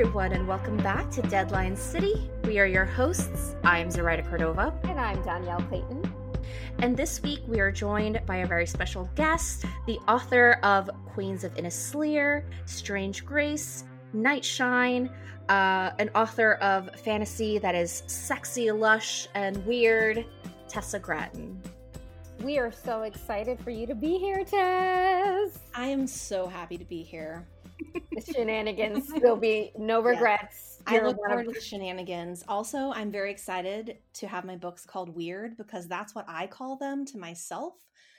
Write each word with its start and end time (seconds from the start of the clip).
Hello, 0.00 0.08
everyone, 0.08 0.32
and 0.32 0.48
welcome 0.48 0.78
back 0.78 1.10
to 1.10 1.20
Deadline 1.20 1.76
City. 1.76 2.30
We 2.44 2.58
are 2.58 2.64
your 2.64 2.86
hosts. 2.86 3.54
I'm 3.64 3.90
Zoraida 3.90 4.22
Cordova. 4.22 4.72
And 4.84 4.98
I'm 4.98 5.20
Danielle 5.22 5.60
Clayton. 5.64 6.10
And 6.78 6.96
this 6.96 7.22
week 7.22 7.40
we 7.46 7.60
are 7.60 7.70
joined 7.70 8.18
by 8.24 8.36
a 8.36 8.46
very 8.46 8.66
special 8.66 9.10
guest, 9.14 9.66
the 9.86 9.98
author 10.08 10.52
of 10.62 10.88
Queens 11.04 11.44
of 11.44 11.54
Innis 11.58 11.94
Lear, 11.94 12.46
Strange 12.64 13.26
Grace, 13.26 13.84
Nightshine, 14.14 15.10
uh, 15.50 15.90
an 15.98 16.08
author 16.14 16.54
of 16.62 16.98
fantasy 17.00 17.58
that 17.58 17.74
is 17.74 18.02
sexy, 18.06 18.72
lush, 18.72 19.28
and 19.34 19.62
weird, 19.66 20.24
Tessa 20.66 20.98
Gratton. 20.98 21.60
We 22.42 22.58
are 22.58 22.72
so 22.72 23.02
excited 23.02 23.60
for 23.60 23.68
you 23.68 23.86
to 23.86 23.94
be 23.94 24.16
here, 24.16 24.44
Tess. 24.44 25.58
I 25.74 25.88
am 25.88 26.06
so 26.06 26.46
happy 26.46 26.78
to 26.78 26.86
be 26.86 27.02
here. 27.02 27.46
The 28.12 28.32
shenanigans 28.32 29.10
will 29.22 29.36
be 29.36 29.72
no 29.76 30.00
regrets. 30.00 30.82
Yeah. 30.90 30.98
I 30.98 31.02
look 31.02 31.16
forward 31.16 31.46
to 31.46 31.52
the 31.52 31.60
shenanigans. 31.60 32.44
Also, 32.48 32.92
I'm 32.92 33.10
very 33.10 33.30
excited 33.30 33.98
to 34.14 34.28
have 34.28 34.44
my 34.44 34.56
books 34.56 34.84
called 34.84 35.14
Weird 35.14 35.56
because 35.56 35.86
that's 35.86 36.14
what 36.14 36.24
I 36.28 36.46
call 36.46 36.76
them 36.76 37.04
to 37.06 37.18
myself. 37.18 37.74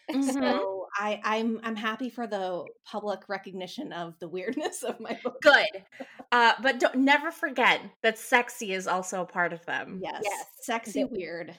Mm-hmm. 0.09 0.29
So 0.31 0.87
I, 0.97 1.21
I'm 1.23 1.59
I'm 1.63 1.75
happy 1.75 2.09
for 2.09 2.27
the 2.27 2.65
public 2.83 3.29
recognition 3.29 3.93
of 3.93 4.17
the 4.19 4.27
weirdness 4.27 4.83
of 4.83 4.99
my 4.99 5.17
book. 5.23 5.41
Good, 5.41 5.67
uh, 6.31 6.53
but 6.61 6.79
don't 6.79 6.95
never 6.95 7.31
forget 7.31 7.81
that 8.01 8.17
sexy 8.17 8.73
is 8.73 8.87
also 8.87 9.21
a 9.21 9.25
part 9.25 9.53
of 9.53 9.65
them. 9.65 9.99
Yes, 10.03 10.21
yes, 10.23 10.45
sexy 10.61 11.05
weird. 11.05 11.55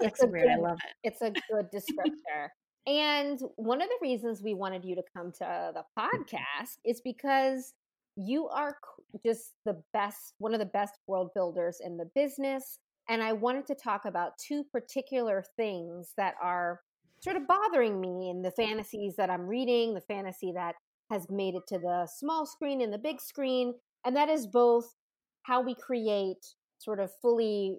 Sexy 0.00 0.26
weird. 0.26 0.48
Good, 0.48 0.52
I 0.52 0.56
love 0.56 0.78
it. 0.84 0.94
It's 1.02 1.22
a 1.22 1.30
good 1.30 1.70
descriptor. 1.72 2.48
And 2.88 3.38
one 3.56 3.82
of 3.82 3.88
the 3.88 3.98
reasons 4.00 4.42
we 4.42 4.54
wanted 4.54 4.82
you 4.82 4.94
to 4.94 5.02
come 5.14 5.30
to 5.32 5.72
the 5.74 5.84
mm-hmm. 6.00 6.22
podcast 6.22 6.78
is 6.86 7.02
because 7.02 7.74
you 8.16 8.48
are 8.48 8.78
just 9.22 9.52
the 9.66 9.80
best, 9.92 10.34
one 10.38 10.54
of 10.54 10.58
the 10.58 10.66
best 10.66 10.94
world 11.06 11.30
builders 11.34 11.80
in 11.84 11.98
the 11.98 12.08
business. 12.14 12.78
And 13.08 13.22
I 13.22 13.34
wanted 13.34 13.66
to 13.66 13.74
talk 13.74 14.06
about 14.06 14.38
two 14.38 14.64
particular 14.64 15.44
things 15.56 16.14
that 16.16 16.34
are 16.42 16.80
sort 17.20 17.36
of 17.36 17.46
bothering 17.46 18.00
me 18.00 18.30
in 18.30 18.40
the 18.40 18.52
fantasies 18.52 19.16
that 19.16 19.28
I'm 19.28 19.46
reading, 19.46 19.92
the 19.92 20.00
fantasy 20.00 20.52
that 20.52 20.74
has 21.10 21.28
made 21.30 21.54
it 21.54 21.66
to 21.68 21.78
the 21.78 22.06
small 22.06 22.46
screen 22.46 22.80
and 22.80 22.92
the 22.92 22.98
big 22.98 23.20
screen. 23.20 23.74
And 24.04 24.16
that 24.16 24.30
is 24.30 24.46
both 24.46 24.94
how 25.42 25.60
we 25.60 25.74
create 25.74 26.54
sort 26.78 27.00
of 27.00 27.10
fully, 27.20 27.78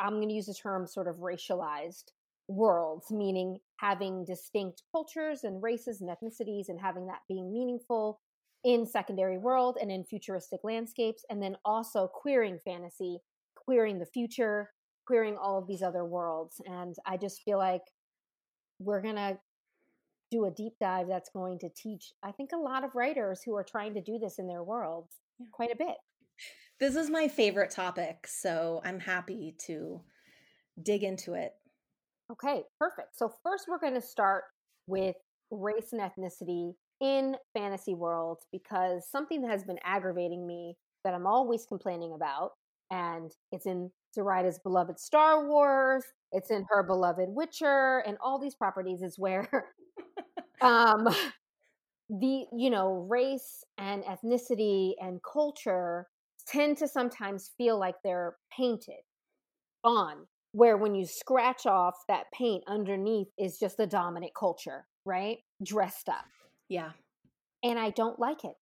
I'm 0.00 0.16
going 0.16 0.28
to 0.28 0.34
use 0.34 0.46
the 0.46 0.54
term 0.54 0.86
sort 0.86 1.08
of 1.08 1.16
racialized 1.16 2.12
worlds, 2.54 3.10
meaning 3.10 3.58
having 3.78 4.24
distinct 4.24 4.82
cultures 4.90 5.44
and 5.44 5.62
races 5.62 6.00
and 6.00 6.10
ethnicities 6.10 6.68
and 6.68 6.80
having 6.80 7.06
that 7.06 7.20
being 7.28 7.52
meaningful 7.52 8.20
in 8.64 8.86
secondary 8.86 9.38
world 9.38 9.76
and 9.80 9.90
in 9.90 10.04
futuristic 10.04 10.60
landscapes, 10.62 11.24
and 11.30 11.42
then 11.42 11.56
also 11.64 12.06
queering 12.06 12.58
fantasy, 12.64 13.18
queering 13.56 13.98
the 13.98 14.06
future, 14.06 14.70
queering 15.06 15.36
all 15.36 15.58
of 15.58 15.66
these 15.66 15.82
other 15.82 16.04
worlds. 16.04 16.60
And 16.66 16.94
I 17.06 17.16
just 17.16 17.42
feel 17.42 17.58
like 17.58 17.82
we're 18.78 19.02
going 19.02 19.16
to 19.16 19.38
do 20.30 20.44
a 20.46 20.50
deep 20.50 20.74
dive 20.80 21.08
that's 21.08 21.30
going 21.30 21.58
to 21.58 21.68
teach, 21.70 22.12
I 22.22 22.32
think, 22.32 22.52
a 22.52 22.56
lot 22.56 22.84
of 22.84 22.94
writers 22.94 23.42
who 23.44 23.54
are 23.56 23.64
trying 23.64 23.94
to 23.94 24.00
do 24.00 24.18
this 24.18 24.38
in 24.38 24.46
their 24.46 24.62
worlds 24.62 25.16
quite 25.50 25.72
a 25.72 25.76
bit. 25.76 25.96
This 26.80 26.96
is 26.96 27.10
my 27.10 27.28
favorite 27.28 27.70
topic, 27.70 28.26
so 28.26 28.80
I'm 28.84 28.98
happy 28.98 29.54
to 29.66 30.00
dig 30.82 31.02
into 31.02 31.34
it. 31.34 31.52
Okay, 32.32 32.62
perfect. 32.78 33.16
So, 33.16 33.32
first, 33.42 33.66
we're 33.68 33.78
going 33.78 33.94
to 33.94 34.00
start 34.00 34.44
with 34.86 35.16
race 35.50 35.92
and 35.92 36.00
ethnicity 36.00 36.72
in 37.00 37.36
fantasy 37.52 37.94
worlds 37.94 38.46
because 38.52 39.06
something 39.10 39.42
that 39.42 39.50
has 39.50 39.64
been 39.64 39.78
aggravating 39.84 40.46
me 40.46 40.76
that 41.04 41.14
I'm 41.14 41.26
always 41.26 41.66
complaining 41.66 42.14
about, 42.14 42.52
and 42.90 43.30
it's 43.50 43.66
in 43.66 43.90
Zoraida's 44.16 44.58
beloved 44.60 44.98
Star 44.98 45.46
Wars, 45.46 46.04
it's 46.30 46.50
in 46.50 46.64
her 46.70 46.82
beloved 46.82 47.28
Witcher, 47.28 47.98
and 48.06 48.16
all 48.22 48.38
these 48.38 48.54
properties 48.54 49.02
is 49.02 49.18
where 49.18 49.66
um, 50.62 51.08
the 52.10 52.44
you 52.56 52.70
know 52.70 53.06
race 53.08 53.64
and 53.78 54.04
ethnicity 54.04 54.92
and 55.00 55.20
culture 55.22 56.06
tend 56.46 56.76
to 56.78 56.88
sometimes 56.88 57.50
feel 57.56 57.78
like 57.78 57.96
they're 58.04 58.36
painted 58.56 59.00
on 59.84 60.26
where 60.52 60.76
when 60.76 60.94
you 60.94 61.06
scratch 61.06 61.66
off 61.66 61.94
that 62.08 62.24
paint 62.32 62.62
underneath 62.68 63.28
is 63.38 63.58
just 63.58 63.76
the 63.76 63.86
dominant 63.86 64.32
culture, 64.38 64.86
right? 65.04 65.38
Dressed 65.62 66.08
up. 66.08 66.24
Yeah. 66.68 66.90
And 67.64 67.78
I 67.78 67.90
don't 67.90 68.18
like 68.18 68.44
it. 68.44 68.54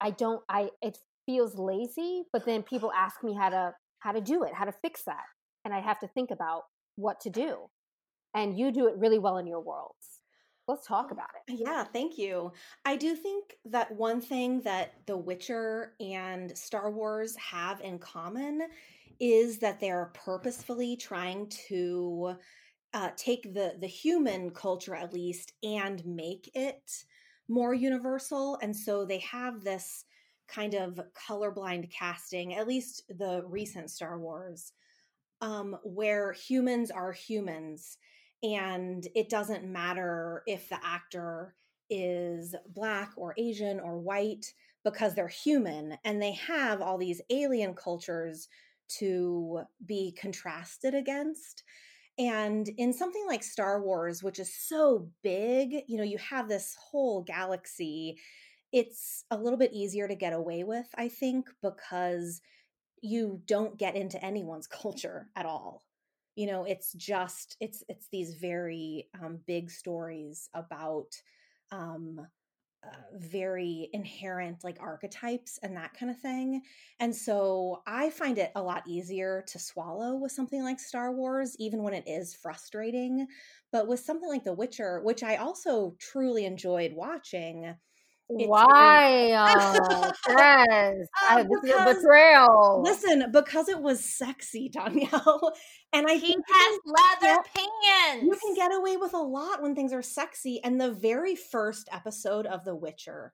I 0.00 0.10
don't 0.10 0.42
I 0.48 0.70
it 0.82 0.98
feels 1.26 1.58
lazy, 1.58 2.22
but 2.32 2.44
then 2.46 2.62
people 2.62 2.92
ask 2.92 3.22
me 3.24 3.34
how 3.34 3.48
to 3.50 3.74
how 3.98 4.12
to 4.12 4.20
do 4.20 4.44
it, 4.44 4.54
how 4.54 4.64
to 4.64 4.72
fix 4.72 5.02
that. 5.04 5.24
And 5.64 5.74
I 5.74 5.80
have 5.80 5.98
to 6.00 6.08
think 6.08 6.30
about 6.30 6.62
what 6.96 7.20
to 7.20 7.30
do. 7.30 7.68
And 8.34 8.56
you 8.58 8.70
do 8.70 8.86
it 8.86 8.94
really 8.96 9.18
well 9.18 9.38
in 9.38 9.46
your 9.46 9.60
worlds. 9.60 10.20
Let's 10.68 10.86
talk 10.86 11.12
about 11.12 11.28
it. 11.46 11.60
Yeah, 11.60 11.84
thank 11.84 12.18
you. 12.18 12.52
I 12.84 12.96
do 12.96 13.14
think 13.14 13.56
that 13.66 13.92
one 13.92 14.20
thing 14.20 14.60
that 14.62 14.94
The 15.06 15.16
Witcher 15.16 15.92
and 16.00 16.56
Star 16.56 16.90
Wars 16.90 17.36
have 17.36 17.80
in 17.80 17.98
common 17.98 18.62
is 19.20 19.58
that 19.58 19.80
they're 19.80 20.12
purposefully 20.14 20.96
trying 20.96 21.48
to 21.68 22.36
uh, 22.94 23.10
take 23.16 23.52
the 23.54 23.74
the 23.80 23.86
human 23.86 24.50
culture 24.50 24.94
at 24.94 25.12
least 25.12 25.52
and 25.62 26.04
make 26.06 26.50
it 26.54 27.04
more 27.48 27.74
universal 27.74 28.58
and 28.62 28.74
so 28.74 29.04
they 29.04 29.18
have 29.18 29.62
this 29.62 30.04
kind 30.48 30.74
of 30.74 31.00
colorblind 31.28 31.90
casting 31.90 32.54
at 32.54 32.66
least 32.66 33.02
the 33.18 33.42
recent 33.46 33.90
star 33.90 34.18
wars 34.18 34.72
um, 35.42 35.76
where 35.84 36.32
humans 36.32 36.90
are 36.90 37.12
humans 37.12 37.98
and 38.42 39.08
it 39.14 39.28
doesn't 39.28 39.64
matter 39.64 40.42
if 40.46 40.68
the 40.68 40.78
actor 40.82 41.54
is 41.90 42.54
black 42.74 43.12
or 43.16 43.34
asian 43.36 43.78
or 43.78 43.98
white 43.98 44.52
because 44.84 45.14
they're 45.14 45.28
human 45.28 45.98
and 46.04 46.22
they 46.22 46.32
have 46.32 46.80
all 46.80 46.96
these 46.96 47.20
alien 47.30 47.74
cultures 47.74 48.48
to 48.98 49.62
be 49.84 50.16
contrasted 50.20 50.94
against. 50.94 51.62
And 52.18 52.68
in 52.78 52.92
something 52.92 53.24
like 53.26 53.42
Star 53.42 53.82
Wars, 53.82 54.22
which 54.22 54.38
is 54.38 54.54
so 54.54 55.10
big, 55.22 55.82
you 55.86 55.98
know, 55.98 56.02
you 56.02 56.18
have 56.18 56.48
this 56.48 56.74
whole 56.80 57.22
galaxy, 57.22 58.18
it's 58.72 59.24
a 59.30 59.36
little 59.36 59.58
bit 59.58 59.72
easier 59.72 60.08
to 60.08 60.14
get 60.14 60.32
away 60.32 60.64
with, 60.64 60.86
I 60.96 61.08
think, 61.08 61.48
because 61.62 62.40
you 63.02 63.42
don't 63.46 63.78
get 63.78 63.96
into 63.96 64.22
anyone's 64.24 64.66
culture 64.82 65.28
at 65.36 65.46
all. 65.46 65.84
You 66.36 66.46
know, 66.46 66.64
it's 66.64 66.92
just 66.92 67.56
it's 67.60 67.82
it's 67.88 68.08
these 68.12 68.34
very 68.34 69.08
um, 69.22 69.38
big 69.46 69.70
stories 69.70 70.50
about 70.52 71.08
um, 71.72 72.26
uh, 72.86 72.96
very 73.14 73.88
inherent 73.92 74.62
like 74.62 74.78
archetypes 74.80 75.58
and 75.62 75.76
that 75.76 75.94
kind 75.94 76.10
of 76.10 76.18
thing. 76.18 76.62
And 77.00 77.14
so 77.14 77.82
I 77.86 78.10
find 78.10 78.38
it 78.38 78.52
a 78.54 78.62
lot 78.62 78.84
easier 78.86 79.44
to 79.48 79.58
swallow 79.58 80.16
with 80.16 80.32
something 80.32 80.62
like 80.62 80.80
Star 80.80 81.12
Wars, 81.12 81.56
even 81.58 81.82
when 81.82 81.94
it 81.94 82.04
is 82.06 82.34
frustrating. 82.34 83.26
But 83.72 83.88
with 83.88 84.00
something 84.00 84.28
like 84.28 84.44
The 84.44 84.54
Witcher, 84.54 85.00
which 85.02 85.22
I 85.22 85.36
also 85.36 85.96
truly 85.98 86.44
enjoyed 86.44 86.92
watching, 86.94 87.74
why? 88.28 89.26
Yes. 89.28 90.12
Uh, 91.28 91.42
this 91.42 91.64
is 91.64 91.70
a 91.70 91.94
betrayal. 91.94 92.82
Listen, 92.84 93.30
because 93.32 93.68
it 93.68 93.80
was 93.80 94.04
sexy, 94.04 94.68
Danielle. 94.68 95.52
And 95.92 96.06
I 96.06 96.14
he 96.14 96.20
think 96.20 96.44
has 96.52 96.78
leather 96.84 97.42
pants. 97.54 98.24
You 98.24 98.36
can 98.42 98.54
get 98.54 98.74
away 98.74 98.96
with 98.98 99.14
a 99.14 99.18
lot 99.18 99.62
when 99.62 99.74
things 99.74 99.94
are 99.94 100.02
sexy. 100.02 100.60
And 100.62 100.78
the 100.80 100.90
very 100.90 101.34
first 101.34 101.88
episode 101.90 102.44
of 102.46 102.64
The 102.64 102.74
Witcher 102.74 103.32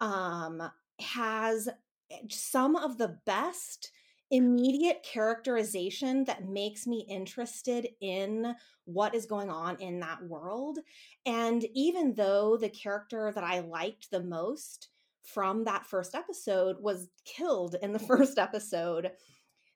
um 0.00 0.62
has 1.00 1.68
eh, 2.10 2.16
some 2.28 2.76
of 2.76 2.98
the 2.98 3.18
best 3.24 3.90
immediate 4.30 5.02
characterization 5.04 6.24
that 6.24 6.48
makes 6.48 6.86
me 6.86 7.06
interested 7.08 7.88
in 8.00 8.54
what 8.84 9.14
is 9.14 9.26
going 9.26 9.50
on 9.50 9.76
in 9.80 10.00
that 10.00 10.22
world. 10.24 10.78
And 11.24 11.64
even 11.74 12.14
though 12.14 12.56
the 12.56 12.68
character 12.68 13.30
that 13.34 13.44
I 13.44 13.60
liked 13.60 14.10
the 14.10 14.22
most 14.22 14.88
from 15.22 15.64
that 15.64 15.86
first 15.86 16.14
episode 16.14 16.76
was 16.80 17.08
killed 17.24 17.76
in 17.82 17.92
the 17.92 17.98
first 18.10 18.38
episode, 18.38 19.12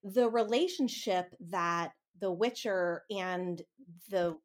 the 0.02 0.29
relationship 0.29 1.35
that 1.50 1.93
the 2.20 2.32
Witcher 2.32 3.05
and 3.11 3.62
the 4.11 4.37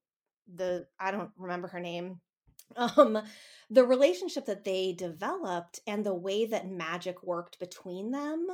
the 0.54 0.86
I 1.00 1.12
don't 1.12 1.32
remember 1.38 1.68
her 1.70 1.80
name 1.80 2.22
um 2.78 3.20
the 3.70 3.84
relationship 3.84 4.46
that 4.46 4.64
they 4.64 4.94
developed 4.94 5.80
and 5.88 6.06
the 6.06 6.14
way 6.14 6.46
that 6.46 6.70
magic 6.70 7.24
worked 7.24 7.60
between 7.60 8.12
them 8.12 8.48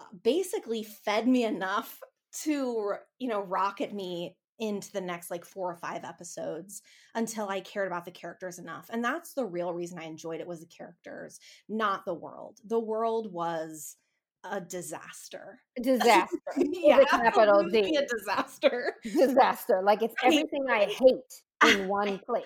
Uh, 0.00 0.04
basically 0.22 0.82
fed 0.82 1.28
me 1.28 1.44
enough 1.44 2.00
to 2.42 2.94
you 3.18 3.28
know 3.28 3.42
rocket 3.42 3.94
me 3.94 4.36
into 4.58 4.90
the 4.92 5.00
next 5.00 5.30
like 5.30 5.44
four 5.44 5.70
or 5.70 5.76
five 5.76 6.04
episodes 6.04 6.82
until 7.14 7.48
I 7.48 7.60
cared 7.60 7.88
about 7.88 8.04
the 8.04 8.10
characters 8.10 8.58
enough. 8.58 8.88
And 8.90 9.04
that's 9.04 9.34
the 9.34 9.44
real 9.44 9.72
reason 9.72 9.98
I 9.98 10.04
enjoyed 10.04 10.40
it 10.40 10.46
was 10.46 10.60
the 10.60 10.66
characters, 10.66 11.40
not 11.68 12.04
the 12.04 12.14
world. 12.14 12.58
The 12.64 12.78
world 12.78 13.32
was 13.32 13.96
a 14.44 14.60
disaster. 14.60 15.60
Disaster. 15.82 16.36
yeah, 16.56 17.00
a 17.00 17.06
capital 17.06 17.68
D. 17.68 17.96
A 17.96 18.06
disaster. 18.06 18.94
Disaster. 19.02 19.80
Like 19.84 20.02
it's 20.02 20.14
everything 20.22 20.66
I 20.70 20.84
hate 20.84 21.72
in 21.72 21.88
one 21.88 22.18
place. 22.18 22.44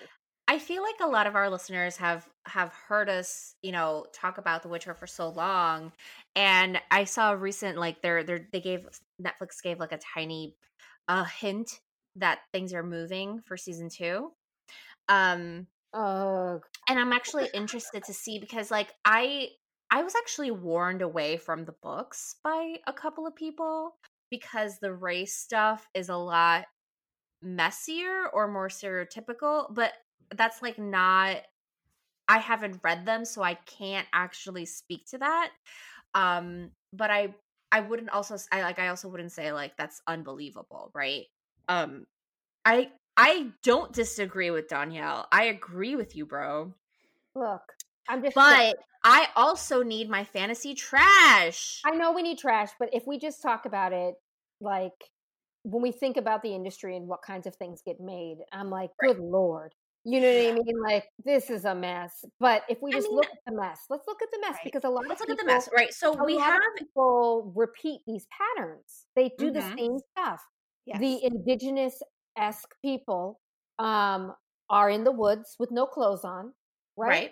I 0.49 0.57
feel 0.57 0.81
like 0.81 0.95
a 0.99 1.07
lot 1.07 1.27
of 1.27 1.35
our 1.35 1.47
listeners 1.47 1.95
have 1.97 2.27
have 2.47 2.73
heard 2.87 3.07
us, 3.07 3.53
you 3.61 3.71
know, 3.71 4.07
talk 4.11 4.39
about 4.39 4.63
The 4.63 4.67
Witcher 4.67 4.95
for 4.95 5.05
so 5.05 5.29
long, 5.29 5.91
and 6.35 6.81
I 6.89 7.03
saw 7.03 7.33
a 7.33 7.37
recent 7.37 7.77
like 7.77 8.01
they're 8.01 8.23
they 8.23 8.39
they 8.51 8.59
gave 8.59 8.87
Netflix 9.21 9.61
gave 9.63 9.79
like 9.79 9.91
a 9.91 9.99
tiny 9.99 10.55
a 11.07 11.23
hint 11.23 11.79
that 12.15 12.39
things 12.51 12.73
are 12.73 12.81
moving 12.81 13.41
for 13.45 13.57
season 13.57 13.89
two. 13.89 14.31
Um, 15.07 15.67
uh, 15.93 16.57
and 16.87 16.99
I'm 16.99 17.13
actually 17.13 17.49
interested 17.53 18.03
to 18.05 18.13
see 18.13 18.39
because 18.39 18.71
like 18.71 18.91
I 19.05 19.49
I 19.91 20.01
was 20.01 20.15
actually 20.15 20.49
warned 20.49 21.03
away 21.03 21.37
from 21.37 21.65
the 21.65 21.75
books 21.83 22.37
by 22.43 22.77
a 22.87 22.93
couple 22.93 23.27
of 23.27 23.35
people 23.35 23.97
because 24.31 24.79
the 24.79 24.93
race 24.93 25.35
stuff 25.35 25.87
is 25.93 26.09
a 26.09 26.17
lot 26.17 26.65
messier 27.43 28.27
or 28.33 28.47
more 28.47 28.67
stereotypical, 28.67 29.71
but 29.71 29.93
that's 30.35 30.61
like 30.61 30.77
not 30.77 31.37
I 32.27 32.37
haven't 32.37 32.81
read 32.83 33.05
them 33.05 33.25
so 33.25 33.41
I 33.41 33.55
can't 33.55 34.07
actually 34.13 34.65
speak 34.65 35.07
to 35.07 35.17
that. 35.19 35.51
Um 36.13 36.71
but 36.93 37.11
I 37.11 37.33
I 37.71 37.81
wouldn't 37.81 38.09
also 38.09 38.37
I 38.51 38.61
like 38.61 38.79
I 38.79 38.87
also 38.89 39.09
wouldn't 39.09 39.31
say 39.31 39.51
like 39.51 39.75
that's 39.77 40.01
unbelievable, 40.07 40.91
right? 40.93 41.25
Um 41.67 42.05
I 42.65 42.91
I 43.17 43.47
don't 43.63 43.91
disagree 43.91 44.51
with 44.51 44.69
Danielle. 44.69 45.27
I 45.31 45.45
agree 45.45 45.95
with 45.95 46.15
you, 46.15 46.25
bro. 46.25 46.73
Look, 47.35 47.61
I'm 48.07 48.23
just 48.23 48.35
But 48.35 48.75
I 49.03 49.27
also 49.35 49.83
need 49.83 50.09
my 50.09 50.23
fantasy 50.23 50.73
trash. 50.73 51.81
I 51.85 51.91
know 51.91 52.11
we 52.11 52.21
need 52.21 52.37
trash, 52.37 52.69
but 52.79 52.89
if 52.93 53.07
we 53.07 53.17
just 53.17 53.41
talk 53.41 53.65
about 53.65 53.93
it 53.93 54.15
like 54.61 54.93
when 55.63 55.81
we 55.81 55.91
think 55.91 56.17
about 56.17 56.41
the 56.41 56.55
industry 56.55 56.95
and 56.95 57.07
what 57.07 57.21
kinds 57.21 57.47
of 57.47 57.55
things 57.55 57.81
get 57.85 57.99
made, 57.99 58.37
I'm 58.51 58.69
like, 58.69 58.91
good 59.01 59.19
lord. 59.19 59.73
You 60.05 60.21
know 60.21 60.27
what 60.27 60.47
I 60.47 60.53
mean? 60.53 60.81
Like 60.81 61.05
this 61.23 61.49
is 61.49 61.65
a 61.65 61.75
mess. 61.75 62.23
But 62.39 62.63
if 62.69 62.81
we 62.81 62.91
just 62.91 63.07
I 63.07 63.09
mean, 63.09 63.15
look 63.17 63.25
at 63.25 63.39
the 63.45 63.53
mess, 63.53 63.81
let's 63.89 64.07
look 64.07 64.21
at 64.21 64.29
the 64.31 64.39
mess 64.39 64.55
right. 64.55 64.63
because 64.63 64.83
a 64.85 64.89
lot 64.89 65.05
let's 65.07 65.21
of 65.21 65.27
look 65.27 65.39
people, 65.39 65.51
at 65.53 65.61
the 65.65 65.69
mess, 65.69 65.69
right? 65.75 65.93
So 65.93 66.23
we 66.23 66.37
have 66.37 66.61
people 66.77 67.51
repeat 67.55 68.01
these 68.07 68.25
patterns. 68.31 69.05
They 69.15 69.31
do 69.37 69.51
mm-hmm. 69.51 69.53
the 69.53 69.75
same 69.77 69.97
stuff. 70.11 70.41
Yes. 70.85 70.99
The 70.99 71.23
indigenous 71.23 72.01
esque 72.37 72.73
people 72.81 73.39
um, 73.77 74.33
are 74.69 74.89
in 74.89 75.03
the 75.03 75.11
woods 75.11 75.55
with 75.59 75.69
no 75.71 75.85
clothes 75.85 76.23
on, 76.23 76.53
right? 76.97 77.07
right. 77.07 77.31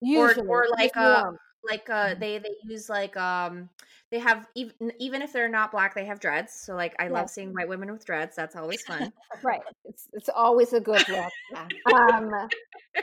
Usually, 0.00 0.46
or, 0.46 0.64
or 0.64 0.68
like 0.78 0.96
uh, 0.96 1.24
like 1.68 1.88
uh 1.90 2.10
mm-hmm. 2.10 2.20
they 2.20 2.38
they 2.38 2.54
use 2.64 2.88
like 2.88 3.16
um 3.16 3.68
they 4.10 4.18
have 4.18 4.46
even 4.54 4.92
even 4.98 5.22
if 5.22 5.32
they're 5.32 5.48
not 5.48 5.72
black 5.72 5.94
they 5.94 6.04
have 6.04 6.20
dreads 6.20 6.52
so 6.52 6.74
like 6.74 6.94
i 6.98 7.08
love 7.08 7.28
seeing 7.28 7.52
white 7.52 7.68
women 7.68 7.90
with 7.90 8.04
dreads 8.04 8.36
that's 8.36 8.56
always 8.56 8.82
fun. 8.82 9.12
Right 9.42 9.60
it's 9.84 10.08
it's 10.12 10.28
always 10.28 10.72
a 10.72 10.80
good 10.80 11.06
look 11.08 11.32
um 11.92 12.30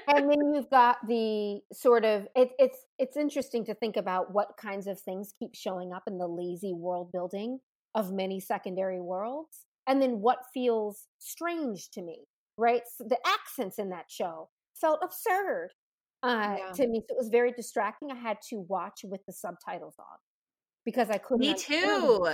and 0.07 0.29
then 0.29 0.53
you've 0.53 0.69
got 0.69 0.97
the 1.07 1.61
sort 1.73 2.05
of 2.05 2.27
it, 2.35 2.51
it's 2.57 2.85
it's 2.97 3.17
interesting 3.17 3.65
to 3.65 3.73
think 3.73 3.97
about 3.97 4.33
what 4.33 4.57
kinds 4.57 4.87
of 4.87 4.99
things 4.99 5.33
keep 5.37 5.53
showing 5.53 5.91
up 5.93 6.03
in 6.07 6.17
the 6.17 6.27
lazy 6.27 6.73
world 6.73 7.11
building 7.11 7.59
of 7.93 8.11
many 8.11 8.39
secondary 8.39 9.01
worlds 9.01 9.65
and 9.87 10.01
then 10.01 10.21
what 10.21 10.39
feels 10.53 11.07
strange 11.19 11.89
to 11.91 12.01
me 12.01 12.27
right? 12.61 12.83
So 12.95 13.03
the 13.03 13.17
accents 13.25 13.79
in 13.79 13.89
that 13.89 14.05
show 14.09 14.49
felt 14.75 14.99
absurd 15.03 15.69
uh, 16.23 16.56
yeah. 16.57 16.71
to 16.73 16.88
me. 16.88 17.01
So 17.07 17.15
it 17.15 17.18
was 17.18 17.29
very 17.29 17.51
distracting. 17.51 18.12
I 18.12 18.15
had 18.15 18.38
to 18.50 18.65
watch 18.68 19.01
with 19.03 19.25
the 19.25 19.33
subtitles 19.33 19.95
on 20.00 20.18
because 20.85 21.09
I 21.09 21.18
couldn't. 21.18 21.39
Me 21.39 21.53
too. 21.53 22.27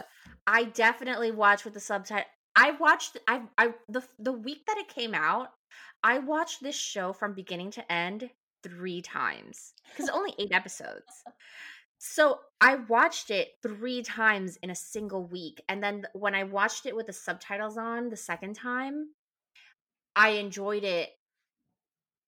I 0.46 0.66
definitely 0.66 1.32
watched 1.32 1.66
with 1.66 1.74
the 1.74 1.80
subtitle. 1.80 2.26
I 2.56 2.72
watched. 2.72 3.18
I 3.28 3.42
I 3.58 3.74
the 3.90 4.04
the 4.20 4.34
week 4.34 4.66
that 4.68 4.78
it 4.78 4.88
came 4.88 5.14
out, 5.14 5.50
I 6.04 6.20
watched 6.20 6.62
this 6.62 6.76
show 6.76 7.14
from 7.14 7.34
beginning 7.34 7.72
to 7.72 7.92
end 7.92 8.30
three 8.64 9.02
times 9.02 9.74
because 9.90 10.10
only 10.10 10.34
eight 10.40 10.52
episodes. 10.52 11.24
So 12.00 12.42
I 12.62 12.76
watched 12.76 13.32
it 13.32 13.54
three 13.64 14.04
times 14.04 14.58
in 14.62 14.70
a 14.70 14.76
single 14.76 15.26
week, 15.26 15.64
and 15.68 15.82
then 15.82 16.06
when 16.14 16.36
I 16.36 16.44
watched 16.44 16.86
it 16.86 16.96
with 16.96 17.08
the 17.08 17.14
subtitles 17.14 17.76
on 17.76 18.10
the 18.10 18.16
second 18.16 18.54
time, 18.56 19.10
I 20.16 20.30
enjoyed 20.30 20.84
it 20.84 21.10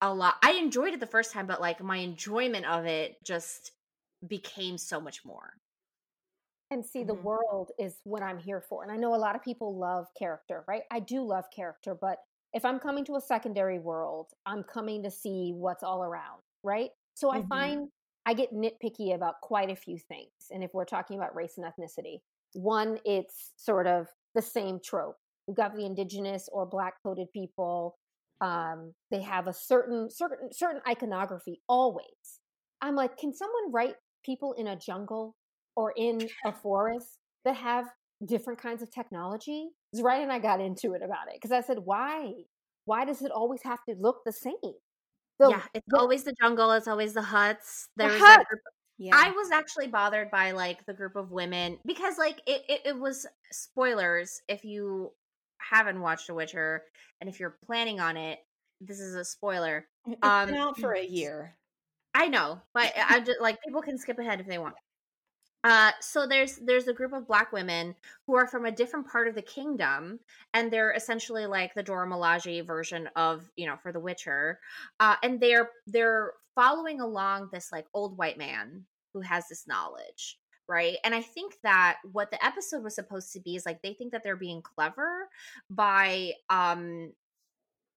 a 0.02 0.14
lot. 0.14 0.36
I 0.42 0.54
enjoyed 0.54 0.94
it 0.94 1.00
the 1.00 1.08
first 1.08 1.32
time, 1.32 1.48
but 1.48 1.62
like 1.62 1.84
my 1.84 1.98
enjoyment 1.98 2.66
of 2.66 2.86
it 2.86 3.24
just 3.24 3.72
became 4.28 4.78
so 4.78 5.00
much 5.00 5.26
more. 5.26 5.54
And 6.72 6.86
see, 6.86 7.04
the 7.04 7.14
mm-hmm. 7.14 7.24
world 7.24 7.72
is 7.80 7.96
what 8.04 8.22
I'm 8.22 8.38
here 8.38 8.62
for. 8.62 8.84
And 8.84 8.92
I 8.92 8.98
know 8.98 9.16
a 9.16 9.18
lot 9.18 9.36
of 9.36 9.44
people 9.44 9.78
love 9.78 10.08
character, 10.18 10.64
right? 10.68 10.84
I 10.92 11.00
do 11.00 11.24
love 11.24 11.46
character, 11.54 11.96
but 12.00 12.20
if 12.54 12.64
I'm 12.66 12.80
coming 12.80 13.06
to 13.06 13.16
a 13.16 13.22
secondary 13.22 13.80
world, 13.80 14.28
I'm 14.46 14.64
coming 14.64 15.04
to 15.04 15.12
see 15.12 15.52
what's 15.56 15.84
all 15.84 16.04
around, 16.04 16.42
right? 16.64 16.90
So 17.16 17.32
I 17.32 17.40
mm-hmm. 17.40 17.48
find 17.48 17.88
I 18.26 18.34
get 18.34 18.54
nitpicky 18.54 19.16
about 19.16 19.42
quite 19.42 19.72
a 19.72 19.76
few 19.76 19.98
things. 19.98 20.30
And 20.52 20.64
if 20.64 20.74
we're 20.74 20.86
talking 20.86 21.18
about 21.18 21.36
race 21.36 21.58
and 21.58 21.66
ethnicity, 21.66 22.20
one, 22.54 23.00
it's 23.06 23.54
sort 23.56 23.88
of 23.88 24.08
the 24.36 24.42
same 24.42 24.80
trope. 24.84 25.18
We've 25.48 25.58
got 25.58 25.76
the 25.76 25.86
indigenous 25.86 26.48
or 26.52 26.66
black 26.66 27.02
coded 27.02 27.32
people 27.34 27.98
um, 28.42 28.94
they 29.12 29.22
have 29.22 29.48
a 29.48 29.54
certain 29.54 30.10
certain 30.10 30.50
certain 30.52 30.82
iconography 30.88 31.62
always. 31.68 32.40
I'm 32.82 32.96
like, 32.96 33.18
can 33.18 33.34
someone 33.34 33.72
write 33.72 33.96
people 34.24 34.54
in 34.54 34.68
a 34.68 34.76
jungle 34.76 35.36
or 35.76 35.94
in 35.98 36.28
a 36.46 36.54
forest 36.64 37.18
that 37.46 37.56
have 37.56 37.86
different 38.26 38.62
kinds 38.62 38.82
of 38.82 38.92
technology? 38.92 39.70
Right, 40.02 40.22
and 40.22 40.32
I 40.32 40.40
got 40.40 40.62
into 40.62 40.94
it 40.94 41.02
about 41.04 41.28
it 41.28 41.36
because 41.36 41.52
I 41.52 41.62
said, 41.62 41.80
why? 41.84 42.34
Why 42.86 43.06
does 43.06 43.22
it 43.22 43.32
always 43.32 43.62
have 43.64 43.80
to 43.88 43.96
look 44.00 44.22
the 44.26 44.32
same? 44.32 44.54
So, 45.42 45.50
yeah, 45.50 45.62
it's 45.74 45.86
the, 45.88 45.98
always 45.98 46.24
the 46.24 46.34
jungle. 46.42 46.72
It's 46.72 46.88
always 46.88 47.14
the 47.14 47.22
huts. 47.22 47.88
There's 47.96 48.14
the 48.14 48.20
hut. 48.20 48.46
yeah. 48.98 49.12
I 49.16 49.32
was 49.32 49.52
actually 49.52 49.88
bothered 49.88 50.32
by 50.32 50.52
like 50.52 50.86
the 50.86 50.94
group 50.94 51.16
of 51.16 51.32
women 51.32 51.78
because 51.86 52.18
like 52.18 52.42
it, 52.46 52.64
it, 52.68 52.82
it 52.86 53.00
was 53.00 53.26
spoilers 53.52 54.42
if 54.48 54.66
you 54.66 55.12
haven't 55.60 56.02
watched 56.02 56.28
The 56.28 56.34
Witcher, 56.34 56.84
and 57.22 57.30
if 57.30 57.40
you're 57.40 57.58
planning 57.66 58.00
on 58.00 58.18
it, 58.18 58.40
this 58.82 59.00
is 59.00 59.16
a 59.16 59.26
spoiler. 59.26 59.86
It's 60.08 60.18
um, 60.22 60.48
been 60.48 60.56
out 60.56 60.80
for 60.80 60.94
a 60.94 61.06
year. 61.06 61.56
I 62.14 62.28
know, 62.28 62.62
but 62.74 62.92
I 62.98 63.20
just 63.20 63.40
like 63.42 63.62
people 63.64 63.82
can 63.82 63.98
skip 63.98 64.20
ahead 64.20 64.40
if 64.40 64.48
they 64.48 64.58
want. 64.58 64.76
Uh, 65.64 65.92
so 66.00 66.26
there's 66.26 66.56
there's 66.58 66.88
a 66.88 66.94
group 66.94 67.12
of 67.12 67.28
black 67.28 67.52
women 67.52 67.94
who 68.26 68.36
are 68.36 68.48
from 68.48 68.66
a 68.66 68.72
different 68.72 69.08
part 69.08 69.28
of 69.28 69.36
the 69.36 69.42
kingdom, 69.42 70.20
and 70.54 70.72
they're 70.72 70.94
essentially 70.94 71.46
like 71.46 71.74
the 71.74 71.84
Dora 71.84 72.08
Milaje 72.08 72.66
version 72.66 73.10
of 73.16 73.50
you 73.58 73.68
know 73.68 73.76
for 73.76 73.92
The 73.92 74.00
Witcher, 74.00 74.60
uh, 75.00 75.16
and 75.22 75.40
they're 75.40 75.70
they're 75.86 76.32
following 76.56 77.02
along 77.02 77.50
this 77.52 77.72
like 77.72 77.86
old 77.94 78.18
white 78.18 78.38
man 78.38 78.86
who 79.14 79.20
has 79.22 79.48
this 79.50 79.68
knowledge, 79.68 80.40
right? 80.70 80.98
And 81.04 81.14
I 81.14 81.22
think 81.22 81.58
that 81.64 81.98
what 82.12 82.32
the 82.32 82.44
episode 82.46 82.84
was 82.84 82.96
supposed 82.96 83.34
to 83.34 83.40
be 83.40 83.56
is 83.56 83.66
like 83.66 83.82
they 83.82 83.94
think 83.94 84.12
that 84.12 84.24
they're 84.24 84.36
being 84.36 84.62
clever 84.62 85.28
by 85.70 86.34
um 86.50 87.12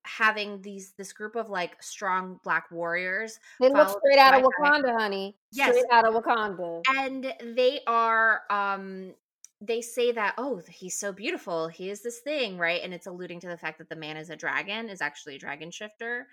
having 0.04 0.60
these 0.62 0.94
this 0.98 1.12
group 1.12 1.36
of 1.36 1.48
like 1.48 1.80
strong 1.82 2.40
black 2.42 2.70
warriors. 2.70 3.38
They 3.60 3.68
look 3.68 3.88
straight 3.88 4.18
out 4.18 4.34
of 4.34 4.42
Wakanda, 4.42 4.92
honey. 4.98 5.36
Yes. 5.52 5.76
Straight 5.76 5.92
out 5.92 6.06
of 6.06 6.14
Wakanda. 6.14 6.82
And 6.88 7.32
they 7.54 7.80
are 7.86 8.40
um 8.50 9.14
they 9.60 9.80
say 9.80 10.10
that 10.10 10.34
oh 10.38 10.60
he's 10.68 10.98
so 10.98 11.12
beautiful 11.12 11.68
he 11.68 11.88
is 11.88 12.02
this 12.02 12.18
thing 12.18 12.58
right 12.58 12.80
and 12.82 12.92
it's 12.92 13.06
alluding 13.06 13.38
to 13.38 13.46
the 13.46 13.56
fact 13.56 13.78
that 13.78 13.88
the 13.88 13.94
man 13.94 14.16
is 14.16 14.28
a 14.28 14.36
dragon 14.36 14.88
is 14.88 15.00
actually 15.00 15.36
a 15.36 15.38
dragon 15.38 15.70
shifter 15.70 16.26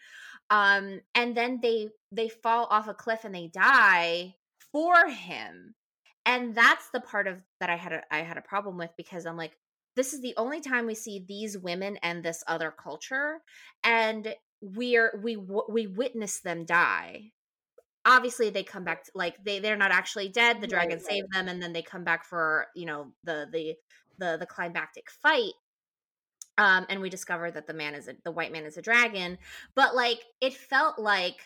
um 0.49 0.99
and 1.13 1.37
then 1.37 1.59
they 1.61 1.89
they 2.11 2.27
fall 2.27 2.67
off 2.71 2.87
a 2.87 2.93
cliff 2.93 3.25
and 3.25 3.35
they 3.35 3.47
die 3.47 4.33
for 4.71 5.07
him 5.07 5.75
and 6.25 6.55
that's 6.55 6.89
the 6.91 7.01
part 7.01 7.27
of 7.27 7.41
that 7.59 7.69
i 7.69 7.75
had 7.75 7.93
a 7.93 8.01
i 8.11 8.19
had 8.19 8.37
a 8.37 8.41
problem 8.41 8.77
with 8.77 8.91
because 8.97 9.25
i'm 9.25 9.37
like 9.37 9.57
this 9.95 10.13
is 10.13 10.21
the 10.21 10.33
only 10.37 10.61
time 10.61 10.85
we 10.85 10.95
see 10.95 11.23
these 11.27 11.57
women 11.57 11.97
and 12.03 12.23
this 12.23 12.43
other 12.47 12.71
culture 12.71 13.41
and 13.83 14.33
we're 14.61 15.19
we 15.23 15.37
we 15.69 15.87
witness 15.87 16.39
them 16.39 16.65
die 16.65 17.31
obviously 18.05 18.49
they 18.49 18.63
come 18.63 18.83
back 18.83 19.03
to, 19.03 19.11
like 19.15 19.35
they 19.43 19.59
they're 19.59 19.77
not 19.77 19.91
actually 19.91 20.29
dead 20.29 20.61
the 20.61 20.67
dragon 20.67 20.97
right, 20.97 21.05
saved 21.05 21.27
right. 21.33 21.39
them 21.39 21.47
and 21.47 21.61
then 21.61 21.73
they 21.73 21.81
come 21.81 22.03
back 22.03 22.25
for 22.25 22.67
you 22.75 22.85
know 22.85 23.11
the 23.23 23.47
the 23.51 23.75
the 24.17 24.37
the 24.37 24.45
climactic 24.45 25.09
fight 25.09 25.53
um 26.57 26.85
and 26.89 27.01
we 27.01 27.09
discover 27.09 27.51
that 27.51 27.67
the 27.67 27.73
man 27.73 27.95
is 27.95 28.07
a, 28.07 28.15
the 28.23 28.31
white 28.31 28.51
man 28.51 28.65
is 28.65 28.77
a 28.77 28.81
dragon 28.81 29.37
but 29.75 29.95
like 29.95 30.21
it 30.41 30.53
felt 30.53 30.99
like 30.99 31.37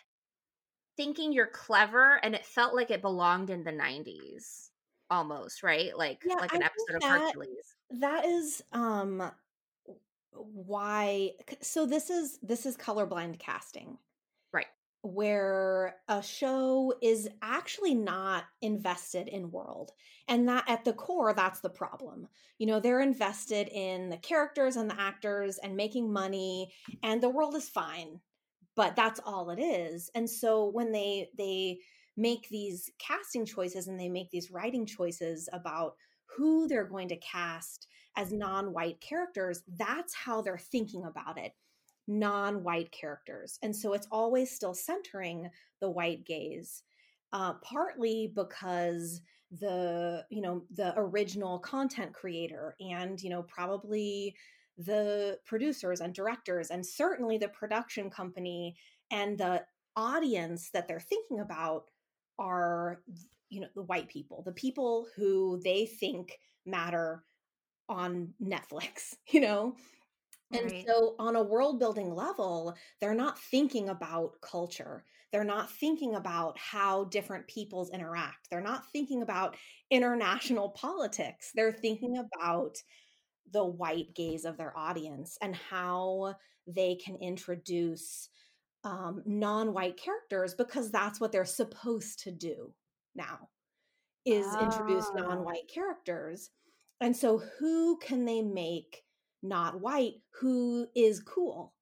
thinking 0.98 1.34
you're 1.34 1.48
clever 1.48 2.20
and 2.24 2.36
it 2.36 2.46
felt 2.46 2.76
like 2.76 2.92
it 2.92 3.02
belonged 3.02 3.50
in 3.50 3.64
the 3.64 3.72
90s 3.72 4.70
almost 5.10 5.64
right? 5.64 5.96
Like 5.98 6.24
yeah, 6.26 6.36
like 6.36 6.54
an 6.54 6.64
I 6.64 6.68
episode 6.68 6.96
of 6.98 7.04
hercules. 7.04 7.76
that 7.92 8.26
is 8.26 8.62
um 8.72 9.32
why 10.32 11.32
so 11.62 11.86
this 11.86 12.10
is 12.10 12.40
this 12.42 12.66
is 12.66 12.78
colorblind 12.78 13.40
casting. 13.40 13.98
Right. 14.52 14.68
where 15.02 15.96
a 16.08 16.22
show 16.24 16.94
is 17.02 17.28
actually 17.42 17.94
not 17.94 18.46
invested 18.62 19.28
in 19.28 19.52
world 19.52 19.92
and 20.28 20.48
that 20.48 20.64
at 20.68 20.86
the 20.86 20.94
core 20.94 21.34
that's 21.34 21.60
the 21.60 21.70
problem. 21.70 22.28
You 22.58 22.68
know 22.68 22.80
they're 22.80 23.02
invested 23.02 23.68
in 23.70 24.10
the 24.10 24.18
characters 24.18 24.76
and 24.78 24.90
the 24.90 25.00
actors 25.00 25.58
and 25.58 25.76
making 25.76 26.12
money 26.12 26.72
and 27.04 27.22
the 27.22 27.30
world 27.30 27.56
is 27.56 27.70
fine 27.70 28.20
but 28.76 28.96
that's 28.96 29.20
all 29.26 29.50
it 29.50 29.60
is 29.60 30.10
and 30.16 30.30
so 30.30 30.68
when 30.70 30.92
they 30.92 31.30
they 31.38 31.78
make 32.16 32.48
these 32.50 32.90
casting 33.00 33.46
choices 33.46 33.88
and 33.88 34.00
they 34.00 34.10
make 34.10 34.30
these 34.30 34.52
writing 34.52 34.86
choices 34.86 35.50
about 35.52 35.96
who 36.26 36.68
they're 36.68 36.86
going 36.86 37.08
to 37.08 37.18
cast 37.18 37.88
as 38.16 38.32
non-white 38.32 39.00
characters 39.02 39.64
that's 39.78 40.14
how 40.14 40.42
they're 40.42 40.58
thinking 40.58 41.06
about 41.06 41.38
it 41.38 41.54
non-white 42.08 42.92
characters 42.92 43.58
and 43.64 43.76
so 43.76 43.94
it's 43.94 44.08
always 44.12 44.52
still 44.52 44.74
centering 44.74 45.50
the 45.80 45.90
white 45.90 46.26
gaze 46.26 46.84
uh, 47.32 47.54
partly 47.64 48.32
because 48.36 49.22
the 49.60 50.26
you 50.30 50.42
know 50.42 50.64
the 50.76 50.94
original 50.98 51.60
content 51.60 52.14
creator 52.14 52.76
and 52.80 53.22
you 53.22 53.30
know 53.30 53.44
probably 53.44 54.36
the 54.78 55.40
producers 55.46 56.02
and 56.02 56.14
directors 56.16 56.70
and 56.72 56.86
certainly 56.86 57.38
the 57.38 57.50
production 57.50 58.10
company 58.10 58.76
and 59.12 59.38
the 59.38 59.66
audience 59.96 60.72
that 60.72 60.88
they're 60.88 61.00
thinking 61.00 61.40
about 61.40 61.90
are 62.40 63.04
you 63.50 63.62
know 63.62 63.68
the 63.76 63.84
white 63.84 64.10
people 64.10 64.42
the 64.44 64.52
people 64.52 65.08
who 65.16 65.60
they 65.64 65.86
think 65.86 66.40
matter 66.66 67.24
on 67.90 68.34
netflix 68.42 69.16
you 69.30 69.42
know? 69.42 69.76
And 70.54 70.72
Right. 70.72 70.88
so 70.88 71.16
on 71.20 71.36
a 71.36 71.44
world 71.44 71.80
building 71.80 72.14
level 72.14 72.76
they're 73.00 73.16
not 73.16 73.40
thinking 73.40 73.90
about 73.90 74.40
culture. 74.42 75.06
They're 75.32 75.44
not 75.44 75.72
thinking 75.72 76.14
about 76.16 76.60
how 76.60 77.06
different 77.06 77.48
peoples 77.48 77.90
interact. 77.92 78.50
They're 78.52 78.62
not 78.62 78.92
thinking 78.92 79.22
about 79.24 79.58
international 79.90 80.70
politics. 80.72 81.52
They're 81.56 81.72
thinking 81.74 82.18
about 82.18 82.78
the 83.52 83.64
white 83.66 84.14
gaze 84.16 84.46
of 84.46 84.58
their 84.58 84.76
audience 84.78 85.38
and 85.42 85.56
how 85.56 86.36
they 86.68 86.96
can 86.96 87.16
introduce 87.18 88.30
um, 88.84 89.22
non-white 89.26 89.98
characters 89.98 90.54
because 90.54 90.92
that's 90.92 91.20
what 91.20 91.32
they're 91.32 91.46
supposed 91.46 92.20
to 92.24 92.32
do 92.32 92.74
now 93.16 93.50
is 94.26 94.46
introduce 94.56 95.06
Ah. 95.14 95.22
non-white 95.22 95.68
characters 95.74 96.50
and 97.02 97.16
so 97.16 97.38
who 97.60 97.98
can 97.98 98.26
they 98.26 98.42
make 98.42 99.04
not 99.42 99.80
white 99.82 100.16
who 100.40 100.88
is 100.96 101.20
cool 101.22 101.74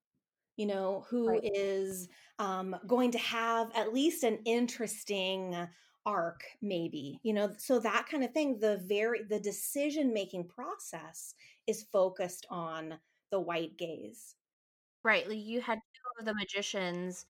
you 0.56 0.66
know 0.66 1.04
who 1.08 1.40
is 1.42 2.08
Right. 2.38 2.46
um, 2.46 2.76
going 2.86 3.12
to 3.12 3.18
have 3.18 3.70
at 3.74 3.92
least 3.94 4.24
an 4.24 4.38
interesting 4.44 5.56
arc 6.04 6.42
maybe 6.60 7.20
you 7.22 7.32
know 7.32 7.52
so 7.58 7.78
that 7.78 8.06
kind 8.10 8.24
of 8.24 8.32
thing 8.32 8.58
the 8.58 8.78
very 8.88 9.22
the 9.28 9.38
decision 9.38 10.12
making 10.12 10.48
process 10.48 11.34
is 11.66 11.82
focused 11.84 12.46
on 12.50 12.98
the 13.30 13.40
white 13.40 13.76
gaze 13.76 14.34
Right. 15.04 15.28
Like 15.28 15.38
you 15.38 15.60
had 15.60 15.78
two 15.94 16.20
of 16.20 16.24
the 16.26 16.34
magicians 16.34 17.26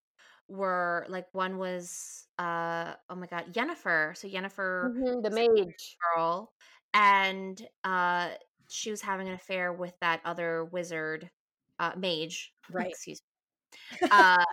were 0.48 1.06
like 1.08 1.26
one 1.32 1.58
was 1.58 2.26
uh 2.38 2.94
oh 3.10 3.14
my 3.16 3.26
god, 3.26 3.52
Yennefer. 3.54 4.16
So 4.16 4.28
Yennefer 4.28 4.90
Mhm, 4.90 5.22
the 5.22 5.30
mage. 5.30 5.98
girl 6.14 6.52
and 6.94 7.60
uh 7.84 8.30
she 8.68 8.90
was 8.90 9.02
having 9.02 9.28
an 9.28 9.34
affair 9.34 9.72
with 9.72 9.94
that 10.00 10.20
other 10.24 10.64
wizard 10.64 11.30
uh 11.78 11.92
mage. 11.96 12.52
Right. 12.72 12.90
Excuse 12.90 13.20
me. 13.22 14.08
Uh 14.10 14.44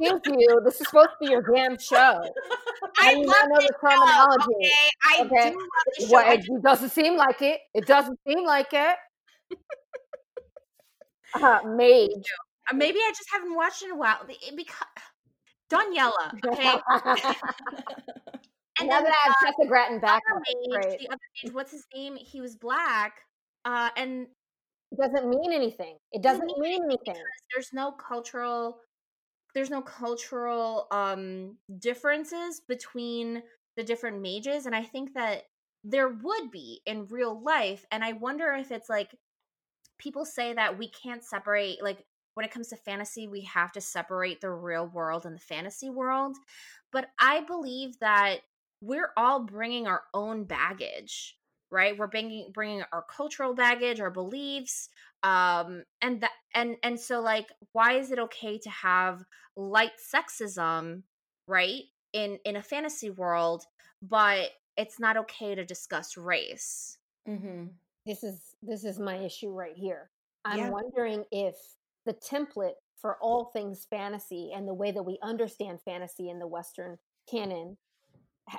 Thank 0.00 0.22
you. 0.26 0.60
This 0.64 0.80
is 0.80 0.88
supposed 0.88 1.10
to 1.10 1.16
be 1.20 1.30
your 1.30 1.42
damn 1.42 1.78
show. 1.78 2.34
I 2.98 3.12
you 3.12 3.26
love 3.26 3.48
this 3.58 3.66
the 3.66 3.74
terminology? 3.80 4.42
show, 4.42 4.56
okay? 4.58 4.90
I 5.04 5.20
Okay. 5.24 5.50
do 5.50 5.56
love 5.58 5.68
the 5.98 6.04
show. 6.06 6.12
What, 6.12 6.26
I 6.26 6.32
it 6.34 6.62
doesn't 6.62 6.88
seem 6.90 7.16
like 7.16 7.42
it. 7.42 7.60
It 7.74 7.86
doesn't 7.86 8.18
seem 8.26 8.44
like 8.44 8.72
it. 8.72 8.96
Uh, 11.34 11.60
mage. 11.64 12.26
Maybe 12.74 12.98
I 12.98 13.08
just 13.10 13.28
haven't 13.32 13.54
watched 13.54 13.82
in 13.82 13.90
a 13.90 13.96
while. 13.96 14.18
Because 14.54 14.76
Daniela, 15.70 16.30
okay? 16.46 16.74
And 18.80 18.88
now 18.88 18.96
then 19.00 19.04
that 19.04 19.14
I 19.14 19.28
have 19.28 19.32
uh, 19.42 19.46
Tessa 19.46 19.68
Gratton 19.68 19.98
back, 20.00 20.22
other 20.30 20.40
mage, 20.40 20.98
the 21.00 21.08
other 21.08 21.18
mage, 21.44 21.52
what's 21.54 21.70
his 21.72 21.86
name? 21.94 22.16
He 22.16 22.40
was 22.40 22.56
black. 22.56 23.14
Uh, 23.64 23.88
and 23.96 24.26
It 24.90 24.98
doesn't 25.00 25.28
mean 25.28 25.52
anything. 25.52 25.96
It 26.12 26.22
doesn't 26.22 26.46
mean 26.58 26.82
anything. 26.82 27.22
there's 27.54 27.70
no 27.72 27.92
cultural 27.92 28.78
there's 29.54 29.70
no 29.70 29.82
cultural 29.82 30.86
um 30.90 31.56
differences 31.78 32.60
between 32.66 33.42
the 33.76 33.82
different 33.82 34.20
mages 34.20 34.66
and 34.66 34.74
i 34.74 34.82
think 34.82 35.14
that 35.14 35.42
there 35.84 36.08
would 36.08 36.50
be 36.50 36.80
in 36.86 37.06
real 37.06 37.40
life 37.42 37.84
and 37.90 38.04
i 38.04 38.12
wonder 38.12 38.52
if 38.52 38.70
it's 38.70 38.88
like 38.88 39.14
people 39.98 40.24
say 40.24 40.52
that 40.52 40.78
we 40.78 40.88
can't 40.88 41.24
separate 41.24 41.82
like 41.82 42.04
when 42.34 42.44
it 42.46 42.52
comes 42.52 42.68
to 42.68 42.76
fantasy 42.76 43.28
we 43.28 43.42
have 43.42 43.72
to 43.72 43.80
separate 43.80 44.40
the 44.40 44.50
real 44.50 44.86
world 44.86 45.26
and 45.26 45.34
the 45.34 45.40
fantasy 45.40 45.90
world 45.90 46.36
but 46.92 47.08
i 47.18 47.40
believe 47.40 47.98
that 48.00 48.38
we're 48.80 49.12
all 49.16 49.40
bringing 49.40 49.86
our 49.86 50.02
own 50.14 50.44
baggage 50.44 51.36
right? 51.72 51.98
We're 51.98 52.06
bringing 52.06 52.50
bringing 52.52 52.84
our 52.92 53.02
cultural 53.02 53.54
baggage 53.54 53.98
our 53.98 54.10
beliefs 54.10 54.90
um 55.22 55.84
and 56.00 56.20
that 56.20 56.32
and 56.54 56.76
and 56.82 56.98
so 56.98 57.20
like 57.20 57.46
why 57.72 57.92
is 57.94 58.10
it 58.10 58.18
okay 58.18 58.58
to 58.58 58.70
have 58.70 59.24
light 59.56 59.92
sexism 60.12 61.02
right 61.46 61.82
in 62.12 62.38
in 62.44 62.56
a 62.56 62.62
fantasy 62.62 63.10
world 63.10 63.64
but 64.02 64.50
it's 64.76 64.98
not 64.98 65.16
okay 65.16 65.54
to 65.54 65.64
discuss 65.64 66.16
race 66.16 66.98
mm-hmm. 67.28 67.66
This 68.04 68.24
is 68.24 68.56
this 68.62 68.84
is 68.84 68.98
my 68.98 69.16
issue 69.16 69.50
right 69.50 69.76
here. 69.76 70.10
I'm 70.44 70.58
Yeah. 70.58 70.70
wondering 70.70 71.24
if 71.30 71.56
the 72.04 72.14
template 72.14 72.74
for 72.96 73.16
all 73.20 73.44
things 73.46 73.84
fantasy 73.84 74.50
and 74.52 74.66
the 74.66 74.74
way 74.74 74.90
that 74.90 75.04
we 75.04 75.18
understand 75.22 75.80
fantasy 75.82 76.28
in 76.28 76.40
the 76.40 76.46
Western 76.48 76.98
canon 77.30 77.76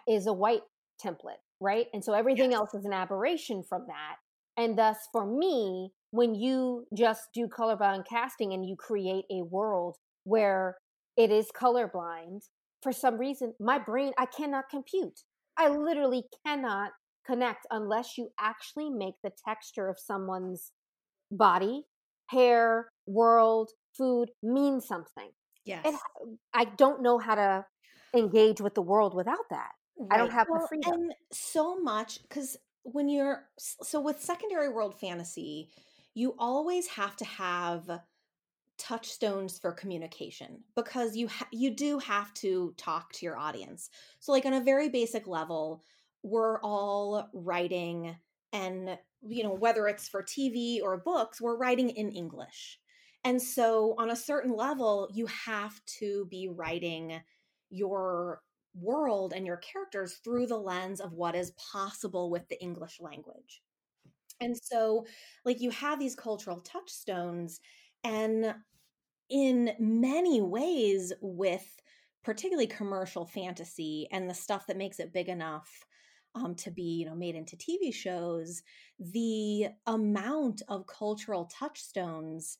is 0.08 0.28
a 0.28 0.34
white 0.34 0.64
template, 0.98 1.42
right? 1.60 1.88
And 1.94 2.04
so 2.04 2.14
everything 2.14 2.54
else 2.54 2.74
is 2.74 2.86
an 2.86 2.94
aberration 2.94 3.64
from 3.64 3.88
that. 3.88 4.16
And 4.56 4.78
thus, 4.78 5.10
for 5.12 5.26
me, 5.26 5.92
when 6.14 6.36
you 6.36 6.86
just 6.96 7.30
do 7.34 7.48
colorblind 7.48 8.06
casting 8.08 8.54
and 8.54 8.64
you 8.64 8.76
create 8.76 9.26
a 9.32 9.42
world 9.42 9.98
where 10.26 10.78
it 11.18 11.32
is 11.32 11.48
colorblind, 11.60 12.42
for 12.84 12.92
some 12.92 13.18
reason, 13.18 13.56
my 13.60 13.80
brain, 13.80 14.12
I 14.16 14.28
cannot 14.28 14.66
compute. 14.70 15.22
I 15.58 15.70
literally 15.70 16.26
cannot 16.46 16.92
connect 17.26 17.66
unless 17.72 18.16
you 18.16 18.30
actually 18.40 18.92
make 18.92 19.16
the 19.24 19.32
texture 19.44 19.88
of 19.90 19.98
someone's 19.98 20.72
body, 21.32 21.86
hair, 22.28 22.90
world, 23.08 23.72
food 23.98 24.30
mean 24.44 24.82
something. 24.82 25.32
yes 25.66 25.84
It, 25.84 25.96
I 26.54 26.66
don't 26.66 27.02
know 27.02 27.18
how 27.18 27.34
to 27.34 27.66
engage 28.16 28.62
with 28.62 28.76
the 28.76 28.84
world 28.84 29.16
without 29.16 29.50
that. 29.50 29.72
I 30.12 30.18
don't 30.18 30.30
Right. 30.30 30.38
have 30.38 30.48
the 30.54 30.60
freedom. 30.70 30.94
And 30.94 31.14
so 31.32 31.80
much 31.80 32.22
because 32.24 32.58
when 32.84 33.10
you're 33.10 33.48
so 33.58 34.02
with 34.02 34.22
secondary 34.22 34.70
world 34.70 35.00
fantasy, 35.00 35.70
you 36.14 36.36
always 36.38 36.88
have 36.88 37.16
to 37.18 37.26
have 37.26 37.90
touchstones 38.78 39.60
for 39.60 39.72
communication 39.72 40.64
because 40.76 41.16
you 41.16 41.28
ha- 41.28 41.48
you 41.52 41.76
do 41.76 42.00
have 42.00 42.34
to 42.34 42.74
talk 42.78 43.12
to 43.14 43.26
your 43.26 43.38
audience. 43.38 43.90
So 44.20 44.32
like 44.32 44.46
on 44.46 44.54
a 44.54 44.64
very 44.64 44.90
basic 44.90 45.28
level, 45.28 45.84
we're 46.24 46.60
all 46.62 47.30
writing 47.34 48.16
and 48.52 48.98
you 49.22 49.44
know 49.44 49.54
whether 49.54 49.88
it's 49.88 50.08
for 50.08 50.24
TV 50.24 50.82
or 50.82 50.98
books, 50.98 51.42
we're 51.42 51.58
writing 51.58 51.90
in 51.90 52.12
English. 52.12 52.80
And 53.24 53.42
so 53.42 53.96
on 53.98 54.10
a 54.10 54.16
certain 54.16 54.54
level, 54.54 55.10
you 55.14 55.28
have 55.28 55.80
to 56.00 56.28
be 56.30 56.50
writing 56.50 57.22
your 57.70 58.42
world 58.76 59.34
and 59.34 59.46
your 59.46 59.58
characters 59.58 60.20
through 60.24 60.48
the 60.48 60.58
lens 60.58 61.00
of 61.00 61.14
what 61.14 61.36
is 61.36 61.52
possible 61.52 62.30
with 62.30 62.48
the 62.50 62.62
English 62.62 63.00
language. 63.00 63.62
And 64.40 64.58
so, 64.58 65.06
like, 65.46 65.62
you 65.62 65.70
have 65.72 66.00
these 66.00 66.16
cultural 66.16 66.62
touchstones, 66.62 67.60
and 68.04 68.56
in 69.30 69.74
many 69.80 70.42
ways, 70.42 71.14
with 71.22 71.80
particularly 72.24 72.68
commercial 72.68 73.26
fantasy 73.26 74.08
and 74.12 74.30
the 74.30 74.34
stuff 74.34 74.68
that 74.68 74.78
makes 74.78 75.00
it 75.00 75.14
big 75.14 75.30
enough 75.30 75.86
um, 76.36 76.56
to 76.56 76.72
be, 76.72 76.84
you 76.84 77.06
know, 77.06 77.16
made 77.16 77.36
into 77.36 77.58
TV 77.58 77.92
shows, 77.92 78.64
the 79.00 79.68
amount 79.88 80.62
of 80.68 80.88
cultural 80.88 81.46
touchstones 81.46 82.58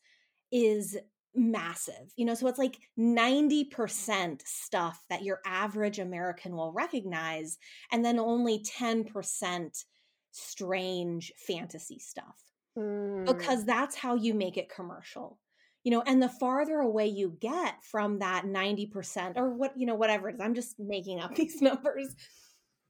is 0.52 0.96
massive. 1.34 2.12
You 2.16 2.24
know, 2.26 2.34
so 2.34 2.46
it's 2.46 2.58
like 2.58 2.78
90% 2.96 4.42
stuff 4.46 5.04
that 5.10 5.24
your 5.24 5.40
average 5.44 5.98
American 5.98 6.54
will 6.56 6.72
recognize, 6.72 7.58
and 7.90 8.04
then 8.04 8.18
only 8.18 8.60
10% 8.62 9.84
strange 10.34 11.32
fantasy 11.46 11.98
stuff. 11.98 12.42
mm. 12.76 13.24
because 13.24 13.64
that's 13.64 13.96
how 13.96 14.14
you 14.14 14.34
make 14.34 14.56
it 14.56 14.68
commercial 14.68 15.38
you 15.84 15.90
know 15.90 16.02
and 16.06 16.20
the 16.20 16.28
farther 16.28 16.80
away 16.80 17.06
you 17.06 17.36
get 17.40 17.76
from 17.84 18.18
that 18.18 18.44
90% 18.44 19.36
or 19.36 19.50
what 19.50 19.72
you 19.76 19.86
know 19.86 19.94
whatever 19.94 20.28
it 20.28 20.34
is 20.34 20.40
i'm 20.40 20.54
just 20.54 20.78
making 20.78 21.20
up 21.20 21.34
these 21.36 21.62
numbers 21.62 22.16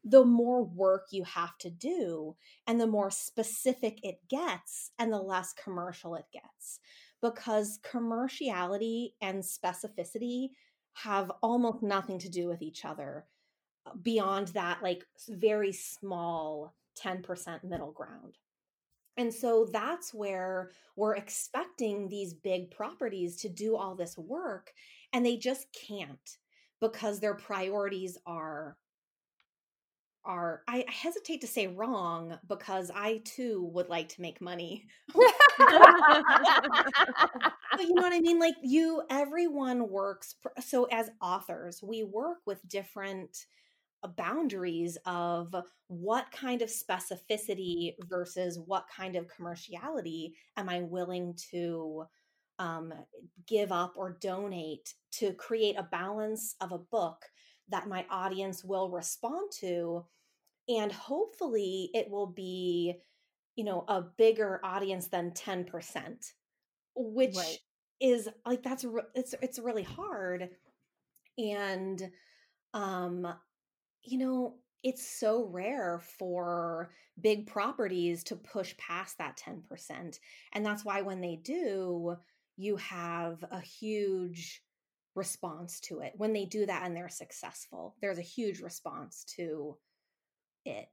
the 0.05 0.25
more 0.25 0.65
work 0.65 1.07
you 1.11 1.25
have 1.25 1.57
to 1.59 1.71
do 1.71 2.37
and 2.67 2.81
the 2.81 2.87
more 2.87 3.11
specific 3.11 3.99
it 4.03 4.19
gets 4.29 4.91
and 4.99 5.13
the 5.13 5.19
less 5.19 5.53
commercial 5.53 6.15
it 6.15 6.27
gets 6.33 6.81
because 7.23 7.79
commerciality 7.83 9.13
and 9.23 9.43
specificity 9.43 10.49
have 10.93 11.33
almost 11.43 11.83
nothing 11.83 12.19
to 12.19 12.29
do 12.29 12.47
with 12.47 12.63
each 12.63 12.85
other 12.85 13.27
uh, 13.87 13.91
beyond 14.03 14.49
that 14.49 14.83
like 14.83 15.05
very 15.29 15.73
small 15.73 16.75
10% 16.95 17.65
middle 17.65 17.93
ground 17.93 18.39
and 19.17 19.33
so 19.33 19.69
that's 19.73 20.13
where 20.13 20.71
we're 20.97 21.15
expecting 21.15 22.09
these 22.09 22.35
big 22.35 22.71
properties 22.71 23.37
to 23.37 23.49
do 23.49 23.77
all 23.77 23.95
this 23.95 24.19
work, 24.19 24.73
and 25.13 25.25
they 25.25 25.37
just 25.37 25.67
can't 25.73 26.39
because 26.81 27.21
their 27.21 27.35
priorities 27.35 28.19
are 28.27 28.77
are 30.27 30.63
I 30.67 30.87
hesitate 30.89 31.43
to 31.43 31.47
say 31.47 31.67
wrong 31.67 32.39
because 32.49 32.91
I 32.95 33.21
too 33.25 33.69
would 33.75 33.91
like 33.91 34.09
to 34.11 34.23
make 34.23 34.41
money. 34.41 34.87
but 35.15 35.29
you 37.81 37.95
know 37.95 38.03
what 38.03 38.13
I 38.15 38.21
mean? 38.21 38.39
Like 38.39 38.55
you 38.63 39.03
everyone 39.11 39.89
works 39.91 40.35
so 40.61 40.85
as 40.91 41.11
authors, 41.21 41.83
we 41.83 42.05
work 42.05 42.39
with 42.47 42.67
different 42.69 43.47
boundaries 44.09 44.99
of 45.07 45.55
what 45.89 46.31
kind 46.33 46.63
of 46.63 46.69
specificity 46.69 47.95
versus 48.09 48.59
what 48.59 48.87
kind 48.95 49.17
of 49.17 49.29
commerciality 49.29 50.33
am 50.57 50.69
I 50.69 50.81
willing 50.81 51.35
to 51.51 52.05
um, 52.59 52.93
give 53.47 53.73
up 53.73 53.95
or 53.97 54.19
donate 54.21 54.95
to 55.13 55.33
create 55.35 55.77
a 55.79 55.83
balance 55.85 56.55
of 56.61 56.73
a 56.73 56.79
book 56.79 57.25
that 57.69 57.89
my 57.89 58.05
audience 58.11 58.65
will 58.65 58.91
respond 58.91 59.51
to. 59.61 60.05
And 60.69 60.93
hopefully, 60.93 61.91
it 61.95 62.11
will 62.11 62.27
be, 62.27 62.95
you 63.57 63.65
know, 63.65 63.85
a 63.89 64.03
bigger 64.03 64.61
audience 64.65 65.09
than 65.09 65.33
10%, 65.33 66.33
which 66.95 67.37
right. 67.37 67.59
is 68.01 68.29
like, 68.47 68.63
that's, 68.63 68.85
it's, 69.15 69.35
it's 69.43 69.59
really 69.59 69.83
hard. 69.83 70.49
And, 71.37 72.11
um, 72.73 73.27
you 74.05 74.19
know, 74.19 74.55
it's 74.83 75.07
so 75.07 75.47
rare 75.47 76.01
for 76.19 76.91
big 77.21 77.47
properties 77.47 78.23
to 78.25 78.37
push 78.37 78.77
past 78.77 79.19
that 79.19 79.37
10%. 79.37 80.19
And 80.53 80.65
that's 80.65 80.85
why 80.85 81.01
when 81.01 81.21
they 81.21 81.37
do, 81.37 82.17
you 82.57 82.77
have 82.77 83.43
a 83.51 83.61
huge 83.61 84.63
response 85.15 85.81
to 85.81 86.01
it. 86.01 86.13
When 86.17 86.33
they 86.33 86.45
do 86.45 86.67
that 86.67 86.83
and 86.85 86.95
they're 86.95 87.09
successful, 87.09 87.97
there's 88.01 88.19
a 88.19 88.23
huge 88.23 88.61
response 88.61 89.25
to 89.37 89.77
it. 90.67 90.87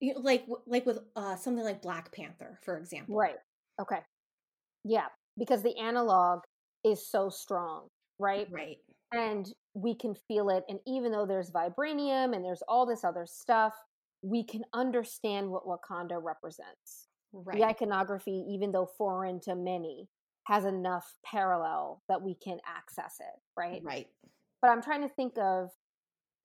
You 0.00 0.14
know, 0.14 0.20
like 0.20 0.44
like 0.66 0.86
with 0.86 0.98
uh, 1.14 1.36
something 1.36 1.64
like 1.64 1.82
Black 1.82 2.12
Panther, 2.12 2.58
for 2.62 2.76
example. 2.76 3.16
Right. 3.16 3.36
Okay. 3.80 4.00
Yeah, 4.84 5.06
because 5.38 5.62
the 5.62 5.76
analog 5.78 6.40
is 6.84 7.08
so 7.08 7.30
strong, 7.30 7.88
right? 8.18 8.48
Right 8.50 8.78
and 9.14 9.46
we 9.74 9.94
can 9.94 10.14
feel 10.28 10.50
it. 10.50 10.64
And 10.68 10.78
even 10.86 11.12
though 11.12 11.26
there's 11.26 11.50
vibranium 11.50 12.34
and 12.34 12.44
there's 12.44 12.62
all 12.68 12.86
this 12.86 13.04
other 13.04 13.26
stuff, 13.26 13.74
we 14.22 14.44
can 14.44 14.62
understand 14.72 15.50
what 15.50 15.66
Wakanda 15.66 16.22
represents. 16.22 17.08
Right. 17.32 17.58
The 17.58 17.64
iconography, 17.64 18.44
even 18.48 18.72
though 18.72 18.88
foreign 18.98 19.40
to 19.40 19.54
many, 19.54 20.08
has 20.46 20.64
enough 20.64 21.14
parallel 21.24 22.02
that 22.08 22.22
we 22.22 22.34
can 22.34 22.58
access 22.66 23.16
it, 23.20 23.40
right? 23.56 23.82
Right. 23.82 24.06
But 24.60 24.70
I'm 24.70 24.82
trying 24.82 25.02
to 25.02 25.14
think 25.14 25.34
of 25.38 25.70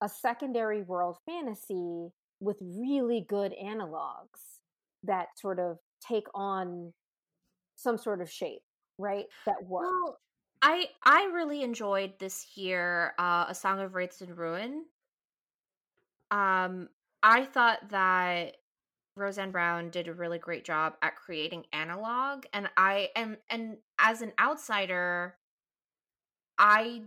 a 0.02 0.10
secondary 0.10 0.82
world 0.82 1.18
fantasy 1.26 2.10
with 2.40 2.58
really 2.62 3.26
good 3.28 3.54
analogs 3.62 4.62
that 5.04 5.28
sort 5.38 5.60
of 5.60 5.78
take 6.06 6.28
on 6.34 6.94
some 7.76 7.98
sort 7.98 8.22
of 8.22 8.32
shape, 8.32 8.62
right? 8.98 9.26
That 9.46 9.64
work. 9.64 9.86
Well, 9.86 10.18
I 10.62 10.90
I 11.04 11.30
really 11.34 11.64
enjoyed 11.64 12.20
this 12.20 12.58
year, 12.58 13.14
uh, 13.18 13.46
A 13.48 13.56
Song 13.56 13.80
of 13.80 13.96
Wraiths 13.96 14.22
and 14.22 14.38
Ruin. 14.38 14.86
Um, 16.32 16.90
I 17.24 17.46
thought 17.46 17.90
that 17.90 18.58
Roseanne 19.16 19.52
Brown 19.52 19.90
did 19.90 20.08
a 20.08 20.14
really 20.14 20.40
great 20.40 20.66
job 20.66 20.96
at 21.02 21.16
creating 21.16 21.66
analog, 21.74 22.46
and 22.54 22.70
I 22.78 23.10
am 23.16 23.38
and 23.50 23.78
as 24.00 24.22
an 24.22 24.34
outsider, 24.40 25.38
I 26.58 27.04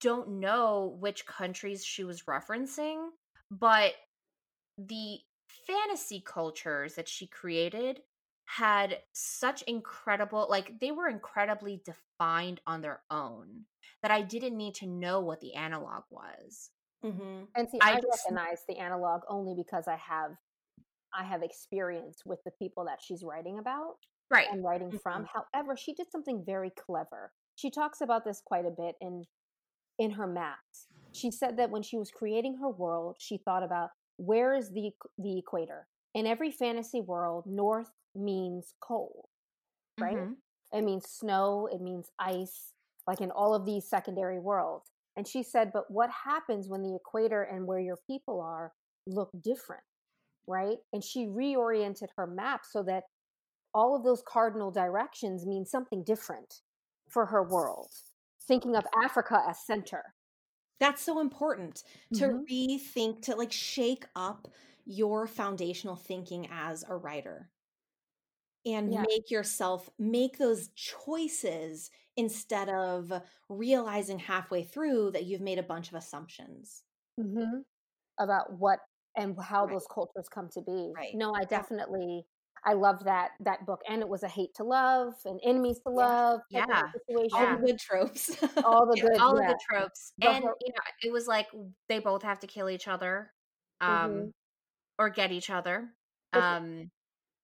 don't 0.00 0.40
know 0.40 0.96
which 1.00 1.26
countries 1.26 1.84
she 1.84 2.04
was 2.04 2.24
referencing, 2.24 3.08
but 3.50 3.94
the 4.76 5.18
fantasy 5.46 6.20
cultures 6.20 6.94
that 6.94 7.08
she 7.08 7.26
created 7.26 8.02
had 8.46 8.98
such 9.12 9.62
incredible 9.62 10.46
like 10.50 10.78
they 10.80 10.90
were 10.90 11.08
incredibly 11.08 11.82
defined 11.84 12.60
on 12.66 12.82
their 12.82 13.00
own 13.10 13.64
that 14.02 14.10
I 14.10 14.20
didn't 14.20 14.56
need 14.56 14.74
to 14.76 14.86
know 14.86 15.20
what 15.20 15.40
the 15.40 15.54
analog 15.54 16.02
was. 16.10 16.70
Mm-hmm. 17.04 17.44
And 17.54 17.68
see, 17.68 17.78
I, 17.80 17.92
I 17.92 17.94
just, 17.94 18.24
recognize 18.24 18.60
the 18.68 18.76
analog 18.76 19.22
only 19.28 19.54
because 19.56 19.88
I 19.88 19.96
have 19.96 20.32
I 21.14 21.24
have 21.24 21.42
experience 21.42 22.22
with 22.26 22.40
the 22.44 22.50
people 22.50 22.84
that 22.86 22.98
she's 23.00 23.22
writing 23.22 23.58
about, 23.58 23.96
right, 24.30 24.46
and 24.50 24.64
writing 24.64 24.88
mm-hmm. 24.88 24.96
from. 24.98 25.26
However, 25.32 25.76
she 25.76 25.94
did 25.94 26.10
something 26.10 26.42
very 26.44 26.70
clever. 26.70 27.32
She 27.56 27.70
talks 27.70 28.00
about 28.00 28.24
this 28.24 28.42
quite 28.44 28.66
a 28.66 28.70
bit 28.70 28.94
in 29.00 29.24
in 29.98 30.12
her 30.12 30.26
maps. 30.26 30.88
She 31.12 31.30
said 31.30 31.56
that 31.58 31.70
when 31.70 31.82
she 31.82 31.96
was 31.96 32.10
creating 32.10 32.58
her 32.60 32.68
world, 32.68 33.16
she 33.20 33.38
thought 33.38 33.62
about 33.62 33.90
where 34.16 34.54
is 34.54 34.70
the 34.70 34.90
the 35.18 35.38
equator. 35.38 35.86
In 36.14 36.26
every 36.26 36.50
fantasy 36.50 37.00
world, 37.00 37.44
north, 37.46 37.90
means 38.14 38.74
cold, 38.80 39.26
right? 39.98 40.16
Mm-hmm. 40.16 40.78
It 40.78 40.84
means 40.84 41.04
snow, 41.08 41.68
it 41.72 41.80
means 41.80 42.10
ice, 42.18 42.72
like 43.06 43.20
in 43.20 43.30
all 43.30 43.54
of 43.54 43.64
these 43.64 43.88
secondary 43.88 44.38
worlds. 44.38 44.90
And 45.16 45.26
she 45.26 45.42
said, 45.42 45.70
but 45.72 45.90
what 45.90 46.10
happens 46.24 46.68
when 46.68 46.82
the 46.82 46.96
equator 46.96 47.42
and 47.42 47.66
where 47.66 47.78
your 47.78 47.98
people 48.06 48.40
are 48.40 48.72
look 49.06 49.30
different, 49.42 49.82
right? 50.46 50.78
And 50.92 51.04
she 51.04 51.26
reoriented 51.26 52.08
her 52.16 52.26
map 52.26 52.62
so 52.68 52.82
that 52.84 53.04
all 53.72 53.94
of 53.94 54.04
those 54.04 54.22
cardinal 54.26 54.70
directions 54.70 55.46
mean 55.46 55.64
something 55.64 56.02
different 56.04 56.60
for 57.08 57.26
her 57.26 57.42
world, 57.42 57.90
thinking 58.46 58.74
of 58.74 58.84
Africa 59.04 59.40
as 59.48 59.64
center. 59.64 60.02
That's 60.80 61.02
so 61.02 61.20
important 61.20 61.82
to 62.14 62.24
mm-hmm. 62.24 62.38
rethink, 62.52 63.22
to 63.22 63.36
like 63.36 63.52
shake 63.52 64.06
up 64.16 64.48
your 64.84 65.26
foundational 65.26 65.96
thinking 65.96 66.48
as 66.50 66.84
a 66.88 66.96
writer 66.96 67.50
and 68.66 68.92
yeah. 68.92 69.04
make 69.08 69.30
yourself 69.30 69.90
make 69.98 70.38
those 70.38 70.68
choices 70.74 71.90
instead 72.16 72.68
of 72.68 73.12
realizing 73.48 74.18
halfway 74.18 74.62
through 74.62 75.10
that 75.12 75.24
you've 75.24 75.40
made 75.40 75.58
a 75.58 75.62
bunch 75.62 75.88
of 75.88 75.94
assumptions 75.94 76.82
mm-hmm. 77.20 77.60
about 78.18 78.52
what 78.58 78.78
and 79.16 79.36
how 79.40 79.64
right. 79.64 79.72
those 79.72 79.86
cultures 79.92 80.28
come 80.28 80.48
to 80.52 80.60
be 80.62 80.92
right 80.96 81.14
no 81.14 81.32
i 81.34 81.44
definitely 81.44 82.24
i 82.64 82.72
love 82.72 83.04
that 83.04 83.30
that 83.40 83.64
book 83.66 83.80
and 83.88 84.00
it 84.00 84.08
was 84.08 84.22
a 84.22 84.28
hate 84.28 84.54
to 84.54 84.64
love 84.64 85.14
and 85.24 85.40
enemies 85.44 85.80
to 85.86 85.92
love 85.92 86.40
yeah, 86.50 86.64
yeah. 86.68 86.82
all 87.34 87.56
the 87.56 87.66
good 87.66 87.78
tropes 87.78 88.30
all 88.64 88.86
the 88.86 89.00
good 89.00 89.18
all 89.18 89.38
of 89.38 89.46
the 89.46 89.58
tropes 89.68 90.12
and 90.22 90.44
you 90.44 90.72
know 90.72 90.84
it 91.02 91.12
was 91.12 91.26
like 91.26 91.46
they 91.88 91.98
both 91.98 92.22
have 92.22 92.38
to 92.38 92.46
kill 92.46 92.70
each 92.70 92.88
other 92.88 93.30
um 93.80 93.90
mm-hmm. 93.90 94.26
or 94.98 95.10
get 95.10 95.32
each 95.32 95.50
other 95.50 95.90
um 96.32 96.90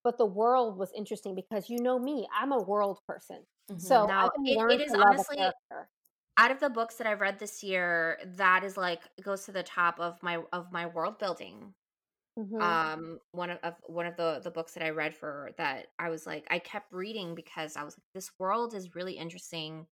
but 0.05 0.19
the 0.19 0.27
world 0.27 0.79
was 0.79 0.91
interesting 0.97 1.35
because 1.35 1.69
you 1.69 1.81
know 1.81 1.99
me, 1.99 2.27
I'm 2.39 2.53
a 2.53 2.63
world 2.63 2.99
person. 3.07 3.39
Mm-hmm. 3.71 3.79
So 3.79 4.07
now, 4.07 4.31
it, 4.45 4.73
it 4.73 4.81
is 4.81 4.95
honestly 4.95 5.39
out 6.41 6.51
of 6.51 6.61
the 6.61 6.71
books 6.71 6.95
that 6.97 7.07
I've 7.07 7.21
read 7.21 7.39
this 7.39 7.63
year, 7.63 8.19
that 8.37 8.65
is 8.65 8.77
like 8.77 9.03
goes 9.23 9.45
to 9.45 9.53
the 9.53 9.63
top 9.63 10.01
of 10.01 10.23
my 10.23 10.39
of 10.53 10.73
my 10.73 10.87
world 10.87 11.19
building. 11.19 11.75
Mm-hmm. 12.39 12.63
Um, 12.63 13.19
one 13.33 13.51
of, 13.51 13.59
of 13.63 13.75
one 13.87 14.07
of 14.07 14.17
the 14.17 14.41
the 14.43 14.51
books 14.51 14.73
that 14.75 14.85
I 14.85 14.91
read 14.91 15.15
for 15.15 15.51
that 15.59 15.89
I 15.99 16.09
was 16.09 16.27
like 16.27 16.47
I 16.51 16.59
kept 16.59 16.93
reading 16.93 17.35
because 17.35 17.77
I 17.77 17.85
was 17.85 17.95
like 17.95 18.05
this 18.15 18.31
world 18.39 18.75
is 18.75 18.95
really 18.95 19.15
interesting. 19.15 19.87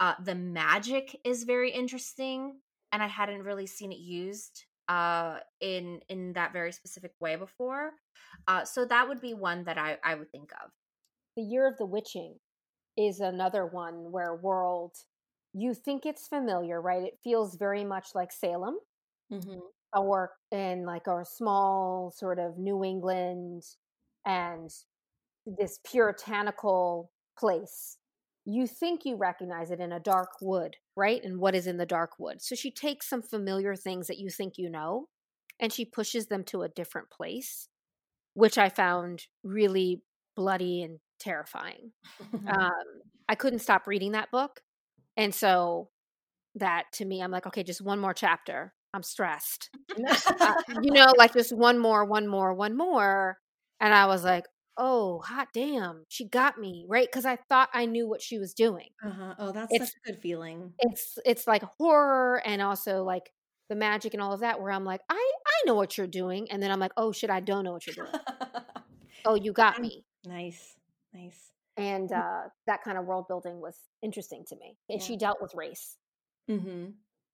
Uh, 0.00 0.14
the 0.22 0.34
magic 0.34 1.18
is 1.24 1.44
very 1.44 1.72
interesting, 1.72 2.60
and 2.92 3.02
I 3.02 3.06
hadn't 3.06 3.42
really 3.42 3.66
seen 3.66 3.90
it 3.90 3.98
used 3.98 4.66
uh, 4.88 5.38
in 5.60 6.00
in 6.08 6.32
that 6.32 6.52
very 6.52 6.72
specific 6.72 7.12
way 7.20 7.36
before. 7.36 7.92
Uh, 8.46 8.64
so 8.64 8.84
that 8.84 9.08
would 9.08 9.20
be 9.20 9.34
one 9.34 9.64
that 9.64 9.78
I, 9.78 9.98
I 10.04 10.14
would 10.14 10.30
think 10.30 10.50
of. 10.64 10.70
The 11.36 11.42
Year 11.42 11.68
of 11.68 11.76
the 11.78 11.86
Witching 11.86 12.36
is 12.96 13.20
another 13.20 13.66
one 13.66 14.10
where 14.10 14.34
world 14.34 14.96
you 15.54 15.74
think 15.74 16.06
it's 16.06 16.26
familiar, 16.28 16.80
right? 16.80 17.02
It 17.02 17.18
feels 17.22 17.56
very 17.56 17.84
much 17.84 18.08
like 18.14 18.32
Salem. 18.32 18.78
Mm-hmm. 19.32 19.58
Or 19.94 20.32
in 20.52 20.84
like 20.84 21.08
our 21.08 21.24
small 21.24 22.12
sort 22.14 22.38
of 22.38 22.58
New 22.58 22.84
England 22.84 23.62
and 24.26 24.70
this 25.46 25.80
puritanical 25.84 27.10
place 27.38 27.97
you 28.50 28.66
think 28.66 29.04
you 29.04 29.14
recognize 29.14 29.70
it 29.70 29.78
in 29.78 29.92
a 29.92 30.00
dark 30.00 30.30
wood 30.40 30.74
right 30.96 31.22
and 31.22 31.38
what 31.38 31.54
is 31.54 31.66
in 31.66 31.76
the 31.76 31.84
dark 31.84 32.12
wood. 32.18 32.40
So 32.40 32.54
she 32.54 32.70
takes 32.70 33.06
some 33.06 33.20
familiar 33.20 33.76
things 33.76 34.06
that 34.06 34.18
you 34.18 34.30
think 34.30 34.54
you 34.56 34.70
know 34.70 35.08
and 35.60 35.70
she 35.70 35.84
pushes 35.84 36.28
them 36.28 36.44
to 36.44 36.62
a 36.62 36.68
different 36.68 37.10
place 37.10 37.68
which 38.34 38.56
i 38.56 38.68
found 38.68 39.26
really 39.44 40.02
bloody 40.34 40.82
and 40.82 40.98
terrifying. 41.20 41.92
Um, 42.48 42.70
i 43.28 43.34
couldn't 43.34 43.58
stop 43.58 43.86
reading 43.86 44.12
that 44.12 44.30
book 44.30 44.60
and 45.18 45.34
so 45.34 45.90
that 46.54 46.84
to 46.92 47.04
me 47.04 47.20
i'm 47.20 47.30
like 47.30 47.46
okay 47.46 47.62
just 47.62 47.82
one 47.82 47.98
more 47.98 48.14
chapter. 48.14 48.72
I'm 48.94 49.02
stressed. 49.02 49.68
Uh, 50.40 50.54
you 50.80 50.92
know 50.92 51.12
like 51.18 51.34
just 51.34 51.54
one 51.54 51.78
more 51.78 52.04
one 52.04 52.26
more 52.26 52.54
one 52.54 52.76
more 52.76 53.36
and 53.80 53.92
i 53.92 54.06
was 54.06 54.22
like 54.24 54.44
oh 54.78 55.18
hot 55.20 55.48
damn 55.52 56.04
she 56.08 56.24
got 56.28 56.56
me 56.58 56.86
right? 56.88 57.08
Because 57.10 57.24
i 57.26 57.36
thought 57.48 57.68
i 57.74 57.84
knew 57.84 58.08
what 58.08 58.22
she 58.22 58.38
was 58.38 58.54
doing. 58.54 58.88
Uh-huh. 59.04 59.34
oh 59.38 59.52
that's 59.52 59.72
it's, 59.72 59.84
such 59.86 59.94
a 60.06 60.12
good 60.12 60.20
feeling. 60.20 60.72
it's 60.78 61.18
it's 61.26 61.46
like 61.46 61.62
horror 61.78 62.40
and 62.46 62.62
also 62.62 63.02
like 63.04 63.30
the 63.68 63.74
magic 63.76 64.14
and 64.14 64.22
all 64.22 64.32
of 64.32 64.40
that 64.40 64.60
where 64.60 64.70
i'm 64.70 64.84
like 64.84 65.00
i 65.10 65.14
i 65.46 65.66
know 65.66 65.74
what 65.74 65.98
you're 65.98 66.06
doing 66.06 66.50
and 66.50 66.62
then 66.62 66.70
i'm 66.70 66.80
like 66.80 66.92
oh 66.96 67.12
shit 67.12 67.28
i 67.28 67.40
don't 67.40 67.64
know 67.64 67.72
what 67.72 67.86
you're 67.86 67.94
doing. 67.96 68.12
Oh 69.24 69.34
you 69.34 69.52
got 69.52 69.80
me. 69.80 70.04
Nice 70.24 70.76
nice. 71.12 71.50
And 71.76 72.10
uh 72.12 72.42
that 72.68 72.82
kind 72.84 72.96
of 72.96 73.04
world 73.04 73.26
building 73.28 73.60
was 73.60 73.76
interesting 74.00 74.44
to 74.48 74.56
me 74.56 74.76
and 74.88 75.00
Yeah. 75.00 75.06
she 75.06 75.16
dealt 75.16 75.42
with 75.42 75.52
race. 75.54 75.96
Mm-hmm. 76.48 76.90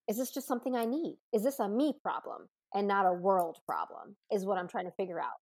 is 0.09 0.17
this 0.17 0.31
just 0.31 0.47
something 0.47 0.75
i 0.75 0.85
need? 0.85 1.17
Is 1.31 1.43
this 1.43 1.59
a 1.59 1.69
me 1.69 1.93
problem 2.01 2.49
and 2.73 2.87
not 2.87 3.05
a 3.05 3.13
world 3.13 3.59
problem? 3.67 4.15
is 4.31 4.45
what 4.45 4.57
i'm 4.57 4.67
trying 4.67 4.85
to 4.85 4.91
figure 4.97 5.19
out 5.21 5.37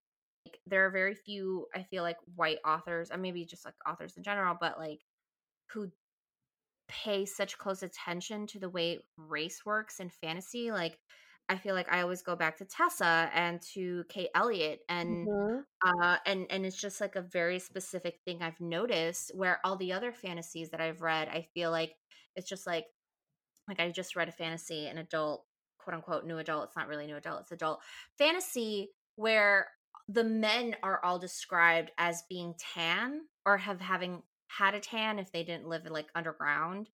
there 0.67 0.85
are 0.85 0.89
very 0.91 1.15
few 1.15 1.67
i 1.75 1.83
feel 1.83 2.03
like 2.03 2.17
white 2.35 2.59
authors 2.65 3.11
or 3.11 3.17
maybe 3.17 3.45
just 3.45 3.65
like 3.65 3.75
authors 3.87 4.17
in 4.17 4.23
general 4.23 4.55
but 4.59 4.77
like 4.77 5.01
who 5.71 5.89
pay 6.87 7.25
such 7.25 7.57
close 7.57 7.81
attention 7.83 8.45
to 8.47 8.59
the 8.59 8.69
way 8.69 8.99
race 9.17 9.65
works 9.65 9.99
in 9.99 10.09
fantasy 10.09 10.71
like 10.71 10.99
i 11.49 11.55
feel 11.55 11.73
like 11.75 11.91
i 11.91 12.01
always 12.01 12.21
go 12.21 12.35
back 12.35 12.57
to 12.57 12.65
tessa 12.65 13.29
and 13.33 13.61
to 13.61 14.03
kate 14.09 14.29
elliott 14.35 14.81
and 14.89 15.29
Mhm. 15.29 15.65
uh 15.85 16.17
and 16.25 16.45
and 16.51 16.65
it's 16.65 16.79
just 16.79 16.99
like 17.01 17.15
a 17.15 17.21
very 17.21 17.59
specific 17.59 18.19
thing 18.25 18.41
i've 18.41 18.59
noticed 18.59 19.31
where 19.35 19.59
all 19.63 19.77
the 19.77 19.93
other 19.93 20.11
fantasies 20.11 20.69
that 20.71 20.81
i've 20.81 21.01
read 21.01 21.29
i 21.29 21.41
feel 21.53 21.71
like 21.71 21.95
it's 22.35 22.49
just 22.49 22.67
like 22.67 22.85
like 23.67 23.79
i 23.79 23.89
just 23.89 24.15
read 24.15 24.29
a 24.29 24.31
fantasy 24.31 24.87
an 24.87 24.97
adult 24.97 25.45
quote 25.77 25.95
unquote 25.95 26.25
new 26.25 26.37
adult 26.37 26.65
it's 26.65 26.75
not 26.77 26.87
really 26.87 27.07
new 27.07 27.15
adult 27.15 27.41
it's 27.41 27.51
adult 27.51 27.81
fantasy 28.17 28.89
where 29.15 29.67
the 30.09 30.23
men 30.23 30.75
are 30.83 31.03
all 31.03 31.19
described 31.19 31.91
as 31.97 32.23
being 32.29 32.53
tan 32.73 33.21
or 33.45 33.57
have 33.57 33.81
having 33.81 34.21
had 34.47 34.75
a 34.75 34.79
tan 34.79 35.17
if 35.19 35.31
they 35.31 35.43
didn't 35.43 35.67
live 35.67 35.83
like 35.89 36.07
underground 36.13 36.89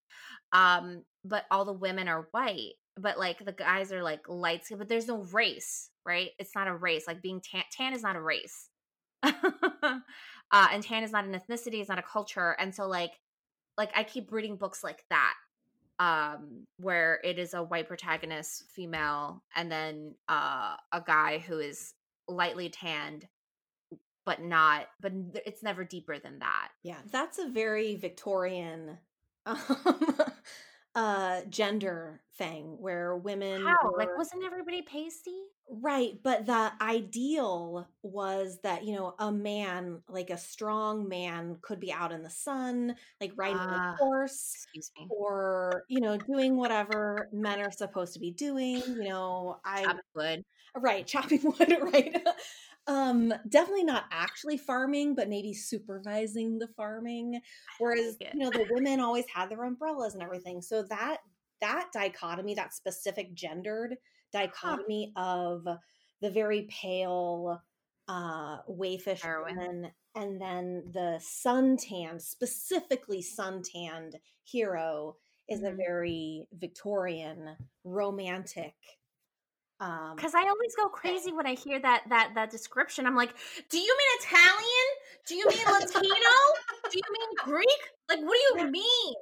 um 0.54 1.04
but 1.26 1.46
all 1.52 1.66
the 1.66 1.74
women 1.74 2.08
are 2.08 2.30
white 2.32 2.74
but 2.98 3.20
like 3.20 3.44
the 3.44 3.52
guys 3.52 3.92
are 3.92 4.04
like 4.04 4.22
light 4.30 4.66
skin 4.66 4.78
but 4.78 4.88
there's 4.88 5.08
no 5.08 5.24
race 5.34 5.90
right? 6.10 6.32
It's 6.40 6.56
not 6.56 6.68
a 6.68 6.76
race 6.76 7.06
like 7.08 7.22
being 7.22 7.40
tan 7.40 7.64
tan 7.72 7.94
is 7.94 8.02
not 8.04 8.16
a 8.16 8.22
race. 8.22 8.70
Uh 10.52 10.68
and 10.72 10.82
tan 10.82 11.04
is 11.04 11.12
not 11.12 11.26
an 11.26 11.40
ethnicity 11.40 11.80
it's 11.80 11.90
not 11.90 12.00
a 12.00 12.02
culture 12.02 12.56
and 12.58 12.74
so 12.74 12.88
like 12.88 13.12
like 13.78 13.92
i 13.96 14.04
keep 14.04 14.32
reading 14.32 14.56
books 14.56 14.84
like 14.84 15.06
that 15.12 15.36
um 16.00 16.66
where 16.78 17.20
it 17.24 17.38
is 17.38 17.54
a 17.54 17.62
white 17.62 17.88
protagonist 17.88 18.64
female 18.76 19.44
and 19.56 19.72
then 19.72 20.16
uh 20.28 20.76
a 20.92 21.02
guy 21.06 21.38
who 21.38 21.60
is 21.60 21.94
lightly 22.30 22.70
tanned 22.70 23.28
but 24.26 24.42
not 24.42 24.88
but 25.02 25.12
it's 25.46 25.64
never 25.64 25.84
deeper 25.84 26.20
than 26.20 26.40
that 26.40 26.70
yeah 26.84 27.00
that's 27.12 27.40
a 27.40 27.48
very 27.48 27.96
victorian 27.96 28.98
um, 29.46 29.58
uh 30.96 31.42
gender 31.50 32.22
thing 32.38 32.78
where 32.80 33.16
women 33.16 33.66
how 33.66 33.92
like 33.98 34.16
wasn't 34.18 34.44
everybody 34.44 34.82
pasty 34.82 35.44
Right, 35.72 36.14
but 36.24 36.48
the 36.48 36.72
ideal 36.82 37.88
was 38.02 38.58
that, 38.64 38.86
you 38.86 38.96
know, 38.96 39.14
a 39.20 39.32
man, 39.32 40.02
like 40.10 40.32
a 40.32 40.38
strong 40.38 41.08
man, 41.08 41.58
could 41.62 41.80
be 41.80 41.94
out 41.94 42.12
in 42.12 42.24
the 42.24 42.30
sun, 42.30 42.96
like 43.22 43.34
riding 43.36 43.58
Ah. 43.60 43.94
a 43.94 43.98
horse 43.98 44.52
excuse 44.56 44.92
me 44.98 45.06
or, 45.12 45.84
you 45.88 46.02
know, 46.02 46.18
doing 46.18 46.58
whatever 46.58 47.30
men 47.32 47.60
are 47.62 47.72
supposed 47.72 48.14
to 48.14 48.20
be 48.20 48.32
doing. 48.32 48.82
You 48.82 49.10
know, 49.10 49.60
I, 49.64 50.00
wood 50.16 50.44
right, 50.76 51.06
chopping 51.06 51.42
wood, 51.60 51.78
right. 51.94 52.16
um, 52.88 53.34
definitely 53.48 53.84
not 53.84 54.06
actually 54.12 54.58
farming, 54.58 55.16
but 55.16 55.30
maybe 55.30 55.54
supervising 55.54 56.60
the 56.60 56.68
farming. 56.68 57.42
Whereas, 57.78 58.18
like 58.20 58.28
you 58.32 58.44
know, 58.44 58.52
the 58.52 58.64
women 58.70 59.00
always 59.00 59.26
had 59.34 59.50
their 59.50 59.64
umbrellas 59.64 60.14
and 60.14 60.24
everything. 60.24 60.62
So 60.62 60.84
that, 60.84 61.18
that 61.62 61.90
dichotomy, 61.94 62.56
that 62.56 62.74
specific 62.74 63.34
gendered 63.34 63.98
dichotomy 64.32 65.14
of 65.16 65.66
the 66.22 66.30
very 66.30 66.68
pale 66.70 67.62
uh 68.08 68.58
wayfish 68.68 69.30
woman 69.38 69.92
and 70.16 70.42
then 70.42 70.84
the 70.94 71.20
suntanned 71.22 72.22
specifically 72.22 73.22
suntanned 73.22 74.16
hero 74.44 75.16
is 75.48 75.62
a 75.64 75.72
Mhm. 75.72 75.78
very 75.78 76.48
victorian 76.54 77.56
romantic 77.84 78.74
um 79.82 80.14
because 80.16 80.34
i 80.36 80.42
always 80.42 80.76
go 80.76 80.88
crazy 80.90 81.32
when 81.32 81.48
i 81.48 81.54
hear 81.54 81.80
that 81.80 82.04
that 82.10 82.32
that 82.36 82.50
description 82.50 83.06
i'm 83.06 83.16
like 83.16 83.34
do 83.70 83.78
you 83.78 83.96
mean 83.98 84.20
italian 84.20 84.88
do 85.28 85.36
you 85.36 85.48
mean 85.48 85.66
latino 85.66 86.36
do 86.92 86.98
you 86.98 87.14
mean 87.14 87.30
greek 87.44 87.80
like 88.10 88.20
what 88.20 88.38
do 88.56 88.60
you 88.64 88.72
mean 88.72 89.14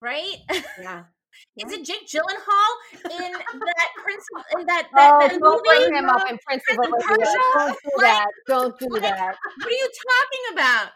right 0.00 0.36
yeah 0.80 1.02
Is 1.56 1.72
it 1.72 1.84
Jake 1.84 2.08
Gyllenhaal 2.08 3.10
in 3.12 3.32
that 3.32 3.88
Prince 4.02 4.24
in 4.58 4.66
that 4.66 4.88
that, 4.96 5.12
Oh, 5.14 5.18
that 5.20 5.38
don't 5.38 5.40
movie? 5.40 5.86
bring 5.88 5.94
him 5.94 6.08
up 6.10 6.28
in 6.28 6.36
Prince 6.44 6.64
of 6.68 6.76
Prince 6.76 6.94
of 7.04 7.10
Olivia. 7.10 7.26
Persia? 7.26 7.38
Don't 7.54 7.78
do 7.84 7.90
that. 8.00 8.26
Don't 8.48 8.78
do 8.80 8.86
like- 8.90 9.02
that. 9.02 9.36
What 9.58 9.66
are 9.66 9.70
you 9.70 9.88
talking 10.08 10.44
about? 10.54 10.88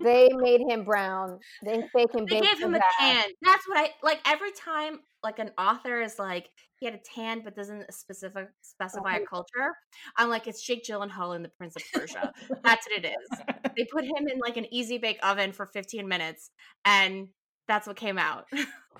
They 0.00 0.30
made 0.36 0.62
him 0.66 0.84
brown. 0.84 1.38
They 1.64 1.82
fake 1.94 2.14
him 2.14 2.24
They 2.24 2.40
gave 2.40 2.58
him 2.62 2.74
a 2.74 2.78
that. 2.78 2.92
tan. 2.98 3.24
That's 3.42 3.68
what 3.68 3.78
I 3.78 3.90
like. 4.02 4.20
Every 4.24 4.52
time, 4.52 5.00
like 5.22 5.38
an 5.38 5.50
author 5.58 6.00
is 6.00 6.18
like 6.18 6.50
he 6.78 6.86
had 6.86 6.94
a 6.94 7.00
tan, 7.04 7.42
but 7.44 7.54
doesn't 7.54 7.92
specific 7.92 8.48
specify 8.60 9.16
a 9.16 9.20
oh. 9.20 9.24
culture. 9.28 9.74
I'm 10.16 10.28
like, 10.28 10.46
it's 10.46 10.62
Jake 10.62 10.84
Gyllenhaal 10.84 11.36
in 11.36 11.42
the 11.42 11.48
Prince 11.48 11.76
of 11.76 11.82
Persia. 11.92 12.32
That's 12.64 12.86
what 12.88 13.04
it 13.04 13.06
is. 13.06 13.38
They 13.76 13.84
put 13.84 14.04
him 14.04 14.28
in 14.28 14.38
like 14.38 14.56
an 14.56 14.66
easy 14.72 14.98
bake 14.98 15.18
oven 15.22 15.52
for 15.52 15.66
15 15.66 16.06
minutes, 16.08 16.50
and 16.84 17.28
that's 17.68 17.86
what 17.86 17.96
came 17.96 18.18
out. 18.18 18.46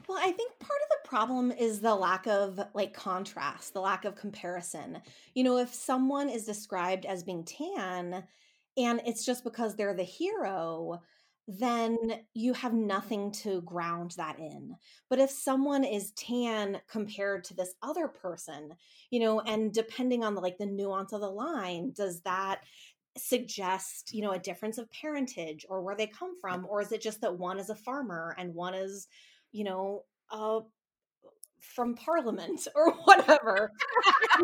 Well, 0.08 0.18
I 0.18 0.32
think 0.32 0.58
part 0.58 0.80
of 0.82 0.88
the 0.90 1.08
problem 1.08 1.52
is 1.52 1.80
the 1.80 1.94
lack 1.94 2.26
of 2.26 2.60
like 2.74 2.94
contrast, 2.94 3.74
the 3.74 3.80
lack 3.80 4.04
of 4.04 4.16
comparison. 4.16 5.00
You 5.34 5.44
know, 5.44 5.58
if 5.58 5.72
someone 5.74 6.28
is 6.28 6.44
described 6.44 7.04
as 7.04 7.22
being 7.22 7.44
tan 7.44 8.24
and 8.76 9.00
it's 9.04 9.24
just 9.24 9.44
because 9.44 9.76
they're 9.76 9.94
the 9.94 10.02
hero, 10.02 11.00
then 11.48 11.96
you 12.34 12.52
have 12.54 12.72
nothing 12.72 13.32
to 13.32 13.62
ground 13.62 14.12
that 14.16 14.38
in. 14.38 14.74
But 15.10 15.18
if 15.18 15.30
someone 15.30 15.84
is 15.84 16.12
tan 16.12 16.80
compared 16.88 17.44
to 17.44 17.54
this 17.54 17.74
other 17.82 18.08
person, 18.08 18.70
you 19.10 19.20
know, 19.20 19.40
and 19.40 19.72
depending 19.72 20.24
on 20.24 20.34
the 20.34 20.40
like 20.40 20.58
the 20.58 20.66
nuance 20.66 21.12
of 21.12 21.20
the 21.20 21.30
line, 21.30 21.92
does 21.96 22.20
that 22.22 22.60
suggest, 23.16 24.14
you 24.14 24.22
know, 24.22 24.32
a 24.32 24.38
difference 24.38 24.78
of 24.78 24.90
parentage 24.92 25.66
or 25.68 25.82
where 25.82 25.96
they 25.96 26.06
come 26.06 26.38
from 26.40 26.66
or 26.68 26.80
is 26.80 26.92
it 26.92 27.02
just 27.02 27.20
that 27.20 27.38
one 27.38 27.58
is 27.58 27.70
a 27.70 27.74
farmer 27.74 28.34
and 28.38 28.54
one 28.54 28.74
is 28.74 29.08
you 29.52 29.64
know, 29.64 30.04
uh, 30.30 30.60
from 31.60 31.94
Parliament 31.94 32.66
or 32.74 32.92
whatever. 33.04 33.70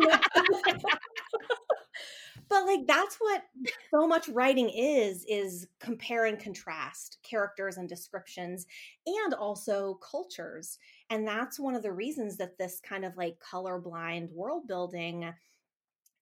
but 2.49 2.65
like 2.65 2.87
that's 2.87 3.17
what 3.17 3.43
so 3.91 4.07
much 4.07 4.27
writing 4.29 4.69
is 4.69 5.25
is 5.27 5.67
compare 5.79 6.25
and 6.25 6.39
contrast 6.39 7.17
characters 7.23 7.77
and 7.77 7.87
descriptions 7.87 8.65
and 9.05 9.33
also 9.33 9.95
cultures 9.95 10.77
and 11.09 11.27
that's 11.27 11.59
one 11.59 11.75
of 11.75 11.83
the 11.83 11.91
reasons 11.91 12.37
that 12.37 12.57
this 12.57 12.79
kind 12.79 13.05
of 13.05 13.15
like 13.17 13.37
colorblind 13.39 14.31
world 14.31 14.67
building 14.67 15.33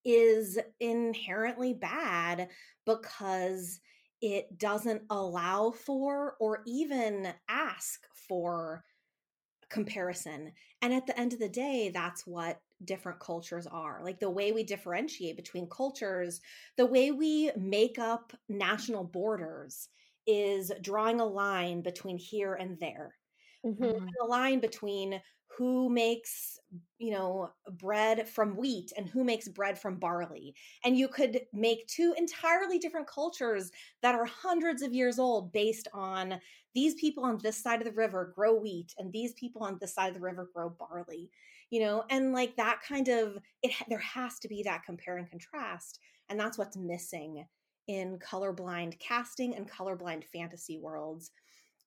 is 0.05 0.57
inherently 0.79 1.73
bad 1.73 2.47
because 2.85 3.79
it 4.21 4.57
doesn't 4.57 5.01
allow 5.09 5.71
for 5.71 6.35
or 6.39 6.63
even 6.65 7.33
ask 7.49 8.07
for 8.13 8.83
comparison. 9.69 10.51
And 10.81 10.93
at 10.93 11.05
the 11.07 11.19
end 11.19 11.33
of 11.33 11.39
the 11.39 11.49
day, 11.49 11.91
that's 11.93 12.25
what 12.25 12.61
different 12.83 13.19
cultures 13.19 13.67
are. 13.67 14.03
Like 14.03 14.19
the 14.19 14.29
way 14.29 14.51
we 14.51 14.63
differentiate 14.63 15.35
between 15.35 15.69
cultures, 15.69 16.41
the 16.77 16.85
way 16.85 17.11
we 17.11 17.51
make 17.57 17.99
up 17.99 18.33
national 18.49 19.03
borders 19.05 19.89
is 20.25 20.71
drawing 20.81 21.19
a 21.19 21.25
line 21.25 21.81
between 21.81 22.17
here 22.17 22.53
and 22.55 22.79
there. 22.79 23.15
Mhm. 23.63 24.17
A 24.21 24.25
line 24.25 24.59
between 24.59 25.21
who 25.57 25.89
makes 25.89 26.59
you 26.99 27.11
know 27.11 27.53
bread 27.71 28.27
from 28.27 28.57
wheat 28.57 28.91
and 28.97 29.07
who 29.09 29.23
makes 29.23 29.47
bread 29.47 29.79
from 29.79 29.97
barley 29.97 30.53
and 30.83 30.97
you 30.97 31.07
could 31.07 31.47
make 31.53 31.87
two 31.87 32.13
entirely 32.17 32.77
different 32.77 33.07
cultures 33.07 33.71
that 34.01 34.13
are 34.13 34.25
hundreds 34.25 34.81
of 34.81 34.93
years 34.93 35.17
old 35.17 35.51
based 35.53 35.87
on 35.93 36.41
these 36.73 36.95
people 36.95 37.23
on 37.23 37.37
this 37.39 37.57
side 37.61 37.79
of 37.81 37.85
the 37.85 37.93
river 37.93 38.31
grow 38.35 38.53
wheat 38.55 38.93
and 38.97 39.13
these 39.13 39.33
people 39.33 39.63
on 39.63 39.77
this 39.79 39.93
side 39.93 40.09
of 40.09 40.15
the 40.15 40.19
river 40.21 40.49
grow 40.53 40.69
barley 40.69 41.31
you 41.69 41.79
know 41.79 42.03
and 42.09 42.33
like 42.33 42.55
that 42.55 42.79
kind 42.87 43.07
of 43.07 43.37
it 43.63 43.71
there 43.89 43.97
has 43.99 44.39
to 44.39 44.47
be 44.47 44.63
that 44.63 44.83
compare 44.85 45.17
and 45.17 45.29
contrast 45.29 45.99
and 46.29 46.39
that's 46.39 46.57
what's 46.57 46.77
missing 46.77 47.45
in 47.87 48.19
colorblind 48.19 48.97
casting 48.99 49.55
and 49.55 49.69
colorblind 49.69 50.23
fantasy 50.33 50.77
worlds 50.77 51.31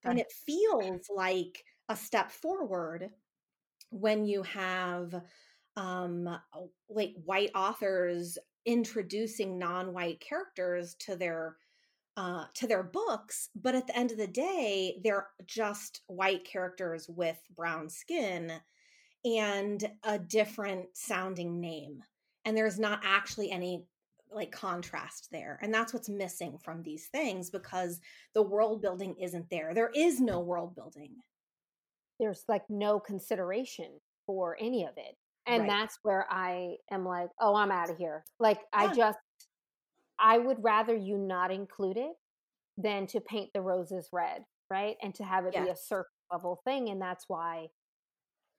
and 0.03 0.19
it 0.19 0.31
feels 0.31 1.07
like 1.15 1.63
a 1.89 1.95
step 1.95 2.31
forward 2.31 3.09
when 3.91 4.25
you 4.25 4.41
have 4.43 5.13
um 5.75 6.27
like 6.89 7.13
white 7.25 7.51
authors 7.55 8.37
introducing 8.65 9.57
non-white 9.57 10.19
characters 10.19 10.95
to 10.95 11.15
their 11.15 11.55
uh 12.17 12.45
to 12.53 12.67
their 12.67 12.83
books 12.83 13.49
but 13.55 13.75
at 13.75 13.87
the 13.87 13.97
end 13.97 14.11
of 14.11 14.17
the 14.17 14.27
day 14.27 14.99
they're 15.03 15.27
just 15.45 16.01
white 16.07 16.43
characters 16.45 17.07
with 17.07 17.37
brown 17.55 17.89
skin 17.89 18.51
and 19.25 19.89
a 20.03 20.17
different 20.17 20.85
sounding 20.93 21.59
name 21.59 22.03
and 22.45 22.57
there's 22.57 22.79
not 22.79 23.01
actually 23.03 23.51
any 23.51 23.83
like 24.33 24.51
contrast 24.51 25.27
there 25.31 25.59
and 25.61 25.73
that's 25.73 25.93
what's 25.93 26.09
missing 26.09 26.57
from 26.63 26.81
these 26.83 27.07
things 27.07 27.49
because 27.49 27.99
the 28.33 28.41
world 28.41 28.81
building 28.81 29.15
isn't 29.21 29.49
there 29.49 29.73
there 29.73 29.91
is 29.93 30.19
no 30.19 30.39
world 30.39 30.73
building 30.75 31.11
there's 32.19 32.43
like 32.47 32.63
no 32.69 32.99
consideration 32.99 33.89
for 34.25 34.57
any 34.59 34.83
of 34.85 34.93
it 34.97 35.15
and 35.47 35.63
right. 35.63 35.69
that's 35.69 35.99
where 36.03 36.25
i 36.31 36.75
am 36.89 37.05
like 37.05 37.29
oh 37.39 37.55
i'm 37.55 37.71
out 37.71 37.89
of 37.89 37.97
here 37.97 38.23
like 38.39 38.59
yeah. 38.73 38.79
i 38.79 38.93
just 38.93 39.19
i 40.17 40.37
would 40.37 40.57
rather 40.63 40.95
you 40.95 41.17
not 41.17 41.51
include 41.51 41.97
it 41.97 42.13
than 42.77 43.05
to 43.05 43.19
paint 43.19 43.49
the 43.53 43.61
roses 43.61 44.07
red 44.13 44.43
right 44.69 44.95
and 45.03 45.13
to 45.13 45.23
have 45.23 45.45
it 45.45 45.53
be 45.53 45.59
a 45.69 45.75
surface 45.75 46.09
level 46.31 46.61
thing 46.63 46.89
and 46.89 47.01
that's 47.01 47.25
why 47.27 47.67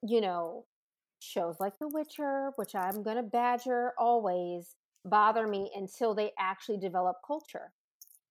you 0.03 0.21
know 0.21 0.65
shows 1.21 1.57
like 1.61 1.79
the 1.79 1.89
witcher 1.89 2.51
which 2.57 2.75
i'm 2.75 3.03
going 3.03 3.17
to 3.17 3.23
badger 3.23 3.93
always 3.99 4.75
bother 5.05 5.47
me 5.47 5.71
until 5.75 6.15
they 6.15 6.33
actually 6.39 6.79
develop 6.79 7.17
culture. 7.27 7.73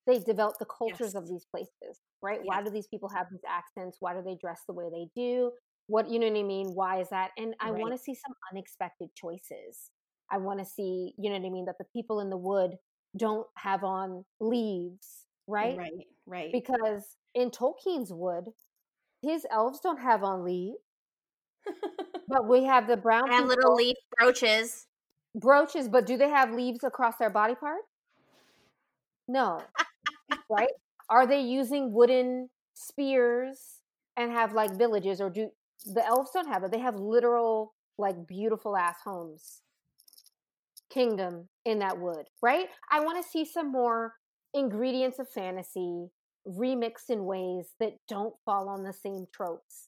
They 0.07 0.19
develop 0.19 0.57
the 0.57 0.65
cultures 0.65 1.13
yes. 1.13 1.15
of 1.15 1.27
these 1.27 1.45
places, 1.45 1.99
right? 2.21 2.39
Yes. 2.39 2.45
Why 2.45 2.63
do 2.63 2.71
these 2.71 2.87
people 2.87 3.09
have 3.09 3.27
these 3.31 3.43
accents? 3.47 3.97
Why 3.99 4.13
do 4.13 4.21
they 4.25 4.35
dress 4.41 4.61
the 4.67 4.73
way 4.73 4.85
they 4.91 5.07
do? 5.15 5.51
What, 5.87 6.09
you 6.09 6.19
know 6.19 6.27
what 6.27 6.39
I 6.39 6.43
mean? 6.43 6.69
Why 6.69 7.01
is 7.01 7.09
that? 7.09 7.31
And 7.37 7.53
I 7.59 7.69
right. 7.69 7.79
want 7.79 7.93
to 7.93 7.97
see 7.97 8.15
some 8.15 8.33
unexpected 8.51 9.09
choices. 9.15 9.91
I 10.31 10.37
want 10.37 10.59
to 10.59 10.65
see, 10.65 11.13
you 11.17 11.29
know 11.29 11.37
what 11.37 11.45
I 11.45 11.49
mean, 11.49 11.65
that 11.65 11.77
the 11.77 11.85
people 11.93 12.21
in 12.21 12.29
the 12.29 12.37
wood 12.37 12.71
don't 13.17 13.45
have 13.57 13.83
on 13.83 14.23
leaves, 14.39 15.25
right? 15.47 15.77
Right, 15.77 15.91
right. 16.25 16.51
Because 16.51 17.17
in 17.35 17.51
Tolkien's 17.51 18.11
wood, 18.11 18.45
his 19.21 19.45
elves 19.51 19.81
don't 19.81 20.01
have 20.01 20.23
on 20.23 20.45
leaves. 20.45 20.77
but 22.27 22.47
we 22.47 22.63
have 22.65 22.87
the 22.87 22.97
brown 22.97 23.31
and 23.31 23.47
little 23.47 23.75
leaf 23.75 23.97
brooches 24.17 24.87
brooches, 25.35 25.87
but 25.87 26.05
do 26.05 26.17
they 26.17 26.29
have 26.29 26.53
leaves 26.53 26.83
across 26.83 27.17
their 27.17 27.29
body 27.29 27.55
part? 27.55 27.81
No. 29.27 29.61
right? 30.49 30.69
Are 31.09 31.27
they 31.27 31.41
using 31.41 31.93
wooden 31.93 32.49
spears 32.73 33.79
and 34.17 34.31
have 34.31 34.53
like 34.53 34.77
villages 34.77 35.21
or 35.21 35.29
do 35.29 35.49
the 35.85 36.05
elves 36.05 36.31
don't 36.33 36.47
have 36.47 36.63
it? 36.63 36.71
They 36.71 36.79
have 36.79 36.95
literal 36.95 37.73
like 37.97 38.27
beautiful 38.27 38.75
ass 38.75 38.97
homes. 39.03 39.61
Kingdom 40.89 41.47
in 41.63 41.79
that 41.79 41.99
wood, 41.99 42.25
right? 42.41 42.67
I 42.91 42.99
want 42.99 43.23
to 43.23 43.29
see 43.29 43.45
some 43.45 43.71
more 43.71 44.15
ingredients 44.53 45.19
of 45.19 45.29
fantasy 45.29 46.09
remixed 46.45 47.09
in 47.09 47.23
ways 47.23 47.69
that 47.79 47.93
don't 48.09 48.33
fall 48.43 48.67
on 48.67 48.83
the 48.83 48.91
same 48.91 49.25
tropes. 49.33 49.87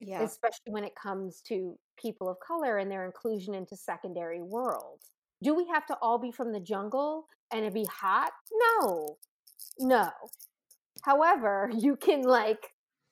Yeah. 0.00 0.22
Especially 0.22 0.72
when 0.72 0.84
it 0.84 0.94
comes 0.94 1.40
to 1.48 1.78
people 1.96 2.28
of 2.28 2.36
color 2.40 2.78
and 2.78 2.90
their 2.90 3.06
inclusion 3.06 3.54
into 3.54 3.76
secondary 3.76 4.42
world. 4.42 5.00
Do 5.42 5.54
we 5.54 5.66
have 5.68 5.86
to 5.86 5.96
all 6.02 6.18
be 6.18 6.30
from 6.30 6.52
the 6.52 6.60
jungle 6.60 7.26
and 7.52 7.64
it 7.64 7.74
be 7.74 7.84
hot? 7.84 8.32
No. 8.80 9.16
No. 9.78 10.10
However, 11.02 11.70
you 11.76 11.96
can 11.96 12.22
like 12.22 12.70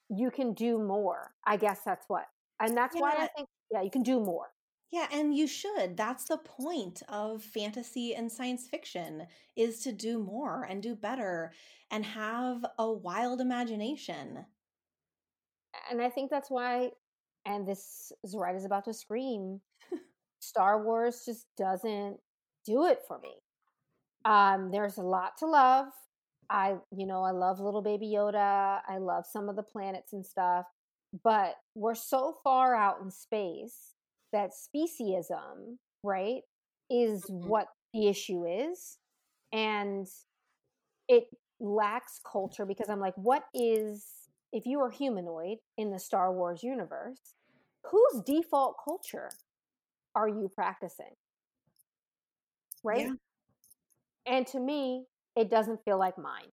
you 0.08 0.30
can 0.30 0.52
do 0.52 0.78
more. 0.78 1.32
I 1.46 1.56
guess 1.56 1.80
that's 1.84 2.04
what. 2.08 2.26
And 2.60 2.76
that's 2.76 2.94
yeah. 2.94 3.02
why 3.02 3.14
I 3.18 3.28
think 3.34 3.48
yeah, 3.70 3.82
you 3.82 3.90
can 3.90 4.02
do 4.02 4.20
more. 4.20 4.48
Yeah, 4.92 5.06
and 5.10 5.34
you 5.34 5.46
should. 5.46 5.96
That's 5.96 6.24
the 6.24 6.36
point 6.36 7.02
of 7.08 7.42
fantasy 7.42 8.14
and 8.14 8.30
science 8.30 8.68
fiction 8.68 9.26
is 9.56 9.80
to 9.84 9.92
do 9.92 10.18
more 10.18 10.64
and 10.64 10.82
do 10.82 10.94
better 10.94 11.52
and 11.90 12.04
have 12.04 12.64
a 12.78 12.92
wild 12.92 13.40
imagination. 13.40 14.44
And 15.90 16.00
I 16.00 16.10
think 16.10 16.30
that's 16.30 16.50
why 16.50 16.90
and 17.44 17.66
this 17.66 18.12
Zoraida 18.26 18.58
is 18.58 18.64
about 18.64 18.84
to 18.84 18.94
scream. 18.94 19.60
Star 20.40 20.82
Wars 20.82 21.22
just 21.26 21.46
doesn't 21.56 22.18
do 22.64 22.86
it 22.86 23.00
for 23.06 23.18
me. 23.20 23.34
Um, 24.24 24.70
there's 24.70 24.98
a 24.98 25.02
lot 25.02 25.32
to 25.38 25.46
love. 25.46 25.86
I, 26.50 26.74
you 26.96 27.06
know, 27.06 27.22
I 27.22 27.30
love 27.30 27.60
little 27.60 27.82
baby 27.82 28.12
Yoda. 28.14 28.80
I 28.86 28.98
love 28.98 29.24
some 29.26 29.48
of 29.48 29.56
the 29.56 29.62
planets 29.62 30.12
and 30.12 30.24
stuff, 30.24 30.66
but 31.24 31.54
we're 31.74 31.94
so 31.94 32.36
far 32.44 32.74
out 32.74 32.96
in 33.02 33.10
space 33.10 33.94
that 34.32 34.50
speciesism, 34.50 35.76
right, 36.04 36.42
is 36.90 37.22
mm-hmm. 37.22 37.48
what 37.48 37.68
the 37.94 38.08
issue 38.08 38.44
is. 38.44 38.98
And 39.52 40.06
it 41.08 41.24
lacks 41.60 42.20
culture 42.30 42.66
because 42.66 42.88
I'm 42.88 43.00
like, 43.00 43.14
what 43.16 43.44
is 43.54 44.04
if 44.52 44.66
you 44.66 44.80
are 44.80 44.90
humanoid 44.90 45.58
in 45.78 45.90
the 45.90 45.98
Star 45.98 46.32
Wars 46.32 46.62
universe, 46.62 47.34
whose 47.84 48.22
default 48.24 48.76
culture 48.84 49.30
are 50.14 50.28
you 50.28 50.50
practicing? 50.54 51.14
Right? 52.84 53.06
Yeah. 53.06 53.12
And 54.26 54.46
to 54.48 54.60
me, 54.60 55.04
it 55.36 55.50
doesn't 55.50 55.84
feel 55.84 55.98
like 55.98 56.18
mine. 56.18 56.50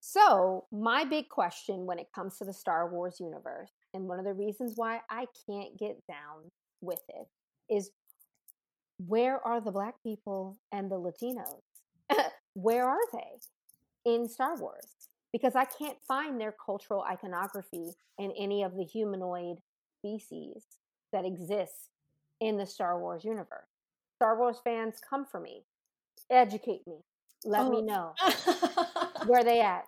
So, 0.00 0.66
my 0.70 1.04
big 1.04 1.28
question 1.28 1.86
when 1.86 1.98
it 1.98 2.08
comes 2.14 2.36
to 2.38 2.44
the 2.44 2.52
Star 2.52 2.90
Wars 2.90 3.16
universe, 3.20 3.70
and 3.94 4.04
one 4.04 4.18
of 4.18 4.24
the 4.24 4.34
reasons 4.34 4.74
why 4.76 5.00
I 5.08 5.26
can't 5.48 5.78
get 5.78 5.96
down 6.06 6.50
with 6.82 7.00
it, 7.08 7.74
is 7.74 7.90
where 8.98 9.40
are 9.46 9.60
the 9.60 9.70
Black 9.70 9.94
people 10.02 10.58
and 10.72 10.90
the 10.90 10.96
Latinos? 10.96 11.62
where 12.54 12.86
are 12.86 12.98
they 13.12 14.10
in 14.10 14.28
Star 14.28 14.56
Wars? 14.58 15.03
Because 15.34 15.56
I 15.56 15.64
can't 15.64 15.98
find 16.06 16.40
their 16.40 16.54
cultural 16.64 17.02
iconography 17.02 17.90
in 18.20 18.30
any 18.38 18.62
of 18.62 18.76
the 18.76 18.84
humanoid 18.84 19.56
species 19.98 20.62
that 21.12 21.24
exist 21.24 21.90
in 22.40 22.56
the 22.56 22.64
Star 22.64 23.00
Wars 23.00 23.24
universe. 23.24 23.66
Star 24.14 24.38
Wars 24.38 24.58
fans, 24.62 25.00
come 25.10 25.26
for 25.26 25.40
me, 25.40 25.64
educate 26.30 26.86
me, 26.86 26.98
let 27.44 27.62
oh. 27.62 27.70
me 27.70 27.82
know 27.82 28.14
where 29.26 29.42
they 29.42 29.60
at. 29.60 29.82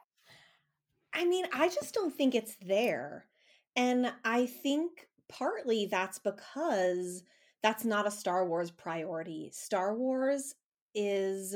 I 1.15 1.25
mean, 1.25 1.45
I 1.55 1.69
just 1.69 1.95
don't 1.95 2.13
think 2.13 2.35
it's 2.35 2.57
there. 2.67 3.27
And 3.77 4.13
I 4.25 4.47
think 4.47 5.07
partly 5.29 5.87
that's 5.87 6.19
because 6.19 7.23
that's 7.63 7.85
not 7.85 8.09
a 8.09 8.11
Star 8.11 8.49
Wars 8.49 8.73
priority. 8.73 9.51
Star 9.53 9.95
Wars 9.95 10.57
is 10.93 11.55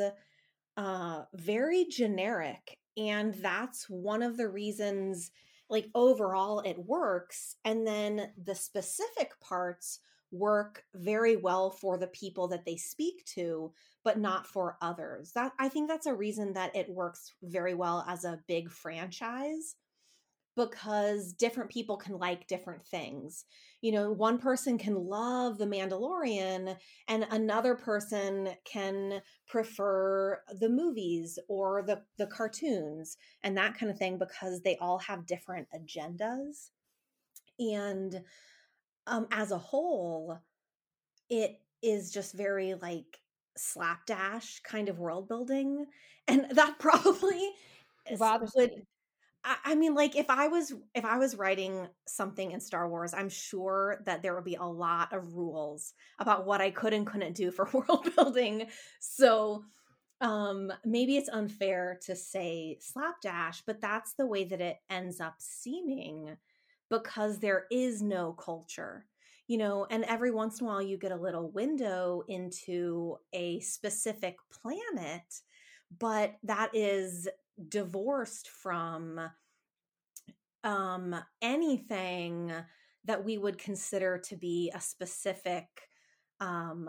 uh, 0.77 1.23
very 1.35 1.87
generic 1.87 2.79
and 2.97 3.35
that's 3.35 3.89
one 3.89 4.23
of 4.23 4.37
the 4.37 4.49
reasons 4.49 5.31
like 5.69 5.89
overall 5.95 6.61
it 6.61 6.79
works 6.79 7.57
and 7.65 7.87
then 7.87 8.31
the 8.43 8.55
specific 8.55 9.33
parts 9.41 10.01
work 10.33 10.85
very 10.95 11.37
well 11.37 11.71
for 11.71 11.97
the 11.97 12.07
people 12.09 12.49
that 12.49 12.65
they 12.65 12.77
speak 12.77 13.25
to 13.25 13.73
but 14.03 14.19
not 14.19 14.47
for 14.47 14.79
others. 14.81 15.33
That 15.33 15.53
i 15.59 15.69
think 15.69 15.89
that's 15.89 16.07
a 16.07 16.15
reason 16.15 16.53
that 16.55 16.75
it 16.75 16.89
works 16.89 17.33
very 17.43 17.75
well 17.75 18.05
as 18.09 18.25
a 18.25 18.41
big 18.47 18.71
franchise 18.71 19.77
because 20.57 21.33
different 21.33 21.71
people 21.71 21.97
can 21.97 22.19
like 22.19 22.47
different 22.47 22.85
things. 22.87 23.45
You 23.81 23.93
know, 23.93 24.11
one 24.13 24.39
person 24.39 24.79
can 24.79 24.95
love 24.95 25.59
The 25.59 25.67
Mandalorian 25.67 26.77
and 27.09 27.27
another 27.31 27.75
person 27.75 28.51
can 28.65 29.23
prefer 29.49 30.43
the 30.61 30.69
movies 30.69 31.39
or 31.49 31.83
the 31.83 32.03
the 32.19 32.27
cartoons 32.27 33.17
and 33.43 33.57
that 33.57 33.77
kind 33.79 33.91
of 33.91 33.99
thing 33.99 34.19
because 34.19 34.61
they 34.63 34.77
all 34.79 34.99
have 34.99 35.27
different 35.27 35.69
agendas. 35.75 36.71
And 37.59 38.23
um 39.07 39.29
as 39.33 39.53
a 39.53 39.59
whole, 39.59 40.39
it 41.31 41.61
is 41.83 42.11
just 42.13 42.35
very 42.35 42.75
like 42.75 43.21
slapdash 43.57 44.61
kind 44.63 44.89
of 44.89 44.99
world 44.99 45.29
building 45.29 45.87
and 46.29 46.47
that 46.53 46.79
probably 46.81 47.51
would 48.55 48.73
I 49.43 49.75
mean, 49.75 49.95
like 49.95 50.17
if 50.17 50.29
I 50.29 50.49
was 50.49 50.75
if 50.95 51.05
I 51.05 51.17
was 51.17 51.35
writing 51.37 51.89
something 52.07 52.51
in 52.51 52.61
Star 52.61 52.89
Wars, 52.91 53.15
I'm 53.15 53.31
sure 53.31 54.03
that 54.05 54.23
there 54.23 54.35
would 54.35 54.45
be 54.45 54.57
a 54.57 54.65
lot 54.65 55.15
of 55.15 55.35
rules 55.35 55.95
about 56.19 56.45
what 56.47 56.61
I 56.61 56.71
could 56.71 56.93
and 56.93 57.07
couldn't 57.07 57.35
do 57.37 57.51
for 57.51 57.69
world 57.73 58.09
building. 58.17 58.69
So 59.01 59.65
um 60.21 60.71
maybe 60.85 61.17
it's 61.17 61.31
unfair 61.31 61.99
to 62.03 62.15
say 62.15 62.77
slapdash, 62.81 63.63
but 63.67 63.81
that's 63.81 64.13
the 64.15 64.27
way 64.27 64.45
that 64.45 64.61
it 64.61 64.77
ends 64.91 65.21
up 65.21 65.37
seeming 65.39 66.37
because 66.91 67.39
there 67.39 67.67
is 67.71 68.03
no 68.03 68.33
culture. 68.35 69.07
You 69.49 69.59
know, 69.59 69.87
and 69.91 70.05
every 70.05 70.31
once 70.31 70.61
in 70.61 70.67
a 70.67 70.71
while 70.71 70.83
you 70.83 70.97
get 70.97 71.13
a 71.13 71.17
little 71.17 71.51
window 71.51 72.23
into 72.29 73.17
a 73.33 73.59
specific 73.61 74.37
planet, 74.53 75.23
but 75.99 76.37
that 76.45 76.71
is 76.75 77.29
divorced 77.69 78.49
from 78.49 79.21
um, 80.65 81.15
anything 81.41 82.53
that 83.05 83.25
we 83.25 83.39
would 83.39 83.59
consider 83.59 84.19
to 84.19 84.37
be 84.37 84.71
a 84.75 84.81
specific 84.81 85.67
um, 86.41 86.89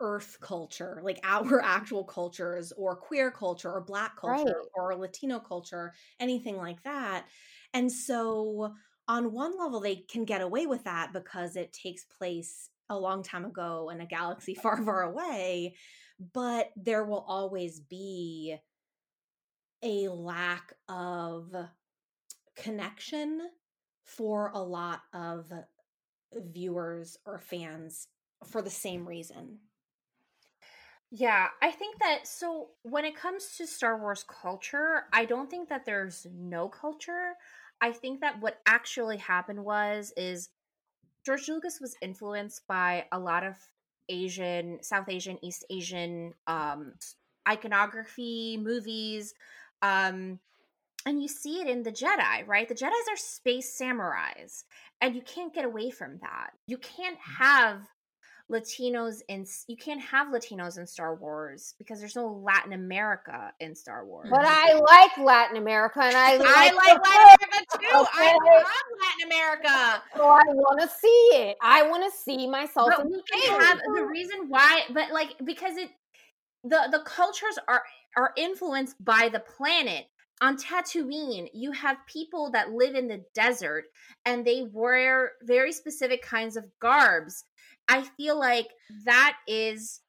earth 0.00 0.38
culture 0.40 1.00
like 1.02 1.18
our 1.24 1.60
actual 1.62 2.04
cultures 2.04 2.72
or 2.76 2.96
queer 2.96 3.30
culture 3.30 3.70
or 3.70 3.80
black 3.80 4.16
culture 4.16 4.44
right. 4.44 4.66
or 4.74 4.96
latino 4.96 5.38
culture 5.38 5.92
anything 6.20 6.56
like 6.56 6.82
that 6.84 7.26
and 7.74 7.90
so 7.90 8.72
on 9.08 9.32
one 9.32 9.58
level 9.58 9.80
they 9.80 9.96
can 9.96 10.24
get 10.24 10.40
away 10.40 10.66
with 10.66 10.84
that 10.84 11.12
because 11.12 11.56
it 11.56 11.72
takes 11.72 12.04
place 12.04 12.70
a 12.90 12.98
long 12.98 13.22
time 13.22 13.44
ago 13.44 13.90
in 13.92 14.00
a 14.00 14.06
galaxy 14.06 14.54
far 14.62 14.82
far 14.84 15.02
away 15.02 15.74
but 16.32 16.70
there 16.76 17.04
will 17.04 17.24
always 17.26 17.80
be 17.80 18.56
a 19.82 20.08
lack 20.08 20.72
of 20.88 21.54
connection 22.56 23.40
for 24.04 24.50
a 24.54 24.60
lot 24.60 25.02
of 25.12 25.52
viewers 26.34 27.16
or 27.24 27.38
fans 27.38 28.08
for 28.44 28.62
the 28.62 28.70
same 28.70 29.06
reason. 29.06 29.58
Yeah, 31.10 31.48
I 31.62 31.70
think 31.70 31.98
that 32.00 32.26
so 32.26 32.68
when 32.82 33.04
it 33.04 33.16
comes 33.16 33.56
to 33.56 33.66
Star 33.66 33.98
Wars 33.98 34.24
culture, 34.28 35.04
I 35.12 35.24
don't 35.24 35.50
think 35.50 35.70
that 35.70 35.86
there's 35.86 36.26
no 36.34 36.68
culture. 36.68 37.32
I 37.80 37.92
think 37.92 38.20
that 38.20 38.40
what 38.40 38.60
actually 38.66 39.16
happened 39.16 39.64
was 39.64 40.12
is 40.16 40.50
George 41.24 41.48
Lucas 41.48 41.80
was 41.80 41.96
influenced 42.02 42.66
by 42.66 43.06
a 43.10 43.18
lot 43.18 43.44
of 43.44 43.56
Asian, 44.10 44.82
South 44.82 45.08
Asian, 45.08 45.38
East 45.42 45.64
Asian 45.70 46.34
um 46.46 46.92
iconography, 47.48 48.58
movies, 48.60 49.32
um, 49.82 50.38
and 51.06 51.22
you 51.22 51.28
see 51.28 51.60
it 51.60 51.68
in 51.68 51.82
the 51.82 51.92
Jedi, 51.92 52.46
right? 52.46 52.68
The 52.68 52.74
Jedi's 52.74 53.08
are 53.10 53.16
space 53.16 53.78
samurais, 53.80 54.64
and 55.00 55.14
you 55.14 55.22
can't 55.22 55.54
get 55.54 55.64
away 55.64 55.90
from 55.90 56.18
that. 56.22 56.50
You 56.66 56.78
can't 56.78 57.18
mm. 57.18 57.38
have 57.38 57.88
Latinos 58.50 59.20
in 59.28 59.44
you 59.66 59.76
can't 59.76 60.00
have 60.00 60.28
Latinos 60.28 60.78
in 60.78 60.86
Star 60.86 61.14
Wars 61.14 61.74
because 61.78 62.00
there's 62.00 62.16
no 62.16 62.40
Latin 62.42 62.72
America 62.72 63.52
in 63.60 63.74
Star 63.74 64.06
Wars. 64.06 64.28
But 64.30 64.44
I 64.44 64.72
like 64.72 65.18
Latin 65.18 65.58
America 65.58 66.00
and 66.02 66.16
I 66.16 66.36
like, 66.38 66.48
I 66.56 66.72
like 66.72 67.06
Latin 67.06 67.48
America 67.50 67.78
too. 67.78 67.98
Okay. 67.98 68.30
I 68.30 68.54
love 68.54 68.84
Latin 69.02 69.26
America. 69.26 70.02
So 70.16 70.24
I 70.24 70.42
want 70.46 70.80
to 70.80 70.88
see 70.88 71.28
it. 71.32 71.58
I 71.62 71.82
want 71.90 72.10
to 72.10 72.18
see 72.18 72.48
myself. 72.48 72.88
But 72.96 73.06
we 73.06 73.22
can 73.30 73.60
have 73.60 73.80
the 73.94 74.06
reason 74.06 74.48
why, 74.48 74.80
but 74.94 75.10
like 75.12 75.34
because 75.44 75.76
it 75.76 75.90
the 76.64 76.88
the 76.90 77.00
cultures 77.04 77.58
are 77.68 77.82
are 78.16 78.32
influenced 78.36 79.02
by 79.04 79.28
the 79.32 79.40
planet. 79.40 80.06
On 80.40 80.56
Tatooine, 80.56 81.48
you 81.52 81.72
have 81.72 81.96
people 82.06 82.50
that 82.52 82.72
live 82.72 82.94
in 82.94 83.08
the 83.08 83.24
desert 83.34 83.86
and 84.24 84.44
they 84.44 84.68
wear 84.72 85.32
very 85.42 85.72
specific 85.72 86.22
kinds 86.22 86.56
of 86.56 86.64
garbs. 86.80 87.44
I 87.88 88.02
feel 88.02 88.38
like 88.38 88.68
that 89.04 89.36
is 89.48 90.00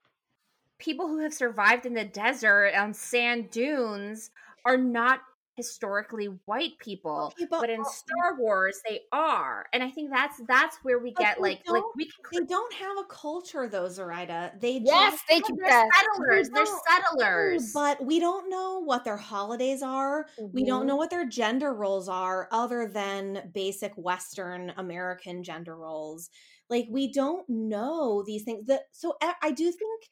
people 0.78 1.08
who 1.08 1.20
have 1.20 1.34
survived 1.34 1.86
in 1.86 1.94
the 1.94 2.06
desert 2.06 2.74
on 2.76 2.94
sand 2.94 3.50
dunes 3.50 4.30
are 4.66 4.78
not 4.78 5.22
historically 5.60 6.28
white 6.46 6.78
people, 6.80 7.34
okay, 7.34 7.46
but, 7.50 7.60
but, 7.60 7.70
in 7.70 7.84
Star 7.84 8.38
Wars 8.38 8.80
they 8.88 9.02
are, 9.12 9.66
and 9.74 9.84
I 9.84 9.90
think 9.90 10.10
that's 10.10 10.42
that's 10.48 10.78
where 10.84 11.00
we 11.00 11.12
get 11.12 11.42
like 11.42 11.62
like 11.68 11.84
we 11.98 12.06
can, 12.06 12.14
they 12.32 12.46
don't 12.46 12.74
have 12.74 12.98
a 12.98 13.04
culture 13.04 13.68
though, 13.68 13.90
Zoraida. 13.90 14.54
They 14.60 14.82
yes, 14.84 15.20
they 15.30 15.42
can. 15.42 15.58
They're 15.58 15.88
settlers. 15.94 16.50
They're 16.50 16.66
settlers, 16.88 17.72
but 17.74 18.04
we 18.04 18.22
don't 18.22 18.50
know 18.50 18.80
what 18.80 19.04
their 19.04 19.18
holidays 19.18 19.84
are. 19.84 20.28
Mm-hmm. 20.40 20.56
We 20.56 20.64
don't 20.64 20.86
know 20.86 20.94
mm-hmm. 20.94 21.00
what 21.00 21.10
their 21.10 21.28
gender 21.28 21.74
roles 21.74 22.08
are, 22.08 22.48
other 22.52 22.90
than 22.94 23.52
basic 23.54 23.94
Western 23.98 24.72
American 24.78 25.44
gender 25.44 25.76
roles. 25.76 26.30
Like 26.70 26.88
we 26.90 27.12
don't 27.12 27.48
know 27.50 28.24
these 28.26 28.44
things. 28.44 28.68
That 28.68 28.84
so 28.92 29.18
I 29.42 29.52
do 29.52 29.72
think 29.72 30.04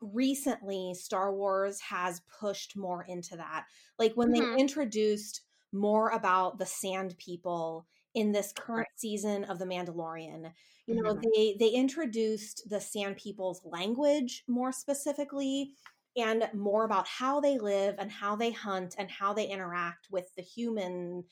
recently 0.00 0.94
Star 0.94 1.34
Wars 1.34 1.80
has 1.80 2.20
pushed 2.40 2.76
more 2.76 3.04
into 3.08 3.36
that. 3.36 3.64
Like 3.98 4.12
when 4.14 4.32
mm-hmm. 4.32 4.54
they 4.54 4.60
introduced 4.60 5.42
more 5.72 6.10
about 6.10 6.58
the 6.58 6.66
sand 6.66 7.14
people 7.18 7.86
in 8.14 8.32
this 8.32 8.52
current 8.52 8.88
season 8.96 9.44
of 9.44 9.58
The 9.58 9.66
Mandalorian. 9.66 10.50
You 10.86 11.02
know, 11.02 11.14
mm-hmm. 11.14 11.28
they 11.34 11.56
they 11.58 11.68
introduced 11.68 12.68
the 12.68 12.80
sand 12.80 13.16
people's 13.16 13.60
language 13.64 14.44
more 14.48 14.72
specifically 14.72 15.72
and 16.16 16.48
more 16.54 16.84
about 16.84 17.06
how 17.06 17.40
they 17.40 17.58
live 17.58 17.96
and 17.98 18.10
how 18.10 18.34
they 18.34 18.50
hunt 18.50 18.94
and 18.98 19.10
how 19.10 19.34
they 19.34 19.46
interact 19.46 20.08
with 20.10 20.34
the 20.36 20.42
human 20.42 21.24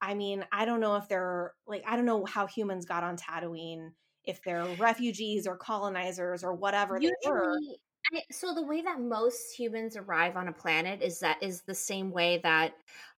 I 0.00 0.12
mean, 0.14 0.44
I 0.52 0.64
don't 0.64 0.80
know 0.80 0.96
if 0.96 1.08
they're 1.08 1.52
like 1.66 1.84
I 1.86 1.96
don't 1.96 2.06
know 2.06 2.24
how 2.24 2.46
humans 2.46 2.84
got 2.84 3.04
on 3.04 3.16
Tatooine, 3.16 3.90
if 4.24 4.42
they're 4.42 4.64
refugees 4.78 5.46
or 5.46 5.56
colonizers 5.56 6.42
or 6.42 6.54
whatever 6.54 6.96
Usually, 6.96 7.12
they 7.22 7.30
were. 7.30 7.58
I, 8.12 8.22
so 8.30 8.54
the 8.54 8.62
way 8.62 8.82
that 8.82 9.00
most 9.00 9.54
humans 9.56 9.96
arrive 9.96 10.36
on 10.36 10.48
a 10.48 10.52
planet 10.52 11.02
is 11.02 11.20
that 11.20 11.42
is 11.42 11.62
the 11.62 11.74
same 11.74 12.10
way 12.10 12.38
that 12.42 12.74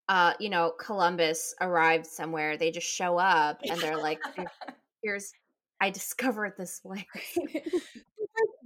uh 0.08 0.34
you 0.38 0.48
know 0.48 0.72
Columbus 0.78 1.54
arrived 1.60 2.06
somewhere. 2.06 2.56
They 2.56 2.70
just 2.70 2.86
show 2.86 3.18
up 3.18 3.60
and 3.68 3.80
they're 3.80 3.98
like 3.98 4.20
here's 5.02 5.32
I 5.80 5.90
discovered 5.90 6.54
this 6.56 6.80
place. 6.80 7.04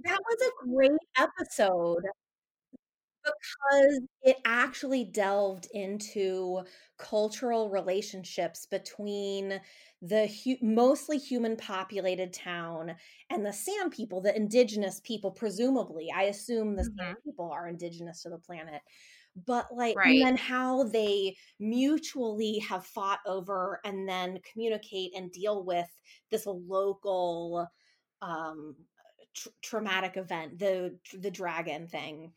that 0.03 0.19
was 0.19 0.41
a 0.41 0.65
great 0.67 0.91
episode 1.17 2.03
because 3.23 4.01
it 4.23 4.37
actually 4.45 5.05
delved 5.05 5.67
into 5.73 6.61
cultural 6.97 7.69
relationships 7.69 8.65
between 8.65 9.59
the 10.01 10.27
hu- 10.27 10.57
mostly 10.61 11.17
human 11.17 11.55
populated 11.55 12.33
town 12.33 12.95
and 13.29 13.45
the 13.45 13.53
sand 13.53 13.91
people 13.91 14.21
the 14.21 14.35
indigenous 14.35 14.99
people 15.03 15.31
presumably 15.31 16.09
i 16.15 16.23
assume 16.23 16.75
the 16.75 16.83
mm-hmm. 16.83 17.05
sand 17.05 17.17
people 17.23 17.51
are 17.51 17.67
indigenous 17.67 18.23
to 18.23 18.29
the 18.29 18.37
planet 18.37 18.81
but 19.45 19.67
like 19.73 19.95
right. 19.95 20.15
and 20.15 20.21
then 20.25 20.37
how 20.37 20.83
they 20.83 21.35
mutually 21.59 22.59
have 22.59 22.85
fought 22.85 23.19
over 23.25 23.79
and 23.85 24.07
then 24.07 24.39
communicate 24.51 25.11
and 25.15 25.31
deal 25.31 25.63
with 25.63 25.87
this 26.31 26.45
local 26.45 27.67
um 28.21 28.75
tr- 29.35 29.49
traumatic 29.61 30.17
event 30.17 30.57
the 30.59 30.97
the 31.19 31.31
dragon 31.31 31.87
thing 31.87 32.31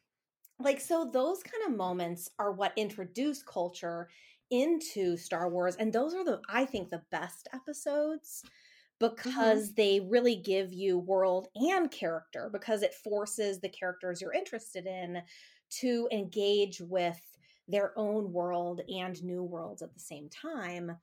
like 0.60 0.80
so 0.80 1.10
those 1.12 1.42
kind 1.42 1.64
of 1.66 1.76
moments 1.76 2.30
are 2.38 2.52
what 2.52 2.72
introduce 2.76 3.42
culture 3.42 4.08
into 4.50 5.16
Star 5.16 5.48
Wars 5.48 5.76
and 5.76 5.92
those 5.92 6.14
are 6.14 6.24
the 6.24 6.40
I 6.48 6.64
think 6.64 6.90
the 6.90 7.02
best 7.10 7.48
episodes 7.52 8.42
mm-hmm. 8.44 9.14
because 9.14 9.66
mm-hmm. 9.68 9.74
they 9.76 10.00
really 10.00 10.36
give 10.36 10.72
you 10.72 10.98
world 10.98 11.48
and 11.56 11.90
character 11.90 12.50
because 12.52 12.82
it 12.82 12.94
forces 12.94 13.60
the 13.60 13.68
characters 13.68 14.20
you're 14.20 14.32
interested 14.32 14.86
in 14.86 15.22
to 15.80 16.08
engage 16.12 16.80
with 16.80 17.20
their 17.66 17.98
own 17.98 18.30
world 18.32 18.82
and 18.88 19.22
new 19.24 19.42
worlds 19.42 19.82
at 19.82 19.92
the 19.94 20.00
same 20.00 20.28
time 20.28 20.96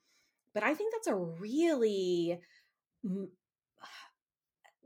but 0.54 0.64
I 0.64 0.74
think 0.74 0.94
that's 0.94 1.08
a 1.08 1.16
really 1.16 2.40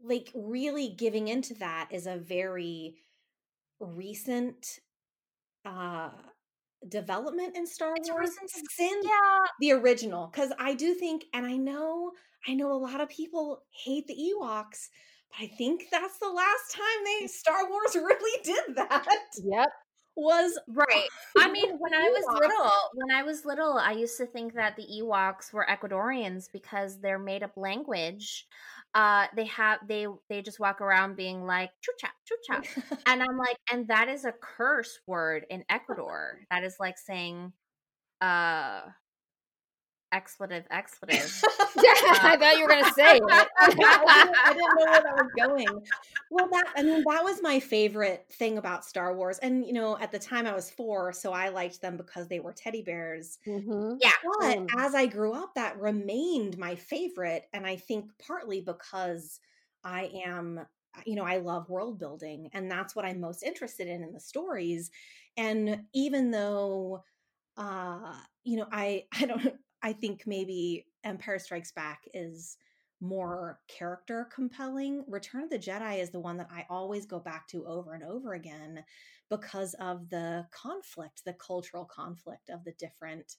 like 0.03 0.31
really 0.35 0.89
giving 0.89 1.27
into 1.27 1.55
that 1.55 1.89
is 1.91 2.05
a 2.05 2.17
very 2.17 2.95
recent 3.85 4.79
uh 5.65 6.09
development 6.89 7.55
in 7.55 7.65
Star 7.65 7.93
it's 7.95 8.09
Wars 8.09 8.31
since 8.67 9.05
yeah. 9.05 9.45
the 9.59 9.71
original. 9.73 10.27
Because 10.27 10.51
I 10.59 10.73
do 10.73 10.93
think, 10.93 11.25
and 11.33 11.45
I 11.45 11.57
know, 11.57 12.11
I 12.47 12.53
know 12.53 12.71
a 12.71 12.77
lot 12.77 13.01
of 13.01 13.09
people 13.09 13.63
hate 13.83 14.07
the 14.07 14.13
Ewoks, 14.13 14.89
but 15.31 15.43
I 15.43 15.47
think 15.57 15.85
that's 15.91 16.19
the 16.19 16.29
last 16.29 16.71
time 16.71 17.03
they 17.05 17.27
Star 17.27 17.69
Wars 17.69 17.95
really 17.95 18.43
did 18.43 18.75
that. 18.75 19.05
Yep. 19.43 19.69
Was 20.17 20.57
right. 20.69 21.07
I 21.37 21.51
mean, 21.51 21.75
when 21.77 21.93
I 21.93 22.03
was 22.03 22.39
little, 22.39 22.71
when 22.93 23.13
I 23.13 23.23
was 23.23 23.43
little, 23.43 23.77
I 23.77 23.91
used 23.91 24.15
to 24.17 24.25
think 24.25 24.53
that 24.53 24.77
the 24.77 24.87
Ewoks 25.01 25.51
were 25.51 25.67
Ecuadorians 25.69 26.45
because 26.53 27.01
their 27.01 27.19
made 27.19 27.43
up 27.43 27.57
language 27.57 28.47
uh 28.95 29.27
they 29.35 29.45
have 29.45 29.79
they 29.87 30.07
they 30.29 30.41
just 30.41 30.59
walk 30.59 30.81
around 30.81 31.15
being 31.15 31.45
like 31.45 31.69
chucha 31.83 32.09
chucha 32.25 32.83
and 33.05 33.21
i'm 33.21 33.37
like 33.37 33.57
and 33.71 33.87
that 33.89 34.07
is 34.07 34.25
a 34.25 34.31
curse 34.31 34.99
word 35.05 35.45
in 35.49 35.63
ecuador. 35.69 36.39
That 36.49 36.63
is 36.63 36.77
like 36.79 36.97
saying 36.97 37.51
uh 38.21 38.81
expletive 40.11 40.65
expletive 40.71 41.33
yeah, 41.75 41.93
I 42.23 42.37
thought 42.39 42.57
you 42.57 42.63
were 42.63 42.69
gonna 42.69 42.85
say 42.95 43.17
it. 43.17 43.47
I 43.59 43.69
didn't- 44.13 44.37
I 44.45 44.53
didn't 44.53 44.75
know 44.75 44.85
where 44.87 45.01
that 45.01 45.15
was 45.15 45.31
going. 45.35 45.83
Well, 46.29 46.47
that 46.51 46.65
I 46.75 46.83
mean, 46.83 47.03
that 47.07 47.23
was 47.23 47.41
my 47.41 47.59
favorite 47.59 48.25
thing 48.31 48.57
about 48.57 48.85
Star 48.85 49.15
Wars. 49.15 49.39
And 49.39 49.65
you 49.65 49.73
know, 49.73 49.97
at 49.99 50.11
the 50.11 50.19
time 50.19 50.47
I 50.47 50.53
was 50.53 50.71
four, 50.71 51.11
so 51.13 51.33
I 51.33 51.49
liked 51.49 51.81
them 51.81 51.97
because 51.97 52.27
they 52.27 52.39
were 52.39 52.53
teddy 52.53 52.81
bears. 52.81 53.39
Mhm. 53.47 53.99
But 54.39 54.59
Mm. 54.59 54.67
as 54.77 54.95
I 54.95 55.05
grew 55.07 55.33
up, 55.33 55.53
that 55.55 55.79
remained 55.79 56.57
my 56.57 56.75
favorite. 56.75 57.47
And 57.53 57.65
I 57.65 57.75
think 57.77 58.11
partly 58.19 58.61
because 58.61 59.39
I 59.83 60.05
am, 60.25 60.65
you 61.05 61.15
know, 61.15 61.23
I 61.25 61.37
love 61.37 61.69
world 61.69 61.99
building, 61.99 62.49
and 62.53 62.69
that's 62.71 62.95
what 62.95 63.05
I'm 63.05 63.19
most 63.19 63.43
interested 63.43 63.87
in 63.87 64.03
in 64.03 64.13
the 64.13 64.19
stories. 64.19 64.91
And 65.37 65.85
even 65.93 66.31
though, 66.31 67.03
uh, 67.57 68.19
you 68.43 68.57
know, 68.57 68.67
I 68.71 69.07
I 69.13 69.25
don't 69.25 69.59
I 69.85 69.93
think 69.93 70.23
maybe 70.25 70.87
Empire 71.03 71.37
Strikes 71.37 71.71
Back 71.71 72.01
is 72.15 72.57
more 73.01 73.59
character 73.67 74.27
compelling. 74.33 75.05
Return 75.07 75.43
of 75.43 75.51
the 75.51 75.59
Jedi 75.59 76.01
is 76.01 76.09
the 76.09 76.19
one 76.19 76.37
that 76.37 76.49
I 76.51 76.65
always 76.71 77.05
go 77.05 77.19
back 77.19 77.47
to 77.49 77.67
over 77.67 77.93
and 77.93 78.03
over 78.03 78.33
again 78.33 78.83
because 79.29 79.75
of 79.75 80.09
the 80.09 80.47
conflict, 80.49 81.21
the 81.23 81.33
cultural 81.33 81.85
conflict 81.85 82.49
of 82.49 82.63
the 82.63 82.71
different 82.79 83.35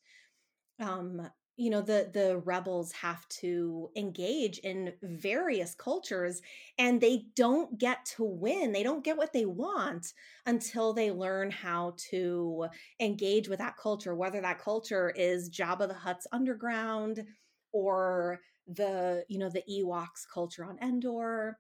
um 0.79 1.29
you 1.57 1.71
know 1.71 1.81
the 1.81 2.11
the 2.13 2.39
rebels 2.39 2.93
have 2.93 3.27
to 3.29 3.91
engage 3.97 4.59
in 4.59 4.95
various 5.03 5.75
cultures 5.75 6.43
and 6.79 7.01
they 7.01 7.27
don't 7.35 7.79
get 7.79 8.05
to 8.05 8.25
win 8.25 8.73
they 8.73 8.83
don't 8.83 9.05
get 9.05 9.17
what 9.17 9.33
they 9.33 9.47
want 9.47 10.13
until 10.47 10.93
they 10.93 11.11
learn 11.11 11.51
how 11.51 11.95
to 11.97 12.67
engage 13.01 13.49
with 13.49 13.59
that 13.59 13.77
culture 13.77 14.15
whether 14.15 14.41
that 14.41 14.59
culture 14.59 15.11
is 15.11 15.51
Jabba 15.51 15.89
the 15.89 15.95
Hutt's 15.95 16.27
underground 16.33 17.25
or 17.73 18.41
the 18.67 19.25
you 19.29 19.39
know 19.39 19.51
the 19.51 19.63
Ewoks 19.71 20.27
culture 20.33 20.65
on 20.65 20.79
Endor 20.81 21.59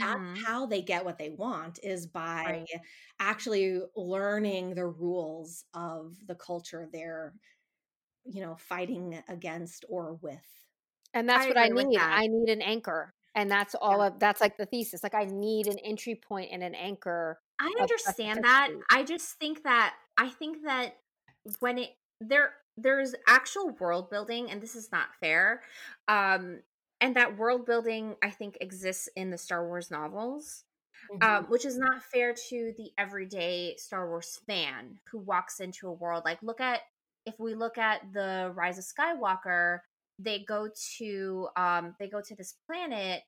that's 0.00 0.20
Mhm. 0.20 0.46
how 0.46 0.66
they 0.66 0.82
get 0.82 1.04
what 1.04 1.18
they 1.18 1.30
want 1.30 1.78
is 1.82 2.06
by 2.06 2.44
Right. 2.44 2.68
actually 3.20 3.80
learning 3.96 4.74
the 4.74 4.86
rules 4.86 5.64
of 5.74 6.16
the 6.26 6.34
culture 6.36 6.88
they're 6.92 7.34
you 8.24 8.40
know 8.42 8.56
fighting 8.56 9.22
against 9.28 9.84
or 9.88 10.14
with 10.14 10.40
And 11.14 11.28
that's 11.28 11.44
I 11.44 11.48
what 11.48 11.58
I 11.58 11.68
need. 11.68 11.98
I 11.98 12.26
need 12.26 12.48
an 12.48 12.62
anchor. 12.62 13.12
And 13.34 13.50
that's 13.50 13.74
all 13.74 14.00
Yeah. 14.00 14.06
of 14.08 14.18
that's 14.18 14.40
like 14.40 14.56
the 14.56 14.66
thesis. 14.66 15.02
Like 15.02 15.14
I 15.14 15.24
need 15.24 15.66
an 15.66 15.78
entry 15.78 16.14
point 16.14 16.50
and 16.52 16.62
an 16.62 16.74
anchor. 16.74 17.40
I 17.60 17.72
understand 17.80 18.44
that. 18.44 18.70
I 18.90 19.04
just 19.04 19.38
think 19.38 19.62
that 19.64 19.94
I 20.18 20.28
think 20.28 20.64
that 20.64 20.94
when 21.60 21.78
it 21.78 21.90
there 22.20 22.54
there's 22.76 23.14
actual 23.26 23.70
world 23.80 24.10
building 24.10 24.50
and 24.50 24.60
this 24.60 24.76
is 24.76 24.90
not 24.92 25.14
fair. 25.20 25.62
Um 26.08 26.60
and 27.00 27.16
that 27.16 27.36
world 27.36 27.66
building 27.66 28.16
I 28.22 28.30
think 28.30 28.58
exists 28.60 29.08
in 29.16 29.30
the 29.30 29.38
Star 29.38 29.66
Wars 29.66 29.90
novels. 29.90 30.64
Um, 31.20 31.46
which 31.48 31.64
is 31.64 31.76
not 31.76 32.02
fair 32.02 32.32
to 32.32 32.72
the 32.76 32.92
everyday 32.96 33.74
Star 33.76 34.08
Wars 34.08 34.38
fan 34.46 35.00
who 35.10 35.18
walks 35.18 35.58
into 35.58 35.88
a 35.88 35.92
world 35.92 36.22
like 36.24 36.40
look 36.42 36.60
at 36.60 36.80
if 37.26 37.34
we 37.38 37.54
look 37.54 37.78
at 37.78 38.00
the 38.12 38.52
Rise 38.54 38.78
of 38.78 38.84
Skywalker, 38.84 39.78
they 40.18 40.44
go 40.46 40.68
to 40.98 41.48
um 41.56 41.94
they 41.98 42.08
go 42.08 42.20
to 42.20 42.34
this 42.36 42.54
planet 42.66 43.22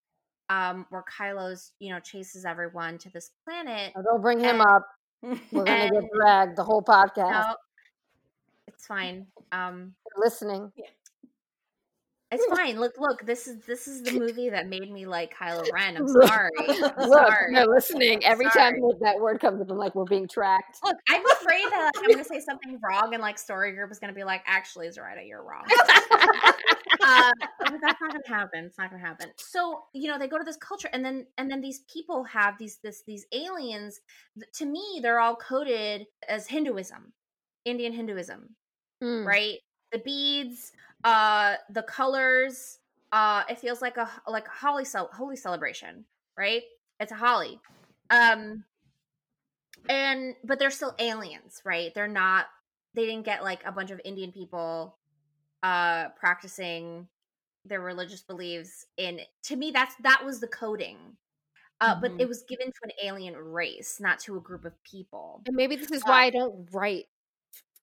um 0.51 0.87
where 0.91 1.05
Kylo's, 1.19 1.73
you 1.79 1.93
know, 1.93 2.01
chases 2.01 2.45
everyone 2.45 2.99
to 2.99 3.11
this 3.11 3.31
planet. 3.45 3.93
Oh, 3.97 4.03
don't 4.03 4.21
bring 4.23 4.39
him 4.41 4.61
And- 4.61 4.69
up. 4.69 4.87
We're 5.53 5.65
gonna 5.65 5.89
get 5.91 5.95
and- 5.95 6.11
dragged 6.15 6.57
the 6.57 6.65
whole 6.65 6.83
podcast. 6.83 7.31
No, 7.31 7.55
it's 8.67 8.87
fine. 8.87 9.27
Um 9.53 9.95
Listening. 10.17 10.71
It's 12.35 12.47
fine. 12.59 12.79
Look, 12.81 12.95
look, 12.99 13.25
this 13.27 13.47
is 13.47 13.59
this 13.67 13.87
is 13.89 14.03
the 14.03 14.13
movie 14.19 14.51
that 14.51 14.69
made 14.69 14.91
me 14.93 15.07
like 15.07 15.35
Kylo 15.35 15.65
Ren. 15.73 15.97
I'm 15.97 16.09
sorry. 16.09 16.51
I'm 16.59 16.67
Look, 17.09 17.13
sorry. 17.29 17.55
they're 17.55 17.67
listening. 17.67 18.25
Every 18.25 18.45
time 18.47 18.53
Sorry. 18.55 18.81
that- 18.81 18.99
that 19.01 19.21
word 19.21 19.41
comes 19.41 19.61
up, 19.61 19.71
I'm 19.71 19.77
like, 19.79 19.95
we're 19.95 20.05
being 20.05 20.29
tracked. 20.29 20.79
Look, 20.85 20.97
I'm 21.09 21.23
afraid 21.33 21.65
that 21.71 21.91
like, 21.95 22.05
I'm 22.05 22.11
going 22.13 22.19
to 22.19 22.25
say 22.25 22.41
something 22.41 22.79
wrong, 22.83 23.13
and 23.15 23.21
like 23.23 23.39
story 23.39 23.73
group 23.73 23.91
is 23.91 23.99
going 23.99 24.13
to 24.13 24.15
be 24.15 24.25
like, 24.25 24.43
"Actually, 24.47 24.91
Zoraida, 24.91 25.23
you're 25.25 25.43
wrong." 25.45 25.65
uh, 27.03 27.33
that's 27.61 27.83
not 27.83 27.99
going 27.99 28.13
to 28.13 28.29
happen. 28.29 28.65
It's 28.65 28.79
not 28.79 28.91
going 28.91 29.01
to 29.03 29.07
happen. 29.07 29.29
So 29.37 29.83
you 29.93 30.11
know, 30.11 30.19
they 30.19 30.29
go 30.29 30.39
to 30.39 30.45
this 30.45 30.57
culture, 30.57 30.89
and 30.93 31.05
then 31.05 31.27
and 31.39 31.51
then 31.51 31.61
these 31.61 31.81
people 31.93 32.25
have 32.25 32.59
these 32.59 32.79
this 32.83 33.03
these 33.07 33.27
aliens. 33.33 34.01
To 34.55 34.67
me, 34.67 35.01
they're 35.03 35.21
all 35.21 35.37
coded 35.37 36.07
as 36.29 36.47
Hinduism, 36.47 37.13
Indian 37.65 37.93
Hinduism, 37.93 38.55
Mm. 39.03 39.27
right? 39.27 39.59
The 39.95 40.01
beads, 40.01 40.73
uh, 41.05 41.57
the 41.71 41.85
colors. 41.85 42.81
Uh, 43.13 43.45
it 43.49 43.61
feels 43.61 43.81
like 43.81 43.97
a 43.97 44.11
like 44.29 44.49
a 44.49 44.51
holy 44.51 44.85
cel- 44.85 45.11
holy 45.13 45.37
celebration, 45.37 46.05
right? 46.37 46.65
It's 47.01 47.13
a 47.13 47.17
Holi. 47.17 47.61
Um, 48.11 48.65
and 49.89 50.35
but 50.45 50.59
they're 50.59 50.71
still 50.71 50.95
aliens 50.99 51.61
right 51.65 51.93
they're 51.95 52.09
not 52.09 52.47
they 52.95 53.07
didn't 53.07 53.25
get 53.25 53.43
like 53.43 53.65
a 53.65 53.73
bunch 53.73 53.91
of 53.91 54.01
indian 54.05 54.33
people 54.33 54.97
uh 55.63 56.09
practicing 56.11 57.09
their 57.65 57.81
religious 57.81 58.23
beliefs 58.23 58.87
in 58.97 59.21
to 59.43 59.57
me 59.57 59.71
that's 59.71 59.95
that 59.97 60.23
was 60.25 60.41
the 60.41 60.49
coding 60.49 61.17
uh 61.81 61.99
but 62.01 62.13
Mhm. 62.13 62.21
it 62.21 62.29
was 62.29 62.45
given 62.45 62.69
to 62.69 62.81
an 62.85 62.93
alien 63.03 63.37
race 63.37 64.01
not 64.01 64.19
to 64.21 64.37
a 64.37 64.41
group 64.41 64.65
of 64.65 64.83
people 64.85 65.43
And 65.47 65.57
maybe 65.57 65.77
this 65.77 65.91
is 65.93 66.05
Uh, 66.07 66.09
why 66.09 66.25
I 66.25 66.31
don't 66.31 66.69
write 66.73 67.07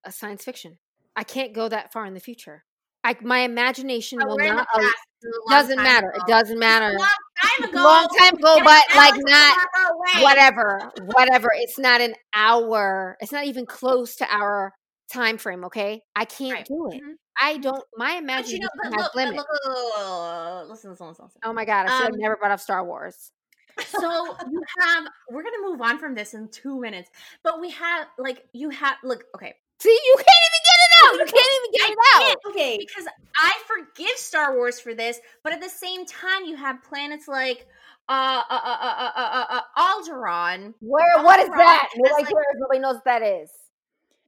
a 0.04 0.12
science 0.12 0.44
fiction. 0.46 0.80
I 1.16 1.24
can't 1.24 1.54
go 1.54 1.68
that 1.70 1.92
far 1.92 2.06
in 2.06 2.14
the 2.14 2.20
future. 2.20 2.64
I, 3.04 3.16
my 3.22 3.40
imagination 3.40 4.20
But 4.20 4.28
will 4.30 4.38
we're 4.38 4.44
in 4.44 4.56
the 4.56 4.56
not. 4.58 4.68
past. 4.74 4.94
This 5.22 5.30
is 5.30 5.38
a 5.38 5.50
long 5.52 5.60
doesn't 5.62 5.78
matter. 5.78 6.10
ago. 6.10 6.18
It 6.20 6.28
doesn't 6.32 6.60
matter. 6.60 6.94
long 6.98 7.08
time 7.44 7.70
ago 7.70 7.84
Long 7.84 8.08
time 8.18 8.34
ago, 8.36 8.60
but 8.64 8.84
like 8.96 9.14
not 9.18 9.58
whatever, 10.22 10.92
whatever. 11.16 11.52
It's 11.56 11.80
not 11.80 12.02
an 12.02 12.14
hour. 12.36 13.18
It's 13.22 13.32
not 13.32 13.46
even 13.46 13.66
close 13.66 14.16
to 14.18 14.28
our 14.34 14.74
time 15.12 15.38
frame. 15.38 15.66
Okay, 15.66 16.02
I 16.16 16.26
can't 16.26 16.54
Right. 16.54 16.66
do 16.68 16.90
it. 16.92 17.02
Mhm. 17.04 17.16
I 17.40 17.58
don't. 17.58 17.84
My 17.98 18.10
but 18.10 18.16
you 18.16 18.20
imagination 18.24 18.62
know 18.62 18.70
but 18.84 18.94
has 18.94 19.04
look, 19.04 19.16
limits. 19.16 19.38
look, 19.38 19.48
look, 19.66 20.70
listen 20.70 20.90
listen 20.92 21.08
listen 21.08 21.30
oh 21.44 21.54
my 21.54 21.66
god! 21.66 21.88
I 21.88 21.90
should 21.98 22.06
have 22.06 22.14
Um, 22.14 22.20
never 22.20 22.36
brought 22.38 22.52
up 22.52 22.60
Star 22.60 22.84
Wars. 22.86 23.32
so 23.88 24.36
you 24.52 24.62
have 24.82 25.06
we're 25.32 25.44
gonna 25.44 25.62
move 25.64 25.82
on 25.82 25.98
from 25.98 26.14
this 26.14 26.34
in 26.34 26.48
two 26.50 26.80
minutes 26.80 27.10
but 27.42 27.60
we 27.62 27.70
have 27.72 28.06
like 28.20 28.46
you 28.54 28.70
have 28.70 28.98
look 29.04 29.24
okay 29.36 29.56
See, 29.80 29.90
you 29.90 30.16
can't 30.16 30.28
even 30.28 30.62
get 30.64 30.78
out. 31.04 31.14
You 31.14 31.26
can't 31.26 31.34
even 31.36 31.72
get 31.74 31.90
it 31.92 31.98
out. 32.16 32.38
okay 32.50 32.78
because 32.80 33.06
i 33.38 33.52
forgive 33.68 34.16
star 34.18 34.56
wars 34.56 34.80
for 34.80 34.94
this 34.94 35.20
but 35.44 35.54
at 35.54 35.62
the 35.62 35.70
same 35.70 36.06
time 36.06 36.46
you 36.46 36.56
have 36.56 36.84
planets 36.84 37.28
like 37.28 37.68
uh 38.10 38.42
uh 38.50 38.60
uh 38.62 38.78
uh 38.82 39.12
uh, 39.16 39.46
uh, 39.50 39.60
uh 39.60 39.62
alderaan 39.78 40.74
Where? 40.80 41.24
What 41.24 41.40
is 41.40 41.50
that? 41.50 41.90
Nobody 41.96 42.14
like- 42.24 42.26
cares. 42.28 42.46
Nobody 42.56 42.80
knows 42.80 42.96
what 42.96 43.06
that 43.06 43.22
is. 43.22 43.50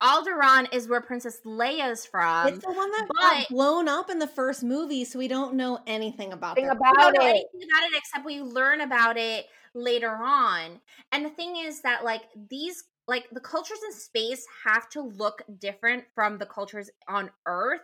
alderaan 0.01 0.73
is 0.73 0.87
where 0.87 1.01
princess 1.01 1.39
leia's 1.45 2.05
from 2.05 2.47
it's 2.47 2.59
the 2.65 2.71
one 2.71 2.91
that 2.91 3.05
but- 3.07 3.17
got 3.21 3.49
blown 3.49 3.87
up 3.87 4.09
in 4.09 4.19
the 4.19 4.27
first 4.27 4.63
movie 4.63 5.05
so 5.05 5.17
we 5.19 5.27
don't 5.27 5.55
know 5.55 5.79
anything 5.87 6.33
about 6.33 6.55
Thing 6.55 6.65
their- 6.65 6.73
we 6.75 6.77
about 6.89 6.95
don't 6.95 7.13
know 7.15 7.25
it. 7.27 7.29
anything 7.29 7.69
about 7.71 7.83
it 7.91 7.97
except 7.97 8.25
we 8.25 8.41
learn 8.41 8.81
about 8.81 9.17
it 9.17 9.45
later 9.75 10.11
on. 10.11 10.79
And 11.11 11.25
the 11.25 11.29
thing 11.31 11.57
is 11.57 11.81
that 11.81 12.03
like 12.03 12.21
these 12.49 12.83
like 13.07 13.29
the 13.31 13.39
cultures 13.39 13.79
in 13.85 13.93
space 13.93 14.45
have 14.65 14.89
to 14.89 15.01
look 15.01 15.41
different 15.59 16.05
from 16.15 16.37
the 16.37 16.45
cultures 16.45 16.89
on 17.07 17.29
Earth, 17.45 17.81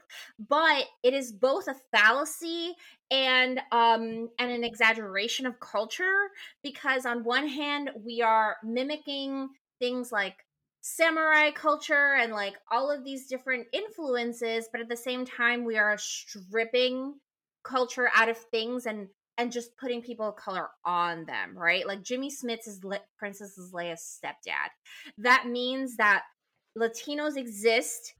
but 0.47 0.85
it 1.03 1.13
is 1.13 1.31
both 1.31 1.67
a 1.67 1.75
fallacy 1.91 2.73
and 3.11 3.59
um 3.71 4.29
and 4.37 4.51
an 4.51 4.63
exaggeration 4.63 5.45
of 5.45 5.59
culture 5.59 6.29
because 6.63 7.05
on 7.05 7.23
one 7.23 7.47
hand 7.47 7.89
we 8.05 8.21
are 8.21 8.57
mimicking 8.63 9.49
things 9.79 10.11
like 10.11 10.45
samurai 10.81 11.49
culture 11.51 12.15
and 12.19 12.31
like 12.31 12.53
all 12.71 12.91
of 12.91 13.03
these 13.03 13.27
different 13.27 13.65
influences 13.73 14.69
but 14.71 14.79
at 14.79 14.87
the 14.89 14.95
same 14.95 15.25
time 15.25 15.65
we 15.65 15.77
are 15.77 15.97
stripping 15.97 17.15
culture 17.63 18.09
out 18.15 18.29
of 18.29 18.37
things 18.37 18.85
and 18.85 19.07
and 19.39 19.53
just 19.53 19.75
putting 19.77 20.01
people 20.01 20.27
of 20.27 20.35
color 20.35 20.67
on 20.83 21.23
them, 21.23 21.57
right? 21.57 21.87
Like 21.87 22.03
Jimmy 22.03 22.29
Smits 22.29 22.67
is 22.67 22.83
Le- 22.83 22.99
Princess 23.17 23.57
Leia's 23.73 24.19
stepdad. 24.21 24.67
That 25.17 25.47
means 25.47 25.95
that 25.95 26.23
Latinos 26.77 27.37
exist 27.37 28.15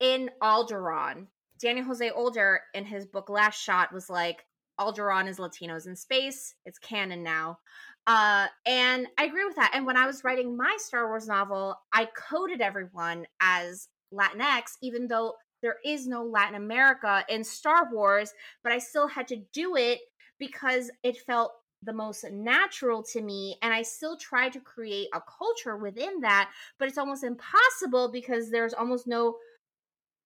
in 0.00 0.30
Alderaan. 0.42 1.26
Daniel 1.60 1.84
Jose 1.84 2.10
Older 2.10 2.62
in 2.72 2.86
his 2.86 3.04
book 3.04 3.28
Last 3.28 3.62
Shot 3.62 3.92
was 3.92 4.08
like 4.08 4.46
Alderaan 4.80 5.28
is 5.28 5.36
Latinos 5.36 5.86
in 5.86 5.94
space. 5.94 6.54
It's 6.64 6.78
canon 6.78 7.22
now. 7.22 7.58
Uh, 8.06 8.46
and 8.64 9.06
I 9.18 9.26
agree 9.26 9.44
with 9.44 9.56
that. 9.56 9.72
And 9.74 9.84
when 9.84 9.98
I 9.98 10.06
was 10.06 10.24
writing 10.24 10.56
my 10.56 10.74
Star 10.80 11.06
Wars 11.06 11.28
novel, 11.28 11.76
I 11.92 12.08
coded 12.16 12.62
everyone 12.62 13.26
as 13.42 13.88
Latinx, 14.12 14.62
even 14.80 15.06
though 15.06 15.34
there 15.62 15.76
is 15.84 16.06
no 16.06 16.24
Latin 16.24 16.56
America 16.56 17.24
in 17.28 17.44
Star 17.44 17.88
Wars, 17.92 18.32
but 18.64 18.72
I 18.72 18.78
still 18.78 19.06
had 19.06 19.28
to 19.28 19.36
do 19.52 19.76
it 19.76 20.00
because 20.42 20.90
it 21.04 21.16
felt 21.18 21.52
the 21.84 21.92
most 21.92 22.24
natural 22.32 23.00
to 23.00 23.20
me. 23.20 23.56
And 23.62 23.72
I 23.72 23.82
still 23.82 24.16
try 24.16 24.48
to 24.48 24.58
create 24.58 25.06
a 25.14 25.20
culture 25.20 25.76
within 25.76 26.20
that, 26.22 26.50
but 26.80 26.88
it's 26.88 26.98
almost 26.98 27.22
impossible 27.22 28.10
because 28.10 28.50
there's 28.50 28.74
almost 28.74 29.06
no 29.06 29.36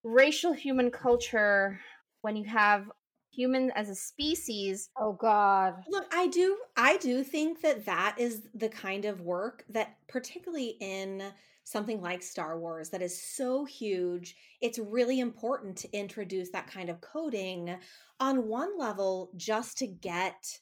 racial 0.03 0.55
human 0.55 0.91
culture 0.91 1.79
when 2.23 2.35
you 2.35 2.45
have 2.45 2.91
human 3.31 3.71
as 3.73 3.91
a 3.91 3.95
species 3.95 4.89
oh 4.99 5.12
god 5.12 5.75
look 5.91 6.07
i 6.11 6.27
do 6.29 6.57
i 6.75 6.97
do 6.97 7.23
think 7.23 7.61
that 7.61 7.85
that 7.85 8.14
is 8.19 8.43
the 8.55 8.69
kind 8.69 9.05
of 9.05 9.21
work 9.21 9.62
that 9.69 9.97
particularly 10.09 10.79
in 10.81 11.23
something 11.67 12.01
like 12.01 12.23
star 12.23 12.59
wars 12.59 12.91
that 12.91 13.03
is 13.03 13.21
so 13.21 13.64
huge 13.64 14.37
it's 14.62 14.79
really 14.79 15.19
important 15.19 15.77
to 15.77 15.93
introduce 15.93 16.51
that 16.51 16.71
kind 16.71 16.89
of 16.89 17.01
coding 17.01 17.77
on 18.21 18.47
one 18.47 18.79
level 18.79 19.31
just 19.37 19.77
to 19.77 19.87
get 19.87 20.59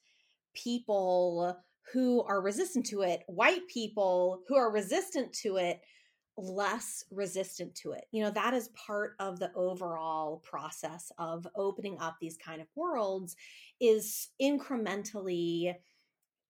people 0.55 1.57
who 1.93 2.23
are 2.23 2.41
resistant 2.41 2.87
to 2.87 3.03
it 3.03 3.23
white 3.27 3.67
people 3.69 4.41
who 4.49 4.57
are 4.57 4.73
resistant 4.73 5.33
to 5.33 5.57
it 5.57 5.81
less 6.37 7.05
resistant 7.11 7.75
to 7.77 7.93
it. 7.93 8.07
You 8.11 8.25
know, 8.25 8.31
that 8.31 8.55
is 8.55 8.69
part 8.69 9.15
of 9.21 9.39
the 9.39 9.53
overall 9.55 10.39
process 10.39 11.13
of 11.19 11.47
opening 11.55 11.99
up 12.01 12.17
these 12.21 12.37
kind 12.37 12.61
of 12.61 12.67
worlds 12.75 13.37
is 13.81 14.31
incrementally 14.43 15.75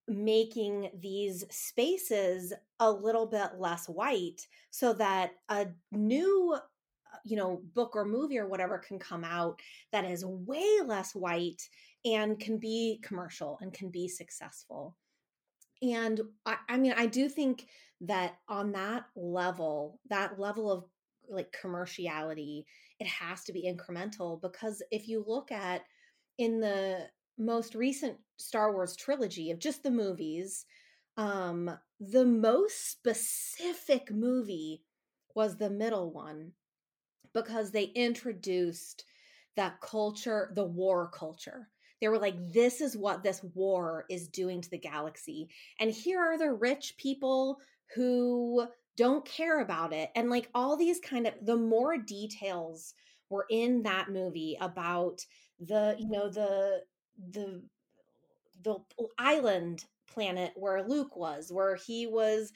making 0.07 0.89
these 0.99 1.45
spaces 1.49 2.53
a 2.79 2.91
little 2.91 3.25
bit 3.25 3.51
less 3.57 3.87
white 3.87 4.45
so 4.69 4.93
that 4.93 5.31
a 5.49 5.67
new 5.91 6.53
uh, 6.55 7.17
you 7.23 7.35
know 7.35 7.61
book 7.73 7.95
or 7.95 8.05
movie 8.05 8.37
or 8.37 8.47
whatever 8.47 8.77
can 8.77 8.99
come 8.99 9.23
out 9.23 9.59
that 9.91 10.05
is 10.05 10.23
way 10.23 10.79
less 10.85 11.15
white 11.15 11.67
and 12.05 12.39
can 12.39 12.57
be 12.57 12.99
commercial 13.01 13.57
and 13.61 13.73
can 13.73 13.89
be 13.89 14.07
successful. 14.07 14.95
And 15.81 16.21
I, 16.45 16.57
I 16.69 16.77
mean 16.77 16.93
i 16.95 17.05
do 17.05 17.27
think 17.27 17.67
that 18.01 18.35
on 18.47 18.71
that 18.73 19.05
level, 19.15 19.99
that 20.09 20.39
level 20.39 20.71
of 20.71 20.85
like 21.29 21.55
commerciality, 21.59 22.65
it 22.99 23.07
has 23.07 23.43
to 23.45 23.53
be 23.53 23.63
incremental 23.63 24.41
because 24.41 24.81
if 24.91 25.07
you 25.07 25.23
look 25.27 25.51
at 25.51 25.83
in 26.37 26.59
the 26.59 27.07
most 27.37 27.75
recent 27.75 28.17
Star 28.37 28.73
Wars 28.73 28.95
trilogy 28.95 29.51
of 29.51 29.59
just 29.59 29.83
the 29.83 29.91
movies, 29.91 30.65
um, 31.17 31.71
the 31.99 32.25
most 32.25 32.91
specific 32.91 34.11
movie 34.11 34.83
was 35.35 35.57
the 35.57 35.69
middle 35.69 36.11
one 36.11 36.51
because 37.33 37.71
they 37.71 37.85
introduced 37.95 39.05
that 39.55 39.79
culture, 39.81 40.51
the 40.55 40.65
war 40.65 41.09
culture. 41.13 41.69
They 42.01 42.07
were 42.09 42.19
like, 42.19 42.35
this 42.51 42.81
is 42.81 42.97
what 42.97 43.23
this 43.23 43.41
war 43.53 44.05
is 44.09 44.27
doing 44.27 44.61
to 44.61 44.69
the 44.69 44.77
galaxy. 44.77 45.49
And 45.79 45.91
here 45.91 46.19
are 46.19 46.37
the 46.37 46.51
rich 46.51 46.95
people 46.97 47.59
who 47.95 48.67
don't 48.97 49.25
care 49.25 49.59
about 49.59 49.91
it 49.93 50.09
and 50.15 50.29
like 50.29 50.49
all 50.53 50.77
these 50.77 50.99
kind 50.99 51.27
of 51.27 51.33
the 51.41 51.57
more 51.57 51.97
details 51.97 52.93
were 53.29 53.45
in 53.49 53.83
that 53.83 54.09
movie 54.09 54.57
about 54.61 55.19
the 55.59 55.95
you 55.99 56.09
know 56.09 56.29
the 56.29 56.81
the 57.31 57.61
the 58.63 58.77
island 59.17 59.85
planet 60.11 60.51
where 60.55 60.87
Luke 60.87 61.15
was 61.15 61.51
where 61.51 61.75
he 61.75 62.07
was 62.07 62.51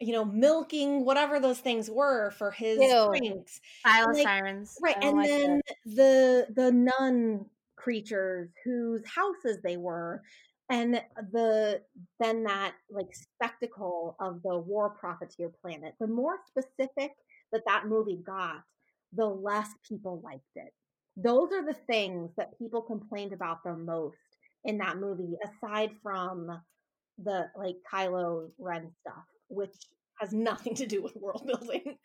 you 0.00 0.12
know 0.12 0.24
milking 0.24 1.04
whatever 1.04 1.40
those 1.40 1.60
things 1.60 1.90
were 1.90 2.30
for 2.32 2.50
his 2.50 2.78
Ew. 2.80 3.06
drinks. 3.08 3.60
Like, 3.84 4.22
sirens. 4.22 4.76
right 4.82 4.96
and 5.02 5.16
like 5.16 5.28
then 5.28 5.60
the 5.84 6.46
the 6.54 6.72
nun 6.72 7.46
creatures 7.76 8.50
whose 8.64 9.02
houses 9.06 9.58
they 9.62 9.76
were 9.76 10.22
and 10.70 11.02
the 11.32 11.82
then 12.20 12.44
that 12.44 12.74
like 12.90 13.08
spectacle 13.12 14.16
of 14.20 14.40
the 14.42 14.56
war 14.56 14.90
profiteer 14.90 15.50
planet. 15.60 15.94
The 16.00 16.06
more 16.06 16.38
specific 16.46 17.12
that 17.52 17.62
that 17.66 17.86
movie 17.86 18.20
got 18.24 18.62
the 19.12 19.26
less 19.26 19.68
people 19.86 20.20
liked 20.24 20.44
it 20.54 20.72
those 21.22 21.52
are 21.52 21.64
the 21.64 21.78
things 21.86 22.30
that 22.36 22.58
people 22.58 22.82
complained 22.82 23.32
about 23.32 23.62
the 23.64 23.74
most 23.76 24.16
in 24.64 24.78
that 24.78 24.98
movie 24.98 25.36
aside 25.44 25.90
from 26.02 26.60
the 27.22 27.46
like 27.56 27.76
Kylo 27.92 28.50
Ren 28.58 28.90
stuff 29.00 29.24
which 29.48 29.74
has 30.18 30.32
nothing 30.32 30.74
to 30.76 30.86
do 30.86 31.02
with 31.02 31.16
world 31.16 31.46
building. 31.46 31.96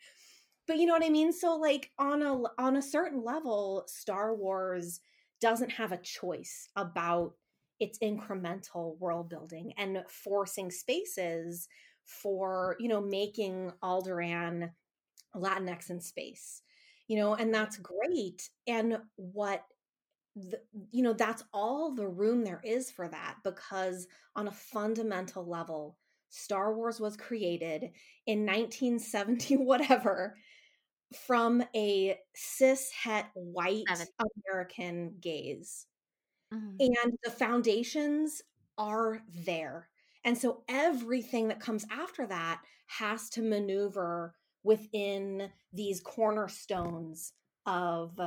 But 0.66 0.78
you 0.78 0.86
know 0.86 0.94
what 0.94 1.04
i 1.04 1.10
mean? 1.10 1.32
So 1.32 1.56
like 1.56 1.90
on 1.98 2.22
a 2.22 2.42
on 2.58 2.76
a 2.76 2.82
certain 2.82 3.24
level 3.24 3.84
star 3.86 4.34
wars 4.34 5.00
doesn't 5.40 5.70
have 5.70 5.92
a 5.92 5.98
choice 5.98 6.68
about 6.76 7.34
it's 7.78 7.98
incremental 7.98 8.98
world 8.98 9.28
building 9.28 9.72
and 9.76 10.02
forcing 10.08 10.70
spaces 10.70 11.68
for 12.04 12.76
you 12.80 12.88
know 12.88 13.00
making 13.00 13.70
Alderaan 13.82 14.70
Latinx 15.36 15.90
in 15.90 16.00
space 16.00 16.62
you 17.08 17.16
know 17.16 17.34
and 17.34 17.54
that's 17.54 17.76
great 17.78 18.48
and 18.66 18.98
what 19.16 19.64
the, 20.34 20.60
you 20.90 21.02
know 21.02 21.12
that's 21.12 21.44
all 21.52 21.94
the 21.94 22.06
room 22.06 22.44
there 22.44 22.60
is 22.64 22.90
for 22.90 23.08
that 23.08 23.36
because 23.44 24.06
on 24.34 24.48
a 24.48 24.52
fundamental 24.52 25.46
level 25.46 25.96
Star 26.28 26.74
Wars 26.74 27.00
was 27.00 27.16
created 27.16 27.90
in 28.26 28.44
1970 28.44 29.56
whatever 29.58 30.36
from 31.26 31.62
a 31.74 32.18
cis 32.34 32.90
het 32.90 33.26
white 33.34 33.84
American 34.48 35.14
gaze 35.20 35.86
Mm-hmm. 36.52 36.76
And 36.78 37.18
the 37.24 37.30
foundations 37.30 38.42
are 38.78 39.20
there. 39.44 39.88
And 40.24 40.36
so 40.36 40.62
everything 40.68 41.48
that 41.48 41.60
comes 41.60 41.84
after 41.90 42.26
that 42.26 42.60
has 42.86 43.28
to 43.30 43.42
maneuver 43.42 44.34
within 44.66 45.48
these 45.72 46.00
cornerstones 46.00 47.32
of 47.66 48.18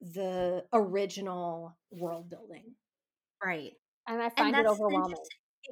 the 0.00 0.64
original 0.72 1.76
world 1.90 2.30
building. 2.30 2.74
Right. 3.44 3.72
And 4.08 4.22
I 4.22 4.30
find 4.30 4.56
and 4.56 4.66
it 4.66 4.70
overwhelming. 4.70 5.16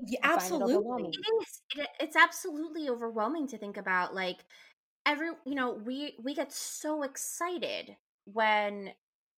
Yeah, 0.07 0.21
absolutely. 0.23 0.75
It 0.75 0.77
overwhelming. 0.77 1.13
It 1.13 1.43
is. 1.43 1.63
It, 1.77 1.89
it's 1.99 2.17
absolutely 2.17 2.89
overwhelming 2.89 3.49
to 3.49 3.59
think 3.59 3.79
about 3.79 4.15
like 4.15 4.45
every, 5.07 5.29
you 5.47 5.55
know, 5.55 5.73
we 5.73 6.15
we 6.23 6.35
get 6.35 6.53
so 6.53 7.03
excited 7.03 7.97
when 8.25 8.93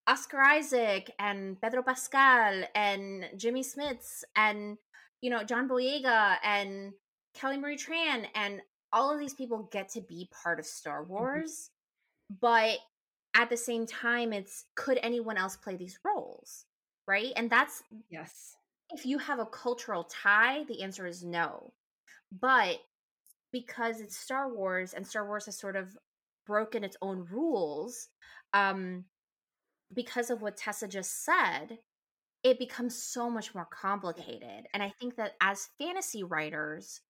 Oscar 0.07 0.41
Isaac 0.41 1.09
and 1.17 1.59
Pedro 1.61 1.83
Pascal 1.83 2.63
and 2.75 3.25
Jimmy 3.37 3.63
Smits 3.63 4.23
and 4.35 4.77
you 5.21 5.29
know 5.29 5.43
John 5.43 5.67
Boyega 5.67 6.35
and 6.43 6.93
Kelly 7.33 7.57
Marie 7.57 7.77
Tran 7.77 8.25
and 8.35 8.61
all 8.91 9.13
of 9.13 9.19
these 9.19 9.33
people 9.33 9.69
get 9.71 9.89
to 9.89 10.01
be 10.01 10.29
part 10.43 10.59
of 10.59 10.65
Star 10.65 11.01
mm-hmm. 11.03 11.11
Wars, 11.11 11.69
mm-hmm. 12.31 12.37
but 12.41 12.77
at 13.35 13.49
the 13.49 13.57
same 13.57 13.85
time, 13.85 14.31
it's 14.31 14.65
could 14.75 14.99
anyone 15.03 15.37
else 15.37 15.57
play 15.57 15.75
these 15.75 15.99
roles, 16.03 16.65
right? 17.07 17.33
And 17.35 17.49
that's 17.49 17.83
yes. 18.09 18.55
If 18.91 19.05
you 19.05 19.17
have 19.17 19.39
a 19.39 19.45
cultural 19.45 20.03
tie, 20.03 20.63
the 20.67 20.83
answer 20.83 21.07
is 21.07 21.23
no. 21.23 21.73
But 22.31 22.77
because 23.51 23.99
it's 23.99 24.17
Star 24.17 24.53
Wars 24.53 24.93
and 24.93 25.05
Star 25.05 25.25
Wars 25.27 25.45
has 25.47 25.57
sort 25.59 25.75
of 25.75 25.97
broken 26.45 26.83
its 26.83 26.97
own 27.01 27.25
rules, 27.29 28.09
um, 28.53 29.05
because 29.93 30.29
of 30.29 30.41
what 30.41 30.57
Tessa 30.57 30.87
just 30.87 31.25
said, 31.25 31.79
it 32.43 32.59
becomes 32.59 32.95
so 32.95 33.29
much 33.29 33.55
more 33.55 33.67
complicated. 33.71 34.67
And 34.73 34.83
I 34.83 34.93
think 34.99 35.15
that 35.15 35.33
as 35.41 35.69
fantasy 35.79 36.23
writers, 36.23 37.01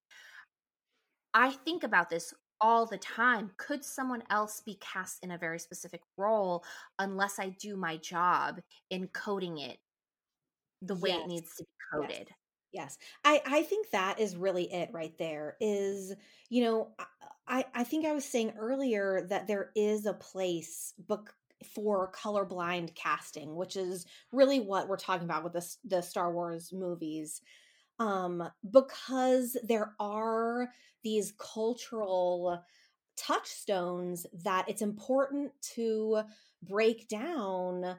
I 1.35 1.51
think 1.51 1.83
about 1.83 2.09
this 2.09 2.33
all 2.61 2.85
the 2.85 2.97
time. 2.97 3.51
Could 3.57 3.83
someone 3.83 4.23
else 4.29 4.61
be 4.65 4.79
cast 4.79 5.23
in 5.23 5.31
a 5.31 5.37
very 5.37 5.59
specific 5.59 6.01
role 6.17 6.63
unless 6.97 7.37
I 7.37 7.49
do 7.59 7.75
my 7.75 7.97
job 7.97 8.61
in 8.89 9.09
coding 9.09 9.57
it 9.57 9.77
the 10.81 10.95
way 10.95 11.09
yes. 11.09 11.21
it 11.21 11.27
needs 11.27 11.55
to 11.57 11.63
be 11.63 11.69
coded? 11.93 12.27
Yes. 12.29 12.37
Yes. 12.71 12.97
I, 13.23 13.41
I 13.45 13.61
think 13.63 13.89
that 13.91 14.19
is 14.19 14.35
really 14.35 14.71
it 14.73 14.89
right 14.93 15.17
there 15.17 15.55
is, 15.59 16.13
you 16.49 16.63
know, 16.63 16.89
I, 17.47 17.65
I 17.73 17.83
think 17.83 18.05
I 18.05 18.13
was 18.13 18.25
saying 18.25 18.53
earlier 18.57 19.27
that 19.29 19.47
there 19.47 19.71
is 19.75 20.05
a 20.05 20.13
place, 20.13 20.93
but 21.07 21.25
for 21.73 22.11
colorblind 22.11 22.95
casting, 22.95 23.55
which 23.55 23.75
is 23.77 24.05
really 24.31 24.59
what 24.59 24.87
we're 24.87 24.97
talking 24.97 25.25
about 25.25 25.43
with 25.43 25.53
the, 25.53 25.75
the 25.85 26.01
Star 26.01 26.33
Wars 26.33 26.71
movies. 26.73 27.41
Um, 27.97 28.43
because 28.71 29.55
there 29.63 29.93
are 29.99 30.69
these 31.03 31.33
cultural 31.37 32.61
touchstones 33.15 34.25
that 34.43 34.65
it's 34.67 34.81
important 34.81 35.51
to 35.75 36.21
break 36.61 37.07
down 37.07 37.95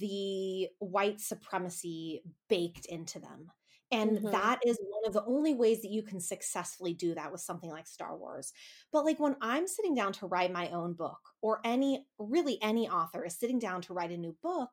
the 0.00 0.68
white 0.78 1.20
supremacy 1.20 2.22
baked 2.48 2.86
into 2.86 3.18
them. 3.18 3.50
And 3.92 4.18
mm-hmm. 4.18 4.30
that 4.32 4.60
is 4.66 4.78
one 4.80 5.06
of 5.06 5.12
the 5.12 5.24
only 5.26 5.54
ways 5.54 5.80
that 5.82 5.92
you 5.92 6.02
can 6.02 6.18
successfully 6.18 6.92
do 6.92 7.14
that 7.14 7.30
with 7.30 7.40
something 7.40 7.70
like 7.70 7.86
Star 7.86 8.16
Wars. 8.16 8.52
But 8.92 9.04
like 9.04 9.20
when 9.20 9.36
I'm 9.40 9.68
sitting 9.68 9.94
down 9.94 10.12
to 10.14 10.26
write 10.26 10.52
my 10.52 10.68
own 10.70 10.94
book, 10.94 11.20
or 11.40 11.60
any 11.64 12.04
really 12.18 12.58
any 12.62 12.88
author 12.88 13.24
is 13.24 13.38
sitting 13.38 13.60
down 13.60 13.82
to 13.82 13.94
write 13.94 14.10
a 14.10 14.16
new 14.16 14.34
book, 14.42 14.70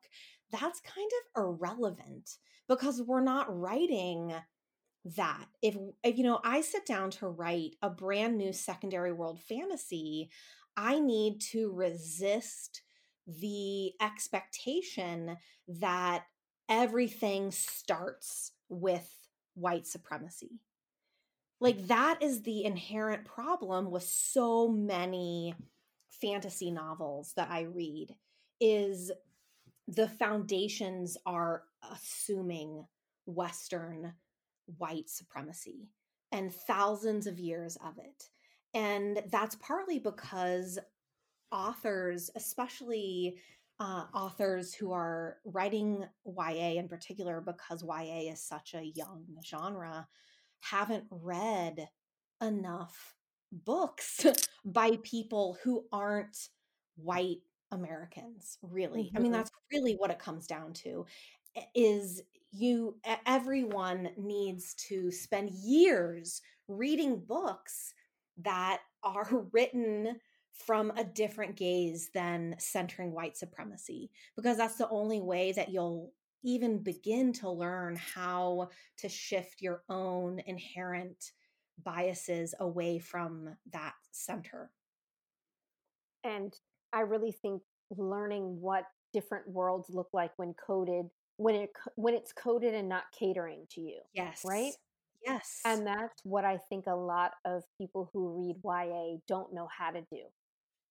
that's 0.50 0.80
kind 0.80 1.10
of 1.36 1.42
irrelevant 1.44 2.38
because 2.68 3.02
we're 3.02 3.22
not 3.22 3.46
writing 3.56 4.34
that. 5.04 5.46
If, 5.62 5.76
if 6.02 6.16
you 6.16 6.24
know, 6.24 6.40
I 6.42 6.60
sit 6.60 6.86
down 6.86 7.10
to 7.12 7.28
write 7.28 7.76
a 7.82 7.90
brand 7.90 8.38
new 8.38 8.52
secondary 8.52 9.12
world 9.12 9.40
fantasy, 9.40 10.30
I 10.76 10.98
need 10.98 11.40
to 11.52 11.72
resist 11.72 12.82
the 13.26 13.92
expectation 14.00 15.36
that 15.68 16.24
everything 16.68 17.50
starts 17.50 18.52
with 18.68 19.10
white 19.54 19.86
supremacy. 19.86 20.60
Like 21.60 21.86
that 21.86 22.18
is 22.20 22.42
the 22.42 22.64
inherent 22.64 23.24
problem 23.24 23.90
with 23.90 24.02
so 24.02 24.68
many 24.68 25.54
fantasy 26.10 26.70
novels 26.70 27.32
that 27.36 27.50
I 27.50 27.62
read 27.62 28.14
is 28.60 29.10
the 29.86 30.08
foundations 30.08 31.16
are 31.26 31.64
assuming 31.92 32.86
western 33.26 34.14
white 34.78 35.08
supremacy 35.08 35.88
and 36.32 36.52
thousands 36.52 37.26
of 37.26 37.38
years 37.38 37.76
of 37.84 37.98
it. 37.98 38.28
And 38.74 39.22
that's 39.30 39.56
partly 39.56 39.98
because 39.98 40.78
authors, 41.52 42.30
especially 42.34 43.36
uh, 43.80 44.04
authors 44.14 44.74
who 44.74 44.92
are 44.92 45.38
writing 45.44 46.04
YA 46.26 46.78
in 46.78 46.88
particular, 46.88 47.40
because 47.40 47.84
YA 47.84 48.32
is 48.32 48.42
such 48.42 48.74
a 48.74 48.92
young 48.94 49.24
genre, 49.44 50.08
haven't 50.60 51.04
read 51.10 51.88
enough 52.42 53.14
books 53.52 54.26
by 54.64 54.98
people 55.02 55.56
who 55.62 55.84
aren't 55.92 56.48
white 56.96 57.40
Americans, 57.70 58.58
really. 58.62 59.04
Mm-hmm. 59.04 59.16
I 59.16 59.20
mean, 59.20 59.32
mm-hmm. 59.32 59.38
that's 59.38 59.50
really 59.72 59.94
what 59.94 60.10
it 60.10 60.18
comes 60.18 60.46
down 60.46 60.72
to 60.74 61.06
is 61.74 62.22
you 62.54 62.96
everyone 63.26 64.10
needs 64.16 64.74
to 64.74 65.10
spend 65.10 65.50
years 65.50 66.40
reading 66.68 67.20
books 67.26 67.92
that 68.38 68.80
are 69.02 69.28
written 69.52 70.16
from 70.52 70.92
a 70.96 71.04
different 71.04 71.56
gaze 71.56 72.10
than 72.14 72.54
centering 72.58 73.12
white 73.12 73.36
supremacy 73.36 74.10
because 74.36 74.56
that's 74.56 74.76
the 74.76 74.88
only 74.88 75.20
way 75.20 75.50
that 75.52 75.68
you'll 75.68 76.12
even 76.44 76.78
begin 76.78 77.32
to 77.32 77.50
learn 77.50 77.96
how 77.96 78.68
to 78.98 79.08
shift 79.08 79.60
your 79.60 79.82
own 79.88 80.40
inherent 80.46 81.32
biases 81.82 82.54
away 82.60 82.98
from 82.98 83.48
that 83.72 83.94
center. 84.12 84.70
And 86.22 86.54
I 86.92 87.00
really 87.00 87.32
think 87.32 87.62
learning 87.90 88.60
what 88.60 88.84
different 89.12 89.48
worlds 89.48 89.88
look 89.90 90.08
like 90.12 90.32
when 90.36 90.54
coded 90.54 91.06
when 91.36 91.54
it 91.54 91.70
when 91.96 92.14
it's 92.14 92.32
coded 92.32 92.74
and 92.74 92.88
not 92.88 93.04
catering 93.18 93.66
to 93.70 93.80
you. 93.80 94.00
Yes. 94.12 94.42
Right? 94.44 94.72
Yes. 95.24 95.60
And 95.64 95.86
that's 95.86 96.20
what 96.24 96.44
I 96.44 96.58
think 96.68 96.86
a 96.86 96.94
lot 96.94 97.32
of 97.44 97.62
people 97.78 98.10
who 98.12 98.38
read 98.38 98.56
YA 98.62 99.18
don't 99.26 99.54
know 99.54 99.68
how 99.76 99.90
to 99.90 100.00
do. 100.02 100.20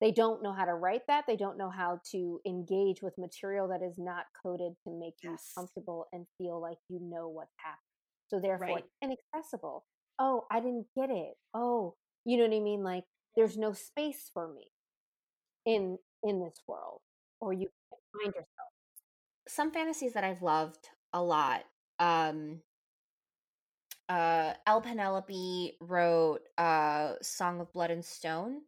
They 0.01 0.11
don't 0.11 0.43
know 0.43 0.53
how 0.53 0.65
to 0.65 0.73
write 0.73 1.03
that. 1.07 1.25
They 1.27 1.37
don't 1.37 1.57
know 1.57 1.69
how 1.69 2.01
to 2.11 2.41
engage 2.45 3.01
with 3.01 3.17
material 3.17 3.69
that 3.69 3.81
is 3.81 3.97
not 3.97 4.25
coded 4.41 4.73
to 4.83 4.91
make 4.91 5.13
yes. 5.23 5.31
you 5.55 5.61
comfortable 5.61 6.07
and 6.11 6.25
feel 6.37 6.59
like 6.59 6.77
you 6.89 6.99
know 7.01 7.29
what's 7.29 7.53
happening. 7.57 7.77
So 8.27 8.39
therefore, 8.39 8.75
right. 8.75 8.85
inaccessible. 9.01 9.85
Oh, 10.19 10.45
I 10.51 10.59
didn't 10.59 10.87
get 10.97 11.09
it. 11.09 11.35
Oh, 11.53 11.95
you 12.25 12.37
know 12.37 12.43
what 12.43 12.55
I 12.55 12.59
mean? 12.59 12.83
Like 12.83 13.03
there's 13.35 13.57
no 13.57 13.73
space 13.73 14.29
for 14.33 14.51
me 14.51 14.71
in 15.65 15.97
in 16.23 16.41
this 16.41 16.59
world, 16.67 17.01
or 17.39 17.53
you 17.53 17.69
find 18.13 18.33
yourself. 18.33 18.72
Some 19.47 19.71
fantasies 19.71 20.13
that 20.13 20.23
I've 20.23 20.41
loved 20.41 20.89
a 21.11 21.21
lot. 21.21 21.63
Um, 21.99 22.61
uh, 24.09 24.53
L. 24.67 24.81
Penelope 24.81 25.77
wrote 25.81 26.41
uh, 26.57 27.13
"Song 27.21 27.59
of 27.61 27.71
Blood 27.73 27.91
and 27.91 28.03
Stone," 28.03 28.61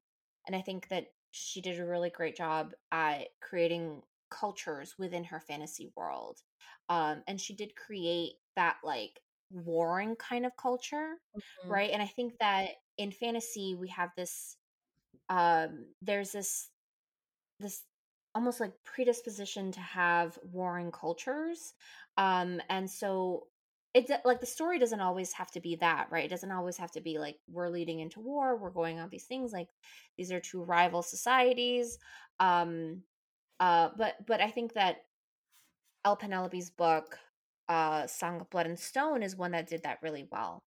and 0.47 0.55
I 0.55 0.61
think 0.61 0.87
that 0.89 1.07
she 1.31 1.61
did 1.61 1.79
a 1.79 1.85
really 1.85 2.09
great 2.09 2.35
job 2.35 2.73
at 2.91 3.27
creating 3.41 4.01
cultures 4.29 4.95
within 4.97 5.23
her 5.25 5.39
fantasy 5.39 5.91
world. 5.95 6.39
Um, 6.89 7.23
and 7.27 7.39
she 7.39 7.53
did 7.55 7.75
create 7.75 8.33
that 8.55 8.77
like 8.83 9.19
warring 9.51 10.15
kind 10.15 10.45
of 10.45 10.55
culture, 10.57 11.15
mm-hmm. 11.35 11.69
right? 11.69 11.89
And 11.91 12.01
I 12.01 12.07
think 12.07 12.33
that 12.39 12.69
in 12.97 13.11
fantasy 13.11 13.75
we 13.75 13.89
have 13.89 14.11
this 14.15 14.55
um 15.29 15.85
there's 16.01 16.31
this 16.31 16.69
this 17.59 17.83
almost 18.35 18.59
like 18.59 18.73
predisposition 18.83 19.71
to 19.71 19.79
have 19.79 20.37
warring 20.51 20.91
cultures. 20.91 21.73
Um 22.17 22.61
and 22.69 22.89
so 22.89 23.47
it's 23.95 24.11
like 24.25 24.41
the 24.41 24.45
story 24.45 24.77
doesn't 24.77 24.99
always 24.99 25.31
have 25.31 25.49
to 25.49 25.61
be 25.61 25.77
that 25.77 26.07
right 26.11 26.25
it 26.25 26.29
doesn't 26.29 26.51
always 26.51 26.75
have 26.75 26.91
to 26.91 26.99
be 26.99 27.17
like 27.17 27.37
we're 27.49 27.69
leading 27.69 28.01
into 28.01 28.19
war 28.19 28.57
we're 28.57 28.69
going 28.69 28.99
on 28.99 29.09
these 29.09 29.23
things 29.23 29.53
like 29.53 29.69
these 30.17 30.33
are 30.33 30.41
two 30.41 30.61
rival 30.61 31.01
societies 31.01 31.97
um 32.41 33.01
uh 33.61 33.89
but 33.97 34.15
but 34.27 34.41
i 34.41 34.49
think 34.51 34.73
that 34.73 34.97
L. 36.03 36.17
Penelope's 36.17 36.69
book 36.69 37.17
uh 37.69 38.05
song 38.05 38.41
of 38.41 38.49
blood 38.49 38.67
and 38.67 38.77
stone 38.77 39.23
is 39.23 39.35
one 39.35 39.51
that 39.51 39.67
did 39.67 39.83
that 39.83 39.99
really 40.03 40.27
well 40.29 40.61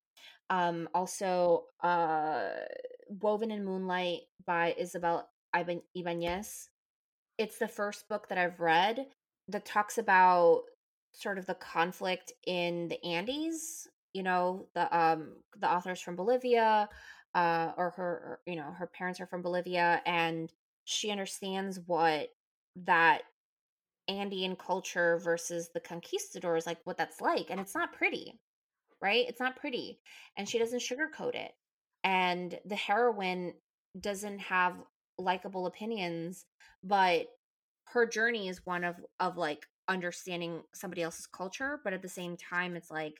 um 0.48 0.88
also 0.94 1.64
uh 1.82 2.48
woven 3.08 3.50
in 3.50 3.64
moonlight 3.64 4.20
by 4.46 4.74
isabel 4.78 5.28
ibanez 5.54 6.70
it's 7.38 7.58
the 7.58 7.68
first 7.68 8.08
book 8.08 8.28
that 8.28 8.38
i've 8.38 8.60
read 8.60 9.06
that 9.48 9.64
talks 9.64 9.98
about 9.98 10.62
sort 11.12 11.38
of 11.38 11.46
the 11.46 11.54
conflict 11.54 12.32
in 12.46 12.88
the 12.88 13.04
Andes. 13.04 13.88
You 14.14 14.22
know, 14.22 14.66
the 14.74 14.96
um 14.96 15.36
the 15.58 15.70
author's 15.70 16.00
from 16.00 16.16
Bolivia, 16.16 16.88
uh, 17.34 17.72
or 17.76 17.90
her, 17.90 18.40
you 18.46 18.56
know, 18.56 18.72
her 18.72 18.86
parents 18.86 19.20
are 19.20 19.26
from 19.26 19.42
Bolivia, 19.42 20.00
and 20.06 20.52
she 20.84 21.10
understands 21.10 21.80
what 21.86 22.28
that 22.76 23.22
Andean 24.08 24.56
culture 24.56 25.18
versus 25.18 25.70
the 25.74 25.80
conquistadors, 25.80 26.66
like 26.66 26.78
what 26.84 26.96
that's 26.96 27.20
like, 27.20 27.50
and 27.50 27.60
it's 27.60 27.74
not 27.74 27.92
pretty, 27.92 28.40
right? 29.02 29.26
It's 29.28 29.40
not 29.40 29.56
pretty, 29.56 30.00
and 30.36 30.48
she 30.48 30.58
doesn't 30.58 30.80
sugarcoat 30.82 31.34
it, 31.34 31.52
and 32.04 32.58
the 32.64 32.76
heroine 32.76 33.54
doesn't 34.00 34.38
have 34.40 34.74
likable 35.18 35.66
opinions, 35.66 36.46
but 36.82 37.26
her 37.92 38.06
journey 38.06 38.48
is 38.48 38.64
one 38.64 38.84
of 38.84 38.96
of 39.20 39.36
like 39.36 39.66
understanding 39.88 40.62
somebody 40.74 41.02
else's 41.02 41.26
culture 41.26 41.80
but 41.82 41.92
at 41.92 42.02
the 42.02 42.08
same 42.08 42.36
time 42.36 42.76
it's 42.76 42.90
like 42.90 43.14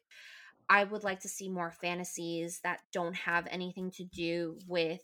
i 0.68 0.84
would 0.84 1.02
like 1.02 1.20
to 1.20 1.28
see 1.28 1.48
more 1.48 1.70
fantasies 1.70 2.60
that 2.62 2.80
don't 2.92 3.16
have 3.16 3.46
anything 3.50 3.90
to 3.90 4.04
do 4.04 4.58
with 4.66 5.00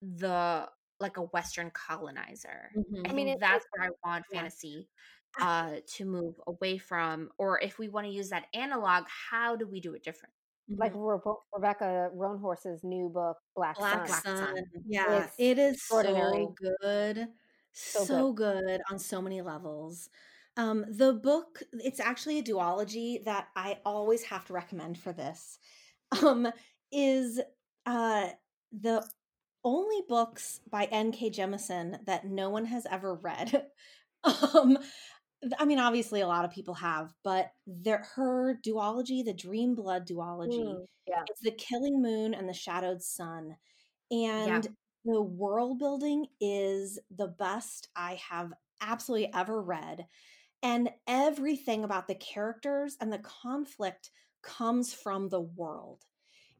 the 0.00 0.66
like 1.00 1.16
a 1.16 1.22
western 1.22 1.70
colonizer. 1.70 2.70
Mm-hmm. 2.76 3.10
i 3.10 3.12
mean 3.12 3.36
that's 3.38 3.64
where 3.72 3.88
i 3.88 4.08
want 4.08 4.24
fantasy 4.32 4.88
uh 5.40 5.72
to 5.96 6.06
move 6.06 6.34
away 6.46 6.78
from 6.78 7.28
or 7.36 7.60
if 7.60 7.78
we 7.78 7.88
want 7.88 8.06
to 8.06 8.12
use 8.12 8.30
that 8.30 8.46
analog 8.54 9.04
how 9.30 9.56
do 9.56 9.66
we 9.66 9.80
do 9.80 9.92
it 9.94 10.02
different 10.68 10.80
like 10.80 10.92
mm-hmm. 10.94 11.30
Rebecca 11.54 12.10
Roanhorse's 12.14 12.82
new 12.84 13.08
book, 13.08 13.36
Black, 13.56 13.76
Black 13.78 14.08
Sun. 14.08 14.36
Sun. 14.36 14.54
Yeah, 14.86 15.24
it's 15.24 15.34
it 15.38 15.58
is 15.58 15.82
so 15.82 16.54
good, 16.82 17.28
so, 17.72 18.04
so 18.04 18.32
good. 18.32 18.64
good. 18.66 18.80
on 18.90 18.98
so 18.98 19.22
many 19.22 19.40
levels. 19.40 20.08
Um, 20.56 20.84
the 20.90 21.12
book, 21.12 21.62
it's 21.72 22.00
actually 22.00 22.40
a 22.40 22.42
duology 22.42 23.24
that 23.24 23.48
I 23.54 23.78
always 23.84 24.24
have 24.24 24.44
to 24.46 24.52
recommend 24.52 24.98
for 24.98 25.12
this. 25.12 25.58
Um, 26.22 26.50
is 26.90 27.38
uh, 27.84 28.28
the 28.72 29.06
only 29.62 30.00
books 30.08 30.60
by 30.70 30.84
N.K. 30.84 31.30
Jemisin 31.30 32.02
that 32.06 32.24
no 32.24 32.48
one 32.48 32.64
has 32.64 32.86
ever 32.90 33.14
read. 33.14 33.66
um, 34.54 34.78
I 35.58 35.64
mean, 35.64 35.78
obviously, 35.78 36.20
a 36.20 36.26
lot 36.26 36.44
of 36.44 36.50
people 36.50 36.74
have, 36.74 37.12
but 37.22 37.52
there, 37.66 38.04
her 38.16 38.58
duology, 38.66 39.24
the 39.24 39.34
Dream 39.34 39.74
Blood 39.74 40.06
duology, 40.06 40.64
mm, 40.64 40.84
yeah. 41.06 41.22
it's 41.28 41.40
the 41.40 41.52
Killing 41.52 42.02
Moon 42.02 42.34
and 42.34 42.48
the 42.48 42.54
Shadowed 42.54 43.02
Sun, 43.02 43.56
and 44.10 44.64
yeah. 44.64 44.70
the 45.04 45.22
world 45.22 45.78
building 45.78 46.26
is 46.40 46.98
the 47.16 47.28
best 47.28 47.88
I 47.94 48.18
have 48.28 48.52
absolutely 48.80 49.32
ever 49.32 49.62
read. 49.62 50.06
And 50.62 50.90
everything 51.06 51.84
about 51.84 52.08
the 52.08 52.16
characters 52.16 52.96
and 53.00 53.12
the 53.12 53.18
conflict 53.18 54.10
comes 54.42 54.92
from 54.92 55.28
the 55.28 55.40
world. 55.40 56.04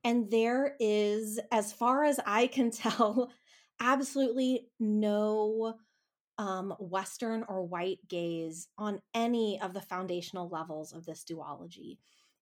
And 0.04 0.30
there 0.30 0.76
is, 0.78 1.40
as 1.50 1.72
far 1.72 2.04
as 2.04 2.20
I 2.24 2.46
can 2.46 2.70
tell, 2.72 3.32
absolutely 3.80 4.68
no 4.78 5.74
um, 6.38 6.74
Western 6.78 7.44
or 7.48 7.64
white 7.64 7.98
gaze 8.08 8.68
on 8.78 9.00
any 9.14 9.60
of 9.60 9.74
the 9.74 9.80
foundational 9.80 10.48
levels 10.48 10.92
of 10.92 11.04
this 11.04 11.24
duology. 11.28 11.98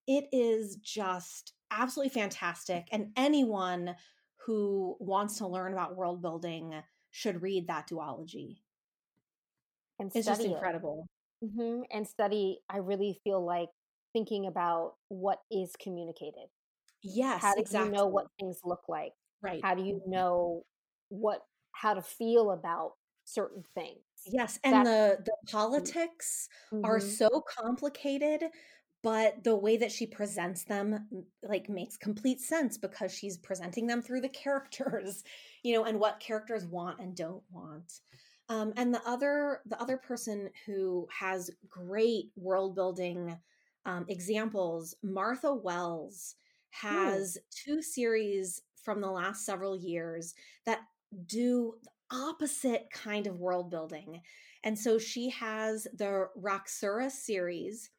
It 0.06 0.26
is 0.32 0.76
just 0.76 1.54
absolutely 1.70 2.20
fantastic. 2.20 2.86
And 2.92 3.10
anyone 3.16 3.96
who 4.44 4.96
wants 5.00 5.38
to 5.38 5.46
learn 5.46 5.72
about 5.72 5.96
world 5.96 6.22
building 6.22 6.74
should 7.10 7.42
read 7.42 7.66
that 7.68 7.88
duology. 7.88 8.58
And 9.98 10.12
it's 10.14 10.26
just 10.26 10.44
incredible. 10.44 11.08
Mm-hmm. 11.42 11.82
And 11.90 12.06
study, 12.06 12.60
I 12.68 12.78
really 12.78 13.18
feel 13.24 13.44
like 13.44 13.68
thinking 14.12 14.46
about 14.46 14.94
what 15.08 15.38
is 15.50 15.72
communicated. 15.82 16.48
Yes, 17.02 17.42
how 17.42 17.54
do 17.54 17.60
exactly. 17.60 17.90
you 17.90 17.96
know 17.96 18.06
what 18.06 18.26
things 18.38 18.60
look 18.64 18.82
like? 18.88 19.12
Right. 19.42 19.60
How 19.62 19.74
do 19.74 19.82
you 19.82 20.02
know 20.06 20.62
what 21.08 21.40
how 21.72 21.94
to 21.94 22.02
feel 22.02 22.50
about 22.50 22.92
certain 23.26 23.64
things? 23.74 24.00
Yes, 24.26 24.58
and 24.64 24.86
the 24.86 25.18
the 25.24 25.36
politics 25.50 26.48
mm-hmm. 26.72 26.84
are 26.84 27.00
so 27.00 27.44
complicated, 27.58 28.44
but 29.02 29.44
the 29.44 29.54
way 29.54 29.76
that 29.76 29.92
she 29.92 30.06
presents 30.06 30.64
them 30.64 31.06
like 31.42 31.68
makes 31.68 31.96
complete 31.96 32.40
sense 32.40 32.78
because 32.78 33.12
she's 33.12 33.36
presenting 33.36 33.86
them 33.86 34.02
through 34.02 34.22
the 34.22 34.28
characters, 34.44 35.22
you 35.62 35.74
know, 35.74 35.84
and 35.84 36.00
what 36.00 36.20
characters 36.20 36.66
want 36.66 36.98
and 36.98 37.14
don't 37.14 37.44
want. 37.50 38.00
Um, 38.48 38.72
and 38.76 38.94
the 38.94 39.02
other 39.06 39.60
the 39.66 39.80
other 39.80 39.96
person 39.96 40.50
who 40.64 41.06
has 41.10 41.50
great 41.68 42.30
world 42.36 42.74
building 42.74 43.36
um, 43.84 44.06
examples, 44.08 44.94
Martha 45.02 45.54
Wells 45.54 46.36
hmm. 46.72 46.88
has 46.88 47.38
two 47.50 47.82
series 47.82 48.62
from 48.82 49.00
the 49.00 49.10
last 49.10 49.44
several 49.44 49.76
years 49.76 50.34
that 50.64 50.80
do 51.26 51.74
opposite 52.10 52.86
kind 52.92 53.26
of 53.26 53.38
world 53.40 53.70
building. 53.70 54.20
And 54.64 54.78
so 54.78 54.98
she 54.98 55.30
has 55.30 55.86
the 55.94 56.28
Raksura 56.40 57.10
series 57.10 57.90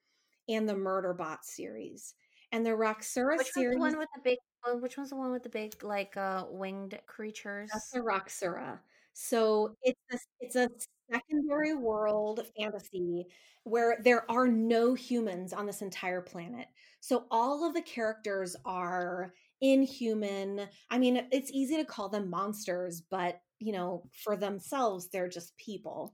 and 0.50 0.68
the 0.68 0.74
Murderbot 0.74 1.44
series. 1.44 2.14
And 2.52 2.66
the 2.66 2.72
Raksura 2.72 3.38
which 3.38 3.48
series. 3.52 3.76
Which 3.76 3.80
one's 3.80 3.94
the 3.94 3.98
one 3.98 4.00
with 4.00 4.10
the 4.16 4.22
big? 4.24 4.38
Which 4.82 4.98
one's 4.98 5.10
the 5.10 5.16
one 5.16 5.32
with 5.32 5.44
the 5.44 5.50
big, 5.50 5.84
like, 5.84 6.18
uh, 6.18 6.46
winged 6.50 7.00
creatures? 7.06 7.70
That's 7.72 7.92
the 7.92 8.00
Raksura. 8.00 8.80
So 9.14 9.76
it's 9.82 10.00
a, 10.12 10.18
it's 10.42 10.56
a 10.56 10.70
secondary 11.12 11.74
world 11.74 12.42
fantasy 12.58 13.26
where 13.64 13.98
there 14.04 14.30
are 14.30 14.48
no 14.48 14.94
humans 14.94 15.54
on 15.54 15.66
this 15.66 15.82
entire 15.82 16.22
planet. 16.22 16.68
So 17.00 17.26
all 17.32 17.68
of 17.68 17.74
the 17.74 17.82
characters 17.82 18.56
are 18.66 19.34
inhuman. 19.62 20.68
I 20.90 20.98
mean, 20.98 21.28
it's 21.32 21.52
easy 21.52 21.78
to 21.78 21.86
call 21.86 22.10
them 22.10 22.30
monsters, 22.30 23.02
but 23.02 23.42
you 23.60 23.74
know, 23.74 24.04
for 24.12 24.36
themselves, 24.36 25.10
they're 25.10 25.30
just 25.30 25.58
people. 25.58 26.14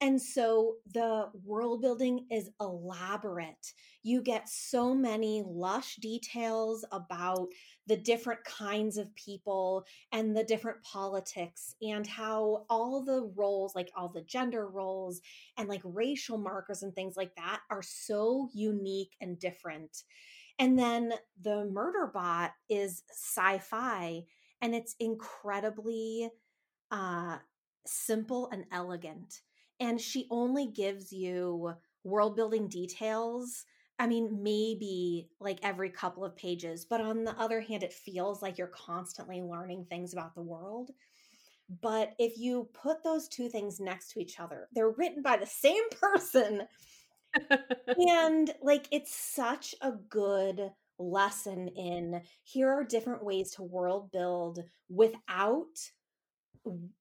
And 0.00 0.22
so 0.22 0.76
the 0.94 1.28
world 1.44 1.82
building 1.82 2.26
is 2.30 2.50
elaborate. 2.60 3.72
You 4.04 4.22
get 4.22 4.48
so 4.48 4.94
many 4.94 5.42
lush 5.44 5.96
details 5.96 6.84
about 6.92 7.48
the 7.88 7.96
different 7.96 8.44
kinds 8.44 8.96
of 8.96 9.12
people 9.16 9.84
and 10.12 10.36
the 10.36 10.44
different 10.44 10.80
politics 10.84 11.74
and 11.82 12.06
how 12.06 12.64
all 12.70 13.02
the 13.02 13.28
roles, 13.34 13.74
like 13.74 13.90
all 13.96 14.08
the 14.08 14.22
gender 14.22 14.68
roles 14.68 15.20
and 15.56 15.68
like 15.68 15.82
racial 15.82 16.38
markers 16.38 16.84
and 16.84 16.94
things 16.94 17.16
like 17.16 17.34
that, 17.34 17.60
are 17.68 17.82
so 17.82 18.48
unique 18.54 19.16
and 19.20 19.40
different. 19.40 20.04
And 20.60 20.78
then 20.78 21.14
the 21.42 21.64
murder 21.64 22.10
bot 22.12 22.52
is 22.68 23.02
sci 23.10 23.58
fi 23.58 24.22
and 24.60 24.74
it's 24.74 24.94
incredibly 25.00 26.30
uh, 26.90 27.38
simple 27.86 28.48
and 28.52 28.64
elegant. 28.72 29.40
And 29.80 30.00
she 30.00 30.26
only 30.30 30.66
gives 30.66 31.12
you 31.12 31.74
world 32.04 32.36
building 32.36 32.68
details. 32.68 33.64
I 33.98 34.06
mean, 34.06 34.42
maybe 34.42 35.28
like 35.40 35.58
every 35.62 35.90
couple 35.90 36.24
of 36.24 36.36
pages, 36.36 36.84
but 36.84 37.00
on 37.00 37.24
the 37.24 37.38
other 37.38 37.60
hand, 37.60 37.82
it 37.82 37.92
feels 37.92 38.42
like 38.42 38.58
you're 38.58 38.68
constantly 38.68 39.42
learning 39.42 39.86
things 39.88 40.12
about 40.12 40.34
the 40.34 40.42
world. 40.42 40.90
But 41.82 42.14
if 42.18 42.38
you 42.38 42.68
put 42.72 43.04
those 43.04 43.28
two 43.28 43.48
things 43.48 43.78
next 43.78 44.12
to 44.12 44.20
each 44.20 44.40
other, 44.40 44.68
they're 44.72 44.90
written 44.90 45.22
by 45.22 45.36
the 45.36 45.46
same 45.46 45.82
person. 46.00 46.62
and 47.98 48.50
like, 48.62 48.88
it's 48.90 49.14
such 49.14 49.74
a 49.82 49.92
good 49.92 50.70
lesson 50.98 51.68
in 51.68 52.20
here 52.42 52.68
are 52.70 52.84
different 52.84 53.24
ways 53.24 53.52
to 53.52 53.62
world 53.62 54.10
build 54.10 54.64
without 54.88 55.78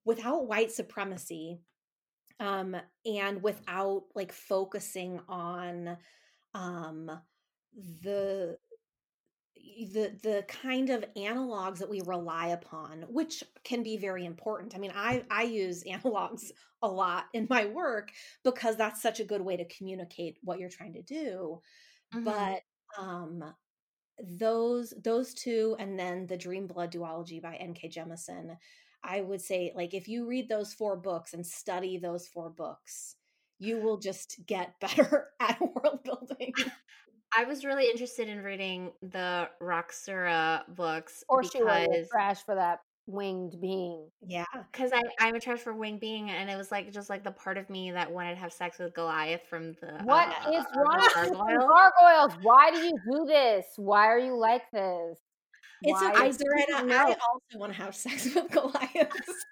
without 0.06 0.48
white 0.48 0.72
supremacy 0.72 1.60
um 2.40 2.76
and 3.06 3.42
without 3.42 4.04
like 4.16 4.32
focusing 4.32 5.20
on 5.28 5.98
um 6.54 7.12
the 8.04 8.58
the 9.94 10.14
the 10.24 10.46
kind 10.48 10.90
of 10.90 11.04
analogs 11.16 11.80
that 11.80 11.90
we 11.90 12.02
rely 12.06 12.48
upon 12.48 13.04
which 13.10 13.44
can 13.64 13.84
be 13.84 13.98
very 13.98 14.26
important 14.26 14.76
i 14.76 14.78
mean 14.78 14.94
i 14.96 15.24
i 15.30 15.44
use 15.44 15.84
analogs 15.88 16.52
a 16.84 16.88
lot 16.88 17.26
in 17.34 17.48
my 17.50 17.66
work 17.66 18.12
because 18.44 18.76
that's 18.76 19.02
such 19.02 19.20
a 19.20 19.26
good 19.26 19.42
way 19.42 19.58
to 19.58 19.66
communicate 19.66 20.38
what 20.44 20.60
you're 20.60 20.70
trying 20.70 20.94
to 20.94 21.02
do 21.02 21.60
mm-hmm. 22.14 22.24
but 22.24 22.62
um 22.98 23.44
those 24.20 24.94
those 25.04 25.34
two 25.34 25.76
and 25.80 26.00
then 26.00 26.26
the 26.28 26.38
dream 26.38 26.68
blood 26.68 26.92
duology 26.92 27.42
by 27.42 27.54
nk 27.54 27.92
jemisin 27.94 28.56
I 29.08 29.22
would 29.22 29.42
say, 29.42 29.72
like, 29.74 29.94
if 29.94 30.10
you 30.10 30.28
read 30.28 30.50
those 30.50 30.74
four 30.74 30.98
books 30.98 31.34
and 31.34 31.46
study 31.46 31.98
those 31.98 32.28
four 32.28 32.50
books, 32.50 33.16
you 33.58 33.80
will 33.80 33.98
just 33.98 34.38
get 34.46 34.78
better 34.82 35.30
at 35.40 35.60
world 35.62 36.04
building. 36.04 36.54
I 37.38 37.44
was 37.44 37.66
really 37.66 37.90
interested 37.90 38.30
in 38.30 38.42
reading 38.42 38.92
the 39.02 39.50
Raksura 39.62 40.64
books. 40.76 41.24
Or 41.28 41.42
because... 41.42 41.52
she 41.52 41.64
was 41.64 42.08
trash 42.10 42.44
for 42.46 42.56
that 42.56 42.80
winged 43.06 43.60
being. 43.60 44.10
Yeah. 44.26 44.46
Because 44.72 44.92
I'm 45.20 45.36
a 45.36 45.40
trash 45.40 45.60
for 45.60 45.74
winged 45.74 46.00
being, 46.00 46.30
and 46.30 46.50
it 46.50 46.58
was 46.58 46.72
like 46.72 46.92
just 46.92 47.10
like 47.10 47.24
the 47.24 47.32
part 47.32 47.58
of 47.58 47.70
me 47.70 47.92
that 47.92 48.12
wanted 48.12 48.36
to 48.36 48.42
have 48.42 48.54
sex 48.54 48.80
with 48.80 48.94
Goliath 48.94 49.42
from 49.50 49.74
the. 49.82 50.00
What 50.04 50.28
uh, 50.46 50.52
is 50.52 50.66
wrong 50.76 51.48
with 51.48 51.60
gargoyles? 51.60 52.34
Why 52.44 52.72
do 52.72 52.78
you 52.78 52.98
do 53.12 53.26
this? 53.26 53.66
Why 53.78 54.08
are 54.08 54.20
you 54.20 54.38
like 54.38 54.70
this? 54.72 55.18
It's 55.84 56.02
Why? 56.02 56.12
okay, 56.12 56.30
Zaretta. 56.30 56.92
I 56.92 57.16
also 57.32 57.58
want 57.60 57.74
to 57.74 57.78
have 57.78 57.96
sex 57.96 58.26
with 58.36 58.50
Goliaths. 58.52 59.46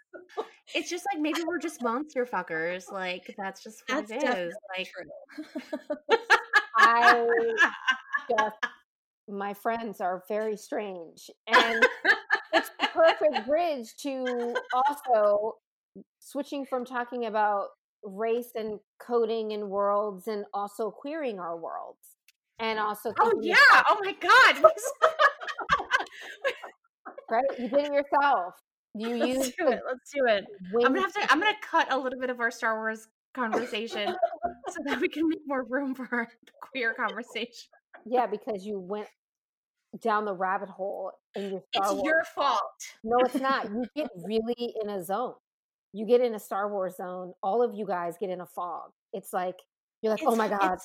it's 0.73 0.89
just 0.89 1.05
like 1.11 1.21
maybe 1.21 1.41
we're 1.45 1.59
just 1.59 1.81
monster 1.81 2.25
fuckers. 2.25 2.91
Like 2.91 3.33
that's 3.37 3.63
just 3.63 3.83
what 3.87 4.07
that's 4.07 4.23
it 4.23 4.37
is. 4.37 4.55
Like 4.77 4.87
I 6.77 7.27
just 8.29 8.55
my 9.29 9.53
friends 9.53 10.01
are 10.01 10.23
very 10.27 10.57
strange. 10.57 11.29
And 11.47 11.85
it's 12.53 12.69
the 12.79 12.87
perfect 12.93 13.47
bridge 13.47 13.93
to 14.01 14.55
also 14.73 15.53
switching 16.19 16.65
from 16.65 16.85
talking 16.85 17.25
about 17.25 17.67
race 18.03 18.51
and 18.55 18.79
coding 18.99 19.53
and 19.53 19.69
worlds 19.69 20.27
and 20.27 20.45
also 20.53 20.91
queering 20.91 21.39
our 21.39 21.57
worlds. 21.57 21.99
And 22.59 22.79
also 22.79 23.13
Oh 23.19 23.33
yeah. 23.41 23.55
oh 23.89 23.99
my 24.03 24.13
god 24.13 24.63
right? 27.29 27.43
You 27.57 27.69
did 27.69 27.85
it 27.85 27.93
yourself. 27.93 28.53
You 28.93 29.09
Let's 29.17 29.27
use 29.27 29.53
do 29.57 29.67
it. 29.67 29.81
Let's 29.87 30.11
do 30.13 30.25
it. 30.27 30.45
I'm 30.85 30.93
gonna 30.93 31.01
have 31.01 31.13
to. 31.13 31.31
I'm 31.31 31.39
gonna 31.39 31.53
cut 31.61 31.91
a 31.91 31.97
little 31.97 32.19
bit 32.19 32.29
of 32.29 32.39
our 32.39 32.51
Star 32.51 32.75
Wars 32.77 33.07
conversation 33.33 34.15
so 34.69 34.75
that 34.85 35.01
we 35.01 35.09
can 35.09 35.27
make 35.27 35.41
more 35.45 35.63
room 35.69 35.93
for 35.93 36.07
the 36.09 36.51
queer 36.71 36.93
conversation. 36.93 37.69
Yeah, 38.05 38.27
because 38.27 38.65
you 38.65 38.79
went 38.79 39.07
down 40.01 40.25
the 40.25 40.33
rabbit 40.33 40.69
hole 40.69 41.11
in 41.35 41.51
your 41.51 41.61
Star 41.73 41.83
It's 41.85 41.93
Wars. 41.93 42.03
your 42.05 42.23
fault. 42.35 42.61
No, 43.03 43.17
it's 43.19 43.35
not. 43.35 43.65
You 43.65 43.85
get 43.95 44.09
really 44.23 44.73
in 44.81 44.89
a 44.89 45.03
zone. 45.03 45.33
You 45.93 46.05
get 46.05 46.21
in 46.21 46.35
a 46.35 46.39
Star 46.39 46.69
Wars 46.71 46.97
zone. 46.97 47.33
All 47.41 47.61
of 47.63 47.73
you 47.73 47.85
guys 47.85 48.15
get 48.19 48.29
in 48.29 48.41
a 48.41 48.45
fog. 48.45 48.91
It's 49.13 49.31
like 49.33 49.55
you're 50.01 50.11
like, 50.11 50.21
it's, 50.21 50.31
oh 50.31 50.35
my 50.35 50.47
god, 50.47 50.77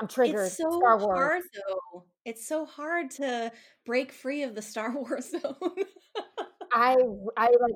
I'm 0.00 0.08
triggered. 0.08 0.46
It's 0.46 0.56
so 0.56 0.70
Star 0.78 0.98
Wars. 0.98 1.18
hard 1.18 1.42
though. 1.54 2.04
It's 2.24 2.46
so 2.46 2.64
hard 2.64 3.10
to 3.12 3.52
break 3.84 4.12
free 4.12 4.42
of 4.42 4.54
the 4.54 4.62
Star 4.62 4.92
Wars 4.94 5.30
zone. 5.30 5.54
I 6.72 6.96
I 7.36 7.46
like 7.46 7.74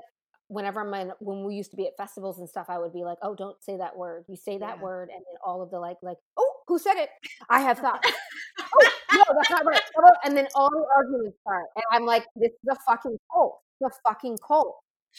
whenever 0.48 0.80
I'm 0.80 0.92
in 0.94 1.12
when 1.20 1.44
we 1.44 1.54
used 1.54 1.70
to 1.70 1.76
be 1.76 1.86
at 1.86 1.96
festivals 1.96 2.38
and 2.38 2.48
stuff, 2.48 2.66
I 2.68 2.78
would 2.78 2.92
be 2.92 3.04
like, 3.04 3.18
"Oh, 3.22 3.34
don't 3.34 3.60
say 3.62 3.76
that 3.78 3.96
word. 3.96 4.24
You 4.28 4.36
say 4.36 4.58
that 4.58 4.76
yeah. 4.76 4.82
word," 4.82 5.08
and 5.08 5.20
then 5.20 5.36
all 5.44 5.62
of 5.62 5.70
the 5.70 5.78
like, 5.80 5.96
like, 6.02 6.18
"Oh, 6.36 6.54
who 6.68 6.78
said 6.78 6.96
it? 6.96 7.08
I 7.48 7.60
have 7.60 7.78
thought." 7.78 8.04
oh 8.60 8.90
no, 9.14 9.24
that's 9.34 9.50
not 9.50 9.64
right. 9.64 9.80
And 10.24 10.36
then 10.36 10.46
all 10.54 10.70
the 10.70 10.84
arguments 10.96 11.38
start, 11.40 11.66
and 11.74 11.84
I'm 11.90 12.04
like, 12.04 12.26
"This 12.36 12.50
is 12.52 12.68
a 12.70 12.76
fucking 12.86 13.18
cult. 13.32 13.60
A 13.84 13.90
fucking 14.06 14.38
cult." 14.46 14.76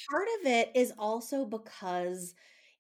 Part 0.10 0.28
of 0.39 0.47
it 0.47 0.72
is 0.76 0.93
also 0.97 1.45
because 1.45 2.34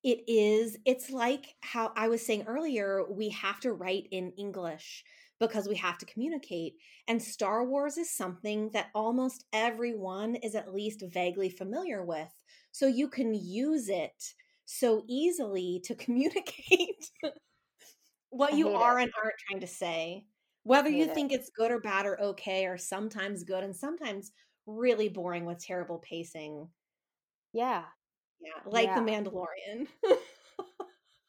it 0.03 0.23
is 0.27 0.77
it's 0.85 1.09
like 1.09 1.55
how 1.61 1.91
i 1.95 2.07
was 2.07 2.25
saying 2.25 2.43
earlier 2.47 3.03
we 3.09 3.29
have 3.29 3.59
to 3.59 3.73
write 3.73 4.07
in 4.11 4.31
english 4.37 5.03
because 5.39 5.67
we 5.67 5.75
have 5.75 5.97
to 5.97 6.05
communicate 6.05 6.73
and 7.07 7.21
star 7.21 7.65
wars 7.65 7.97
is 7.97 8.15
something 8.15 8.69
that 8.73 8.87
almost 8.93 9.45
everyone 9.53 10.35
is 10.35 10.55
at 10.55 10.73
least 10.73 11.03
vaguely 11.11 11.49
familiar 11.49 12.03
with 12.03 12.31
so 12.71 12.87
you 12.87 13.07
can 13.07 13.33
use 13.33 13.89
it 13.89 14.33
so 14.65 15.03
easily 15.07 15.81
to 15.83 15.95
communicate 16.03 17.09
what 18.29 18.55
you 18.55 18.69
are 18.69 18.99
it. 18.99 19.03
and 19.03 19.11
aren't 19.21 19.35
trying 19.47 19.61
to 19.61 19.67
say 19.67 20.25
whether 20.63 20.89
you 20.89 21.05
it. 21.05 21.13
think 21.13 21.31
it's 21.31 21.51
good 21.55 21.71
or 21.71 21.79
bad 21.79 22.05
or 22.05 22.19
okay 22.21 22.65
or 22.65 22.77
sometimes 22.77 23.43
good 23.43 23.63
and 23.63 23.75
sometimes 23.75 24.31
really 24.65 25.09
boring 25.09 25.45
with 25.45 25.63
terrible 25.63 25.99
pacing 25.99 26.67
yeah 27.51 27.83
yeah, 28.43 28.61
like 28.65 28.87
yeah. 28.87 28.99
the 28.99 29.01
Mandalorian. 29.01 29.87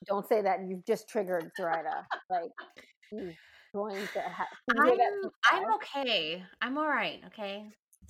Don't 0.06 0.28
say 0.28 0.42
that. 0.42 0.60
You've 0.68 0.84
just 0.84 1.08
triggered 1.08 1.50
Zoraida. 1.56 2.06
like 2.30 2.50
he's 3.10 3.34
going 3.74 4.06
to. 4.12 4.20
Ha- 4.20 4.48
I'm, 4.78 4.98
I'm 5.50 5.74
okay. 5.74 6.42
I'm 6.60 6.78
all 6.78 6.88
right. 6.88 7.20
Okay. 7.26 7.64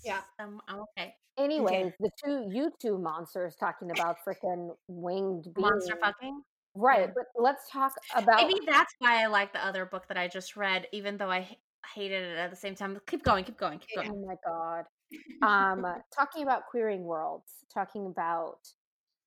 Yeah, 0.04 0.20
I'm, 0.38 0.60
I'm 0.68 0.80
okay. 0.98 1.14
Anyways, 1.38 1.86
okay. 1.86 1.94
the 2.00 2.10
two 2.24 2.48
you 2.52 2.70
two 2.80 2.98
monsters 2.98 3.56
talking 3.58 3.90
about 3.90 4.18
freaking 4.26 4.70
winged 4.88 5.44
beings. 5.44 5.56
monster 5.58 5.98
fucking. 6.00 6.42
Right, 6.76 7.08
Yeah. 7.08 7.12
but 7.14 7.26
let's 7.36 7.70
talk 7.70 7.92
about 8.16 8.36
Maybe 8.36 8.60
that's 8.66 8.92
why 8.98 9.22
I 9.22 9.26
like 9.26 9.52
the 9.52 9.64
other 9.64 9.86
book 9.86 10.08
that 10.08 10.16
I 10.16 10.26
just 10.26 10.56
read, 10.56 10.88
even 10.92 11.16
though 11.16 11.30
I 11.30 11.56
hated 11.94 12.22
it 12.22 12.36
at 12.36 12.50
the 12.50 12.56
same 12.56 12.74
time. 12.74 12.98
Keep 13.06 13.22
going, 13.22 13.44
keep 13.44 13.56
going, 13.56 13.78
keep 13.78 13.96
going. 13.96 14.10
Oh 14.12 14.26
my 14.26 14.34
god. 14.44 14.84
Um 15.42 15.84
talking 16.16 16.42
about 16.42 16.66
queering 16.68 17.04
worlds, 17.04 17.52
talking 17.72 18.06
about 18.06 18.58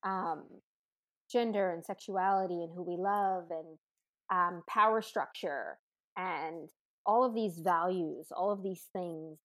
um 0.04 0.44
gender 1.32 1.72
and 1.74 1.84
sexuality 1.86 2.64
and 2.64 2.72
who 2.74 2.84
we 2.84 2.98
love 2.98 3.46
and 3.52 3.78
um 4.32 4.64
power 4.68 5.02
structure 5.02 5.78
and 6.18 6.70
all 7.06 7.24
of 7.24 7.34
these 7.34 7.60
values, 7.60 8.28
all 8.36 8.52
of 8.52 8.64
these 8.64 8.86
things 8.94 9.38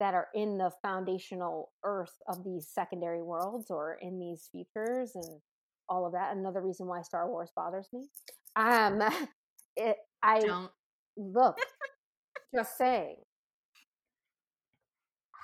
that 0.00 0.14
are 0.14 0.28
in 0.34 0.58
the 0.58 0.70
foundational 0.82 1.72
earth 1.84 2.14
of 2.28 2.44
these 2.44 2.66
secondary 2.68 3.22
worlds 3.22 3.70
or 3.70 3.98
in 4.00 4.18
these 4.18 4.48
futures 4.50 5.12
and 5.14 5.40
all 5.88 6.06
of 6.06 6.12
that. 6.12 6.36
Another 6.36 6.60
reason 6.62 6.86
why 6.86 7.02
Star 7.02 7.28
Wars 7.28 7.50
bothers 7.54 7.88
me. 7.92 8.08
Um 8.56 9.02
it 9.76 9.96
I 10.22 10.40
Don't. 10.40 10.70
look 11.16 11.56
just 12.54 12.76
saying 12.78 13.16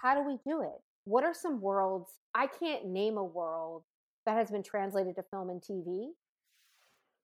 how 0.02 0.14
do 0.14 0.22
we 0.26 0.38
do 0.46 0.62
it 0.62 0.80
what 1.04 1.24
are 1.24 1.34
some 1.34 1.60
worlds 1.60 2.10
i 2.34 2.46
can't 2.46 2.86
name 2.86 3.16
a 3.16 3.24
world 3.24 3.82
that 4.26 4.36
has 4.36 4.50
been 4.50 4.62
translated 4.62 5.16
to 5.16 5.22
film 5.24 5.50
and 5.50 5.62
tv 5.62 6.12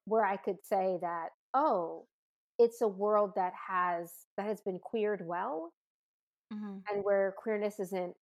where 0.05 0.25
i 0.25 0.37
could 0.37 0.65
say 0.65 0.99
that 1.01 1.31
oh 1.55 2.07
it's 2.59 2.81
a 2.81 2.89
world 2.89 3.33
that 3.37 3.53
has 3.69 4.27
that 4.37 4.47
has 4.47 4.61
been 4.63 4.79
queered 4.79 5.27
well 5.27 5.73
Mhm. 6.51 6.87
and 6.89 7.05
where 7.05 7.35
queerness 7.37 7.81
isn't 7.81 8.17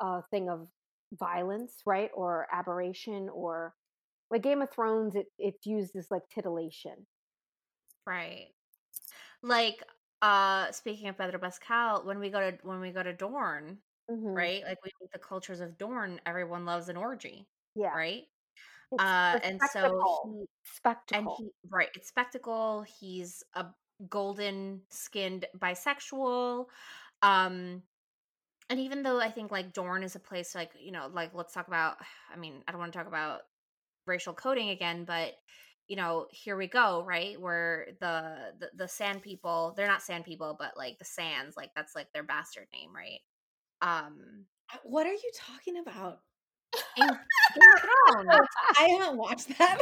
a 0.00 0.22
thing 0.30 0.50
of 0.50 0.68
violence 1.14 1.82
right 1.86 2.10
or 2.14 2.48
aberration 2.52 3.28
or 3.30 3.74
like 4.30 4.42
game 4.42 4.62
of 4.62 4.70
thrones 4.72 5.16
it, 5.16 5.28
it's 5.38 5.66
used 5.66 5.96
as 5.96 6.10
like 6.10 6.22
titillation 6.30 7.06
Right. 8.06 8.54
Like, 9.42 9.84
uh, 10.22 10.72
speaking 10.72 11.08
of 11.08 11.18
Pedro 11.18 11.40
Pascal, 11.40 12.04
when 12.04 12.18
we 12.20 12.30
go 12.30 12.52
to 12.52 12.58
when 12.66 12.80
we 12.80 12.92
go 12.92 13.02
to 13.02 13.12
Dorne, 13.14 13.82
Mhm. 14.08 14.52
right? 14.52 14.64
Like 14.64 14.78
we 14.84 14.92
the 15.12 15.18
cultures 15.18 15.60
of 15.60 15.78
Dorne, 15.78 16.20
everyone 16.26 16.66
loves 16.66 16.88
an 16.88 16.96
orgy, 16.96 17.48
yeah 17.74 17.94
right? 17.94 18.22
it's 18.92 19.02
Uh, 19.02 19.38
and 19.42 19.60
so 19.62 19.80
spectacle. 19.80 20.46
he 21.10 21.16
and 21.16 21.28
he 21.38 21.50
right, 21.70 21.88
it's 21.94 22.08
spectacle. 22.08 22.84
He's 23.00 23.42
a 23.54 23.66
golden 24.08 24.82
skinned 24.90 25.46
bisexual. 25.58 26.66
Um, 27.22 27.82
and 28.70 28.80
even 28.80 29.02
though 29.02 29.20
I 29.20 29.30
think 29.30 29.50
like 29.50 29.72
Dorne 29.72 30.02
is 30.02 30.16
a 30.16 30.20
place 30.20 30.54
like, 30.54 30.72
you 30.80 30.92
know, 30.92 31.08
like 31.12 31.32
let's 31.34 31.52
talk 31.52 31.68
about 31.68 31.96
I 32.34 32.36
mean, 32.38 32.62
I 32.66 32.72
don't 32.72 32.80
want 32.80 32.92
to 32.92 32.98
talk 32.98 33.08
about 33.08 33.42
racial 34.06 34.34
coding 34.34 34.70
again, 34.70 35.04
but 35.04 35.34
you 35.88 35.96
know, 35.96 36.26
here 36.30 36.56
we 36.56 36.68
go, 36.68 37.04
right? 37.06 37.40
Where 37.40 37.88
the, 38.00 38.54
the 38.60 38.70
the 38.76 38.88
sand 38.88 39.22
people, 39.22 39.74
they're 39.76 39.86
not 39.88 40.02
sand 40.02 40.24
people, 40.24 40.56
but 40.58 40.76
like 40.76 40.98
the 40.98 41.04
sands, 41.04 41.56
like 41.56 41.70
that's 41.76 41.94
like 41.94 42.12
their 42.12 42.22
bastard 42.22 42.66
name, 42.72 42.90
right? 42.94 43.20
Um 43.82 44.46
Uh, 44.72 44.78
What 44.84 45.06
are 45.06 45.12
you 45.12 45.30
talking 45.36 45.78
about? 45.78 46.20
Game 47.54 47.68
of 47.74 47.80
Thrones. 47.80 48.48
I 48.78 48.88
haven't 48.88 49.18
watched 49.18 49.58
that. 49.58 49.78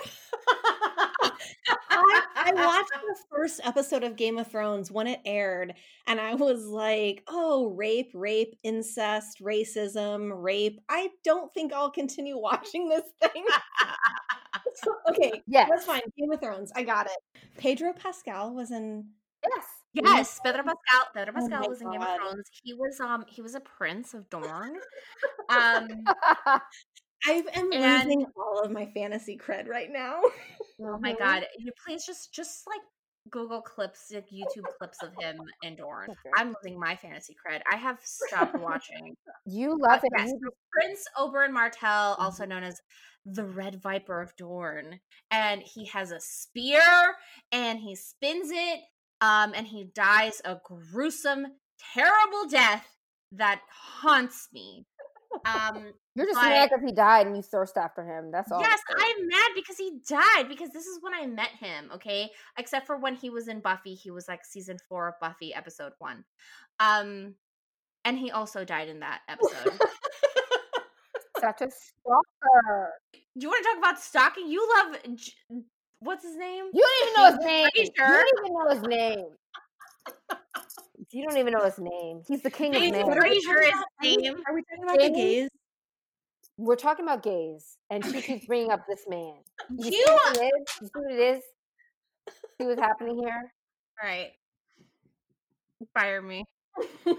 I, 1.91 2.23
I 2.37 2.53
watched 2.55 2.91
the 3.07 3.17
first 3.31 3.61
episode 3.65 4.05
of 4.05 4.17
Game 4.17 4.39
of 4.39 4.49
Thrones 4.51 4.91
when 4.91 5.07
it 5.07 5.21
aired, 5.25 5.75
and 6.07 6.21
I 6.21 6.35
was 6.35 6.67
like, 6.67 7.23
oh, 7.29 7.71
rape, 7.71 8.11
rape, 8.15 8.57
incest, 8.63 9.41
racism, 9.43 10.31
rape. 10.43 10.81
I 10.89 11.11
don't 11.25 11.53
think 11.53 11.73
I'll 11.73 11.91
continue 11.91 12.39
watching 12.39 12.89
this 12.89 13.05
thing. 13.21 13.45
okay, 15.09 15.43
yes 15.47 15.69
that's 15.71 15.85
fine. 15.85 16.01
Game 16.19 16.33
of 16.33 16.41
Thrones, 16.41 16.73
I 16.75 16.83
got 16.83 17.07
it. 17.07 17.41
Pedro 17.59 17.93
Pascal 17.93 18.55
was 18.55 18.71
in. 18.71 19.05
yes 19.45 19.65
Yes, 19.93 20.41
Pedro 20.45 20.63
Pascal. 20.63 21.11
Pedro 21.15 21.35
Oh 21.37 21.41
Pascal 21.41 21.61
my 21.63 21.69
was 21.69 21.81
in 21.81 21.91
Game 21.91 22.01
of 22.03 22.17
Thrones. 22.17 22.49
He 22.63 22.75
was 22.75 23.01
um 23.01 23.25
he 23.29 23.43
was 23.43 23.55
a 23.55 23.61
prince 23.61 24.15
of 24.15 24.29
Dorne. 24.31 24.77
Um 25.49 25.89
I 27.27 27.43
am 27.55 27.73
And- 27.73 28.05
losing 28.09 28.27
all 28.37 28.61
of 28.65 28.71
my 28.71 28.87
fantasy 28.95 29.37
cred 29.39 29.69
right 29.69 29.91
now. 29.91 30.21
oh 30.83 30.99
my 31.01 31.13
god, 31.19 31.47
you 31.59 31.71
please 31.87 32.05
just 32.07 32.33
just 32.33 32.67
like 32.67 32.81
Google 33.31 33.61
clips, 33.61 34.11
like 34.13 34.27
YouTube 34.31 34.65
clips 34.79 35.03
of 35.03 35.11
him 35.21 35.39
in 35.63 35.77
Dorne. 35.77 36.09
Okay. 36.11 36.31
I'm 36.37 36.55
losing 36.63 36.81
my 36.81 36.97
fantasy 36.97 37.37
cred. 37.47 37.61
I 37.71 37.77
have 37.77 37.99
stopped 38.03 38.59
watching. 38.59 39.15
You 39.47 39.77
love 39.79 40.01
it. 40.03 40.11
yes, 40.17 40.33
Prince 40.73 41.05
Oberyn 41.19 41.53
Martell, 41.53 42.15
also 42.19 42.45
known 42.47 42.63
as 42.63 42.81
the 43.27 43.45
Red 43.45 43.83
Viper 43.83 44.21
of 44.23 44.35
Dorne, 44.37 45.01
and 45.31 45.61
he 45.63 45.85
has 45.87 46.11
a 46.13 46.21
spear 46.21 46.81
and 47.53 47.79
he 47.79 47.95
spins 47.97 48.51
it, 48.53 48.81
um, 49.21 49.53
and 49.55 49.67
he 49.67 49.91
dies 49.95 50.41
a 50.45 50.57
gruesome, 50.65 51.47
terrible 51.95 52.49
death 52.49 52.87
that 53.33 53.61
haunts 53.71 54.49
me. 54.53 54.87
Um, 55.45 55.93
You're 56.17 56.27
just 56.27 56.39
But- 56.39 56.49
mad 56.49 56.71
because 56.71 56.85
he 56.85 56.93
died 56.93 57.27
and 57.27 57.37
you 57.37 57.43
thirst 57.43 57.77
after 57.77 58.03
him. 58.05 58.31
That's 58.33 58.51
all. 58.51 58.61
yes, 58.61 58.81
I'm 58.97 59.29
mad 59.29 59.51
because 59.55 59.77
he 59.77 60.01
died 60.09 60.49
because 60.49 60.71
this 60.71 60.87
is 60.87 60.99
when 61.03 61.15
I 61.15 61.27
met 61.27 61.51
him. 61.51 61.91
Okay, 61.95 62.31
except 62.59 62.87
for 62.87 62.97
when 62.99 63.15
he 63.15 63.31
was 63.31 63.47
in 63.49 63.61
Buffy, 63.61 63.95
he 63.95 64.11
was 64.11 64.27
like 64.29 64.45
season 64.45 64.77
four 64.89 65.09
of 65.09 65.15
Buffy, 65.21 65.55
episode 65.55 65.93
one. 65.99 66.25
Um, 66.81 67.35
and 68.05 68.19
he 68.19 68.31
also 68.33 68.65
died 68.65 68.89
in 68.89 69.01
that 69.01 69.21
episode. 69.29 69.79
Such 71.41 71.61
a 71.63 71.71
stalker. 71.71 72.93
Do 73.13 73.21
you 73.37 73.49
want 73.49 73.65
to 73.65 73.69
talk 73.71 73.79
about 73.79 74.01
stalking? 74.01 74.49
You 74.49 74.69
love 74.77 74.97
J- 75.17 75.33
what's 76.01 76.25
his 76.25 76.37
name? 76.37 76.67
You 76.75 76.83
don't 76.83 77.09
even 77.09 77.15
know 77.23 77.31
his 77.31 77.47
name. 77.47 77.69
Fraser. 77.75 77.93
You 77.99 78.05
don't 78.07 78.29
even 78.39 78.53
know 78.55 78.69
his 78.71 78.83
name. 78.83 79.27
You 81.13 81.27
don't 81.27 81.39
even 81.39 81.53
know 81.53 81.65
his 81.65 81.79
name. 81.79 82.23
He's 82.27 82.43
the 82.43 82.51
king 82.51 82.75
of 82.75 82.81
James 82.81 82.93
men. 82.93 83.07
What 83.07 83.19
are 83.19 83.23
we 83.23 83.43
Fraser 83.43 83.63
is 83.63 83.71
talking 83.71 83.81
about? 83.81 84.05
his 84.05 84.17
name. 84.17 84.35
Are 84.47 84.55
we 84.55 84.63
talking 84.63 84.85
about 84.85 84.99
the 84.99 85.11
gays? 85.11 85.49
We're 86.57 86.77
talking 86.77 87.05
about 87.05 87.23
gays, 87.23 87.79
and 87.91 88.05
she 88.05 88.21
keeps 88.21 88.47
bringing 88.47 88.71
up 88.71 88.87
this 88.89 89.05
man. 89.09 89.35
You 89.79 89.91
see 89.91 90.05
what 90.07 90.37
it 90.37 90.41
is? 90.41 90.53
You 90.81 90.87
see 90.87 90.93
what 90.95 91.13
it 91.13 91.21
is? 91.21 91.43
See 92.61 92.67
what's 92.67 92.81
happening 92.81 93.19
here? 93.19 93.53
right? 94.03 94.31
Fire 95.95 96.23
me. 96.23 96.45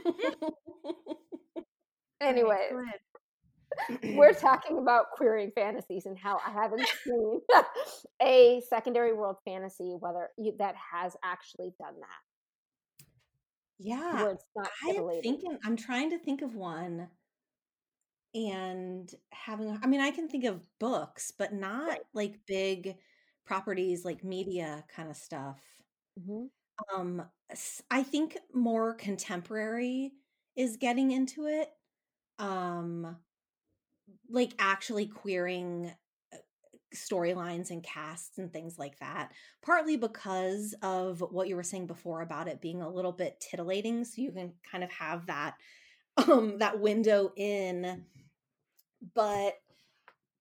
Anyway, 2.21 2.67
Go 2.69 3.97
we're 4.15 4.33
talking 4.39 4.77
about 4.77 5.05
queering 5.15 5.51
fantasies 5.55 6.05
and 6.05 6.17
how 6.17 6.39
I 6.45 6.51
haven't 6.51 6.87
seen 7.03 7.39
a 8.21 8.61
secondary 8.69 9.13
world 9.13 9.37
fantasy 9.43 9.95
whether 9.99 10.29
you, 10.37 10.53
that 10.59 10.75
has 10.93 11.15
actually 11.23 11.73
done 11.79 11.95
that. 11.99 12.30
Yeah, 13.83 13.99
Where 14.11 14.31
it's 14.31 14.45
not 14.55 14.71
I 14.83 14.89
am 14.91 15.09
thinking. 15.23 15.57
I'm 15.63 15.75
trying 15.75 16.11
to 16.11 16.19
think 16.19 16.41
of 16.41 16.55
one, 16.55 17.09
and 18.33 19.13
having. 19.31 19.77
I 19.83 19.87
mean, 19.87 19.99
I 20.01 20.11
can 20.11 20.27
think 20.29 20.45
of 20.45 20.61
books, 20.79 21.31
but 21.31 21.53
not 21.53 21.97
Right. 21.97 22.01
like 22.13 22.45
big 22.45 22.97
properties 23.45 24.05
like 24.05 24.23
media 24.23 24.85
kind 24.89 25.09
of 25.09 25.17
stuff. 25.17 25.61
Mhm. 26.15 26.49
Um, 26.93 27.29
I 27.89 28.03
think 28.03 28.37
more 28.53 28.93
contemporary 28.95 30.13
is 30.55 30.77
getting 30.77 31.11
into 31.11 31.45
it. 31.47 31.71
Um, 32.39 33.19
like 34.29 34.53
actually 34.59 35.07
queering 35.07 35.93
storylines 36.95 37.69
and 37.69 37.83
casts 37.83 38.37
and 38.37 38.51
things 38.51 38.77
like 38.77 38.99
that. 38.99 39.31
Partly 39.61 39.97
because 39.97 40.75
of 40.81 41.21
what 41.31 41.47
you 41.47 41.55
were 41.55 41.63
saying 41.63 41.87
before 41.87 42.21
about 42.21 42.47
it 42.47 42.61
being 42.61 42.81
a 42.81 42.89
little 42.89 43.11
bit 43.11 43.39
titillating, 43.39 44.03
so 44.05 44.21
you 44.21 44.31
can 44.31 44.53
kind 44.69 44.83
of 44.83 44.91
have 44.91 45.25
that 45.27 45.55
um 46.27 46.57
that 46.59 46.79
window 46.79 47.31
in. 47.35 48.05
But 49.15 49.55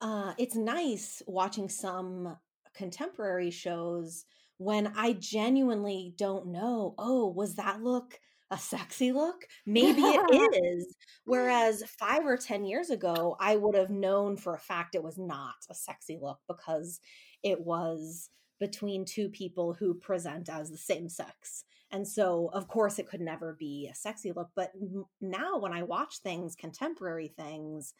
uh 0.00 0.34
it's 0.38 0.56
nice 0.56 1.22
watching 1.26 1.68
some 1.68 2.36
contemporary 2.74 3.50
shows 3.50 4.24
when 4.58 4.92
I 4.94 5.14
genuinely 5.14 6.14
don't 6.18 6.48
know, 6.48 6.94
oh, 6.98 7.28
was 7.28 7.54
that 7.54 7.82
look 7.82 8.20
a 8.50 8.58
sexy 8.58 9.12
look? 9.12 9.46
Maybe 9.66 10.02
it 10.02 10.54
is. 10.64 10.94
Whereas 11.24 11.82
five 11.98 12.24
or 12.26 12.36
10 12.36 12.64
years 12.64 12.90
ago, 12.90 13.36
I 13.38 13.56
would 13.56 13.74
have 13.74 13.90
known 13.90 14.36
for 14.36 14.54
a 14.54 14.58
fact 14.58 14.94
it 14.94 15.02
was 15.02 15.18
not 15.18 15.54
a 15.70 15.74
sexy 15.74 16.18
look 16.20 16.38
because 16.48 17.00
it 17.42 17.60
was 17.60 18.30
between 18.58 19.04
two 19.04 19.28
people 19.28 19.72
who 19.72 19.94
present 19.94 20.48
as 20.48 20.70
the 20.70 20.76
same 20.76 21.08
sex. 21.08 21.64
And 21.90 22.06
so, 22.06 22.50
of 22.52 22.68
course, 22.68 22.98
it 22.98 23.08
could 23.08 23.20
never 23.20 23.56
be 23.58 23.88
a 23.90 23.94
sexy 23.94 24.32
look. 24.32 24.50
But 24.54 24.70
m- 24.80 25.06
now, 25.20 25.58
when 25.58 25.72
I 25.72 25.82
watch 25.82 26.18
things, 26.18 26.54
contemporary 26.54 27.28
things, 27.28 27.94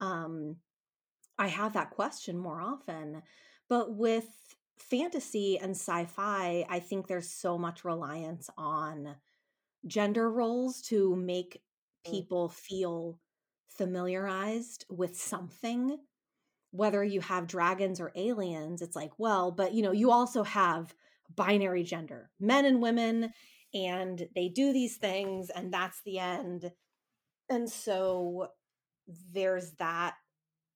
um, 0.00 0.56
I 1.38 1.48
have 1.48 1.74
that 1.74 1.90
question 1.90 2.38
more 2.38 2.62
often. 2.62 3.22
But 3.68 3.94
with 3.94 4.26
fantasy 4.78 5.58
and 5.58 5.72
sci 5.72 6.04
fi, 6.06 6.64
I 6.68 6.80
think 6.80 7.06
there's 7.06 7.28
so 7.28 7.58
much 7.58 7.84
reliance 7.84 8.48
on 8.56 9.16
gender 9.86 10.30
roles 10.30 10.82
to 10.82 11.16
make 11.16 11.62
Mm. 12.06 12.10
people 12.10 12.48
feel 12.48 13.20
familiarized 13.68 14.84
with 14.88 15.16
something 15.16 15.98
whether 16.70 17.02
you 17.02 17.20
have 17.20 17.46
dragons 17.46 18.00
or 18.00 18.12
aliens, 18.16 18.82
it's 18.82 18.96
like, 18.96 19.12
well, 19.18 19.50
but 19.50 19.72
you 19.72 19.82
know, 19.82 19.92
you 19.92 20.10
also 20.10 20.42
have 20.42 20.94
binary 21.34 21.82
gender, 21.82 22.30
men 22.38 22.64
and 22.64 22.82
women, 22.82 23.32
and 23.72 24.28
they 24.34 24.48
do 24.48 24.72
these 24.72 24.96
things, 24.96 25.50
and 25.50 25.72
that's 25.72 26.02
the 26.02 26.18
end. 26.18 26.70
And 27.48 27.70
so 27.70 28.48
there's 29.32 29.72
that, 29.74 30.16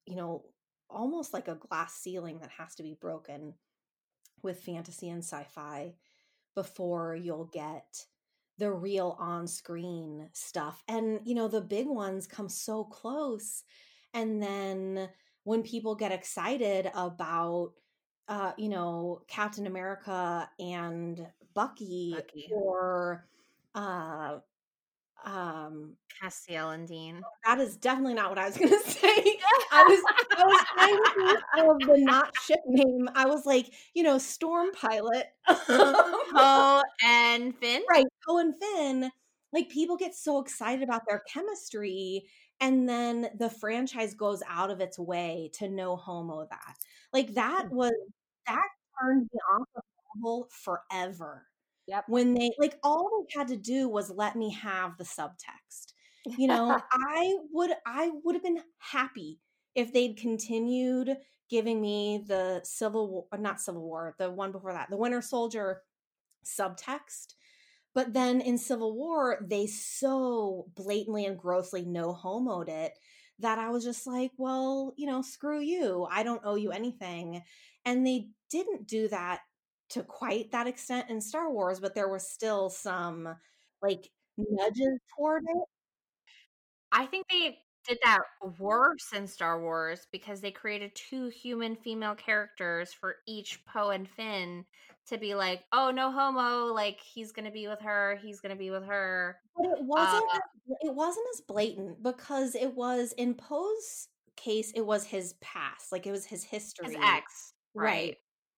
you 0.06 0.16
know, 0.16 0.44
almost 0.90 1.32
like 1.34 1.48
a 1.48 1.56
glass 1.56 1.94
ceiling 1.94 2.40
that 2.40 2.50
has 2.50 2.74
to 2.76 2.82
be 2.82 2.94
broken 2.94 3.54
with 4.42 4.61
fantasy 4.61 5.08
and 5.08 5.22
sci 5.22 5.44
fi 5.44 5.94
before 6.54 7.14
you'll 7.14 7.46
get 7.46 8.06
the 8.61 8.70
real 8.70 9.16
on 9.18 9.48
screen 9.48 10.28
stuff. 10.32 10.84
And, 10.86 11.20
you 11.24 11.34
know, 11.34 11.48
the 11.48 11.61
big 11.61 11.86
ones 11.86 12.26
come 12.26 12.48
so 12.48 12.84
close. 12.84 13.64
And 14.14 14.40
then 14.40 15.08
when 15.44 15.62
people 15.62 15.94
get 15.94 16.12
excited 16.12 16.90
about, 16.94 17.72
uh, 18.28 18.52
you 18.56 18.68
know, 18.68 19.22
Captain 19.26 19.66
America 19.66 20.48
and 20.61 21.26
Bucky, 21.54 22.12
Bucky. 22.14 22.48
or 22.52 23.26
uh, 23.74 24.38
um 25.24 25.96
Castiel 26.22 26.74
and 26.74 26.86
Dean. 26.86 27.22
That 27.46 27.60
is 27.60 27.76
definitely 27.76 28.14
not 28.14 28.30
what 28.30 28.38
I 28.38 28.46
was 28.46 28.56
gonna 28.56 28.80
say. 28.84 29.38
I 29.72 29.84
was 29.84 30.02
I 30.36 30.44
was 30.44 30.64
trying 30.74 30.96
to 30.96 31.42
think 31.54 31.70
of 31.70 31.88
the 31.88 32.04
not 32.04 32.32
ship 32.44 32.60
name. 32.66 33.08
I 33.14 33.26
was 33.26 33.46
like, 33.46 33.72
you 33.94 34.02
know, 34.02 34.18
Storm 34.18 34.72
Pilot. 34.72 35.26
Poe 35.48 36.82
and 37.04 37.56
Finn. 37.56 37.82
Right. 37.88 38.06
Poe 38.26 38.38
and 38.38 38.54
Finn. 38.60 39.10
Like 39.52 39.68
people 39.68 39.96
get 39.96 40.14
so 40.14 40.40
excited 40.40 40.82
about 40.82 41.02
their 41.08 41.22
chemistry 41.32 42.24
and 42.60 42.88
then 42.88 43.30
the 43.38 43.50
franchise 43.50 44.14
goes 44.14 44.42
out 44.48 44.70
of 44.70 44.80
its 44.80 44.98
way 44.98 45.50
to 45.54 45.68
no 45.68 45.96
homo 45.96 46.46
that. 46.50 46.76
Like 47.12 47.34
that 47.34 47.66
mm. 47.66 47.70
was 47.70 47.92
that 48.46 48.68
turned 49.00 49.28
me 49.32 49.40
off 49.54 49.68
of 49.74 49.82
Marvel 50.14 50.48
forever. 50.50 51.46
Yep. 51.91 52.05
When 52.07 52.34
they 52.34 52.53
like 52.59 52.78
all 52.84 53.26
they 53.28 53.38
had 53.38 53.49
to 53.49 53.57
do 53.57 53.88
was 53.88 54.11
let 54.11 54.36
me 54.36 54.53
have 54.53 54.97
the 54.97 55.05
subtext. 55.05 55.93
You 56.38 56.47
know, 56.47 56.80
I 56.93 57.36
would 57.53 57.72
I 57.84 58.11
would 58.22 58.36
have 58.36 58.45
been 58.45 58.62
happy 58.78 59.41
if 59.74 59.93
they'd 59.93 60.16
continued 60.16 61.16
giving 61.49 61.80
me 61.80 62.22
the 62.26 62.61
Civil 62.62 63.09
War, 63.09 63.24
uh, 63.32 63.36
not 63.36 63.61
Civil 63.61 63.82
War, 63.82 64.14
the 64.18 64.30
one 64.30 64.53
before 64.53 64.72
that, 64.72 64.88
the 64.88 64.97
Winter 64.97 65.20
Soldier 65.20 65.82
subtext. 66.45 67.34
But 67.93 68.12
then 68.12 68.41
in 68.41 68.57
Civil 68.57 68.95
War, 68.95 69.38
they 69.45 69.66
so 69.66 70.66
blatantly 70.76 71.26
and 71.26 71.36
grossly 71.36 71.84
no 71.84 72.14
homoed 72.14 72.68
it 72.68 72.93
that 73.41 73.59
I 73.59 73.70
was 73.70 73.82
just 73.82 74.07
like, 74.07 74.30
well, 74.36 74.95
you 74.97 75.07
know, 75.07 75.22
screw 75.22 75.61
you. 75.61 76.07
I 76.09 76.22
don't 76.22 76.43
owe 76.45 76.55
you 76.55 76.70
anything. 76.70 77.43
And 77.84 78.07
they 78.07 78.28
didn't 78.49 78.86
do 78.86 79.09
that 79.09 79.41
to 79.91 80.03
quite 80.03 80.53
that 80.53 80.66
extent 80.66 81.11
in 81.11 81.20
Star 81.20 81.51
Wars, 81.53 81.80
but 81.80 81.95
there 81.95 82.09
was 82.09 82.28
still 82.28 82.70
some 82.70 83.28
like 83.82 84.09
nudges 84.36 84.99
toward 85.16 85.43
it. 85.43 85.64
I 86.93 87.07
think 87.07 87.26
they 87.30 87.59
did 87.88 87.99
that 88.05 88.20
worse 88.59 89.12
in 89.14 89.26
Star 89.26 89.61
Wars 89.61 90.07
because 90.12 90.41
they 90.41 90.51
created 90.51 90.93
two 90.95 91.28
human 91.28 91.76
female 91.76 92.14
characters 92.14 92.93
for 92.93 93.16
each 93.26 93.64
Poe 93.64 93.91
and 93.91 94.09
Finn 94.09 94.64
to 95.09 95.18
be 95.18 95.34
like, 95.34 95.64
oh 95.72 95.91
no 95.91 96.11
homo, 96.11 96.72
like 96.72 97.01
he's 97.01 97.32
gonna 97.32 97.51
be 97.51 97.68
with 97.68 97.80
her, 97.80 98.18
he's 98.22 98.41
gonna 98.41 98.57
be 98.57 98.70
with 98.70 98.84
her. 98.84 99.38
But 99.57 99.66
it 99.66 99.84
wasn't 99.84 100.24
uh, 100.34 100.38
it 100.82 100.95
wasn't 100.95 101.26
as 101.34 101.41
blatant 101.43 102.03
because 102.03 102.55
it 102.55 102.74
was 102.74 103.12
in 103.12 103.34
Poe's 103.34 104.09
case, 104.36 104.72
it 104.74 104.84
was 104.84 105.05
his 105.05 105.34
past, 105.41 105.91
like 105.91 106.07
it 106.07 106.12
was 106.12 106.24
his 106.24 106.45
history. 106.45 106.86
His 106.86 106.97
ex. 106.97 107.55
Right. 107.74 108.16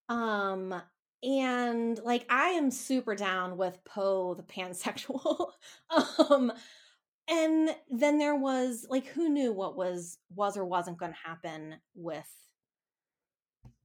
right. 0.09 0.49
Um 0.49 0.83
and 1.23 1.99
like 2.05 2.27
I 2.29 2.51
am 2.51 2.71
super 2.71 3.15
down 3.15 3.57
with 3.57 3.79
Poe 3.85 4.35
the 4.35 4.43
pansexual. 4.43 5.51
um 6.31 6.53
and 7.29 7.71
then 7.91 8.19
there 8.19 8.35
was 8.35 8.87
like 8.89 9.07
who 9.07 9.29
knew 9.29 9.53
what 9.53 9.77
was 9.77 10.19
was 10.35 10.57
or 10.57 10.65
wasn't 10.65 10.99
going 10.99 11.13
to 11.13 11.29
happen 11.29 11.77
with 11.95 12.29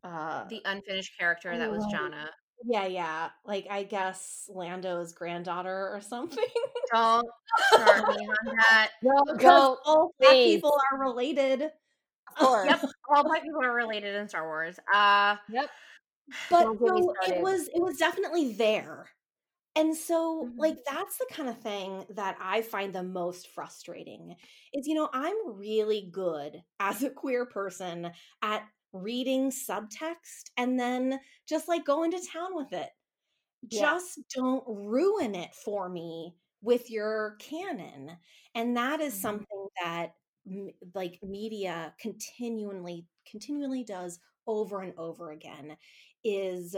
uh 0.03 0.45
the 0.49 0.61
unfinished 0.65 1.17
character 1.17 1.55
that 1.55 1.71
was 1.71 1.85
Jannah. 1.91 2.29
Yeah, 2.65 2.87
yeah. 2.87 3.29
Like 3.45 3.67
I 3.69 3.83
guess 3.83 4.49
Lando's 4.51 5.13
granddaughter 5.13 5.89
or 5.93 6.01
something. 6.07 6.43
Don't 6.91 7.27
start 7.71 8.07
me 8.07 8.25
on 8.25 8.55
that. 8.55 8.91
No, 9.03 9.23
because 9.31 9.77
all 9.85 10.11
black 10.19 10.33
people 10.33 10.75
are 10.91 10.99
related. 10.99 11.61
Of 11.61 12.35
course. 12.35 12.67
yep. 12.67 12.83
All 13.13 13.23
black 13.23 13.43
people 13.43 13.63
are 13.63 13.73
related 13.73 14.15
in 14.15 14.27
Star 14.27 14.47
Wars. 14.47 14.79
Uh 14.91 15.35
Yep 15.49 15.69
but 16.49 16.63
so 16.79 17.13
it 17.27 17.41
was 17.41 17.69
it 17.73 17.81
was 17.81 17.97
definitely 17.97 18.53
there 18.53 19.07
and 19.77 19.95
so 19.95 20.45
mm-hmm. 20.45 20.59
like 20.59 20.77
that's 20.85 21.17
the 21.17 21.27
kind 21.31 21.47
of 21.47 21.59
thing 21.59 22.03
that 22.09 22.35
i 22.41 22.61
find 22.61 22.93
the 22.93 23.03
most 23.03 23.49
frustrating 23.49 24.35
is 24.73 24.87
you 24.87 24.93
know 24.93 25.09
i'm 25.13 25.35
really 25.45 26.09
good 26.11 26.61
as 26.79 27.03
a 27.03 27.09
queer 27.09 27.45
person 27.45 28.11
at 28.41 28.63
reading 28.93 29.51
subtext 29.51 30.49
and 30.57 30.79
then 30.79 31.19
just 31.47 31.67
like 31.67 31.85
going 31.85 32.11
to 32.11 32.27
town 32.33 32.55
with 32.55 32.73
it 32.73 32.89
yeah. 33.69 33.81
just 33.81 34.19
don't 34.33 34.63
ruin 34.67 35.35
it 35.35 35.53
for 35.53 35.89
me 35.89 36.33
with 36.61 36.89
your 36.89 37.35
canon 37.39 38.11
and 38.55 38.75
that 38.75 38.99
is 38.99 39.13
mm-hmm. 39.13 39.21
something 39.21 39.67
that 39.83 40.13
like 40.95 41.19
media 41.21 41.93
continually 41.99 43.05
continually 43.29 43.83
does 43.83 44.19
over 44.47 44.81
and 44.81 44.93
over 44.97 45.31
again 45.31 45.75
is 46.23 46.75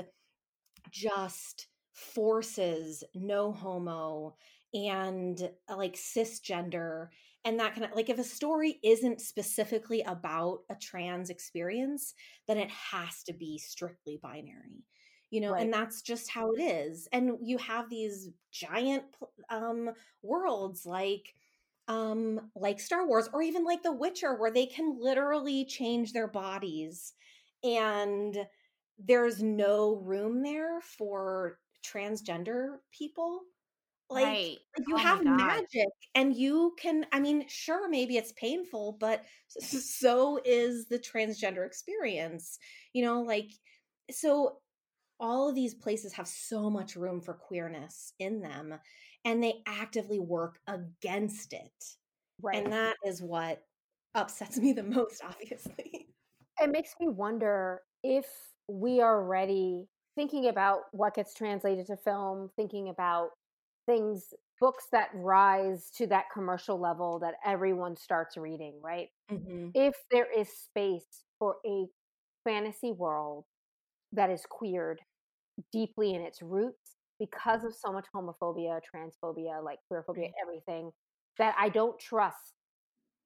just 0.92 1.68
forces 1.94 3.04
no 3.14 3.52
homo 3.52 4.36
and 4.74 5.50
uh, 5.70 5.76
like 5.76 5.96
cisgender 5.96 7.08
and 7.46 7.60
that 7.60 7.74
kind 7.74 7.86
of 7.86 7.96
like 7.96 8.10
if 8.10 8.20
a 8.20 8.24
story 8.24 8.80
isn't 8.84 9.20
specifically 9.20 10.02
about 10.04 10.60
a 10.70 10.76
trans 10.76 11.30
experience 11.30 12.14
then 12.48 12.58
it 12.58 12.70
has 12.70 13.24
to 13.24 13.34
be 13.34 13.58
strictly 13.58 14.20
binary 14.22 14.86
you 15.32 15.42
know 15.42 15.52
right. 15.52 15.64
and 15.64 15.74
that's 15.74 16.02
just 16.02 16.30
how 16.30 16.52
it 16.52 16.62
is 16.62 17.08
and 17.12 17.32
you 17.42 17.58
have 17.58 17.90
these 17.90 18.30
giant 18.52 19.04
um 19.50 19.90
worlds 20.22 20.86
like 20.86 21.34
um 21.88 22.40
like 22.56 22.80
Star 22.80 23.08
Wars 23.08 23.28
or 23.34 23.42
even 23.42 23.66
like 23.66 23.84
The 23.84 23.92
Witcher 23.92 24.36
where 24.36 24.52
they 24.52 24.68
can 24.68 24.98
literally 25.00 25.66
change 25.66 26.14
their 26.14 26.28
bodies 26.28 27.14
and 27.64 28.38
there's 29.00 29.41
no 29.41 29.95
room 30.04 30.43
there 30.43 30.82
for 30.82 31.58
transgender 31.86 32.78
people 32.91 33.41
like, 34.12 34.26
right. 34.26 34.58
like 34.78 34.88
you 34.88 34.95
oh 34.95 34.97
have 34.97 35.24
magic 35.24 35.88
and 36.16 36.36
you 36.36 36.74
can 36.80 37.06
i 37.12 37.20
mean 37.20 37.45
sure 37.47 37.88
maybe 37.88 38.18
it's 38.18 38.34
painful 38.34 38.97
but 39.00 39.24
so 39.47 40.39
is 40.43 40.88
the 40.88 40.97
transgender 40.97 41.66
experience 41.66 42.58
you 42.93 43.04
know 43.04 43.22
like 43.22 43.52
so 44.10 44.58
all 45.20 45.50
of 45.50 45.56
these 45.56 45.76
places 45.76 46.14
have 46.14 46.28
so 46.28 46.70
much 46.70 46.95
room 46.95 47.22
for 47.22 47.34
queerness 47.36 48.14
in 48.20 48.41
them 48.41 48.74
and 49.26 49.43
they 49.43 49.62
actively 49.68 50.20
work 50.20 50.60
against 50.68 51.54
it 51.54 51.86
right. 52.41 52.64
and 52.64 52.74
that 52.74 52.95
is 53.06 53.22
what 53.22 53.62
upsets 54.16 54.58
me 54.58 54.74
the 54.74 54.84
most 54.84 55.22
obviously. 55.28 56.08
It 56.62 56.72
makes 56.72 56.93
me 57.00 57.08
wonder 57.08 57.82
if 58.04 58.26
we 58.70 59.02
are 59.02 59.24
ready 59.24 59.88
thinking 60.16 60.48
about 60.48 60.82
what 60.92 61.16
gets 61.16 61.34
translated 61.34 61.88
to 61.88 61.98
film, 61.98 62.50
thinking 62.56 62.90
about 62.90 63.30
things, 63.86 64.34
books 64.60 64.86
that 64.92 65.10
rise 65.14 65.90
to 65.98 66.06
that 66.08 66.26
commercial 66.34 66.80
level 66.80 67.20
that 67.20 67.36
everyone 67.46 67.96
starts 67.96 68.38
reading, 68.38 68.80
right? 68.84 69.08
Mm-hmm. 69.32 69.70
If 69.74 69.96
there 70.12 70.28
is 70.38 70.50
space 70.50 71.24
for 71.40 71.56
a 71.66 71.86
fantasy 72.44 72.92
world 72.92 73.46
that 74.12 74.30
is 74.30 74.44
queered 74.50 75.00
deeply 75.72 76.14
in 76.14 76.22
its 76.22 76.42
roots 76.42 76.98
because 77.20 77.64
of 77.64 77.74
so 77.74 77.92
much 77.92 78.06
homophobia, 78.16 78.80
transphobia, 78.94 79.64
like 79.64 79.80
queerphobia, 79.92 80.32
everything, 80.42 80.92
that 81.38 81.56
I 81.58 81.70
don't 81.70 82.00
trust 82.00 82.54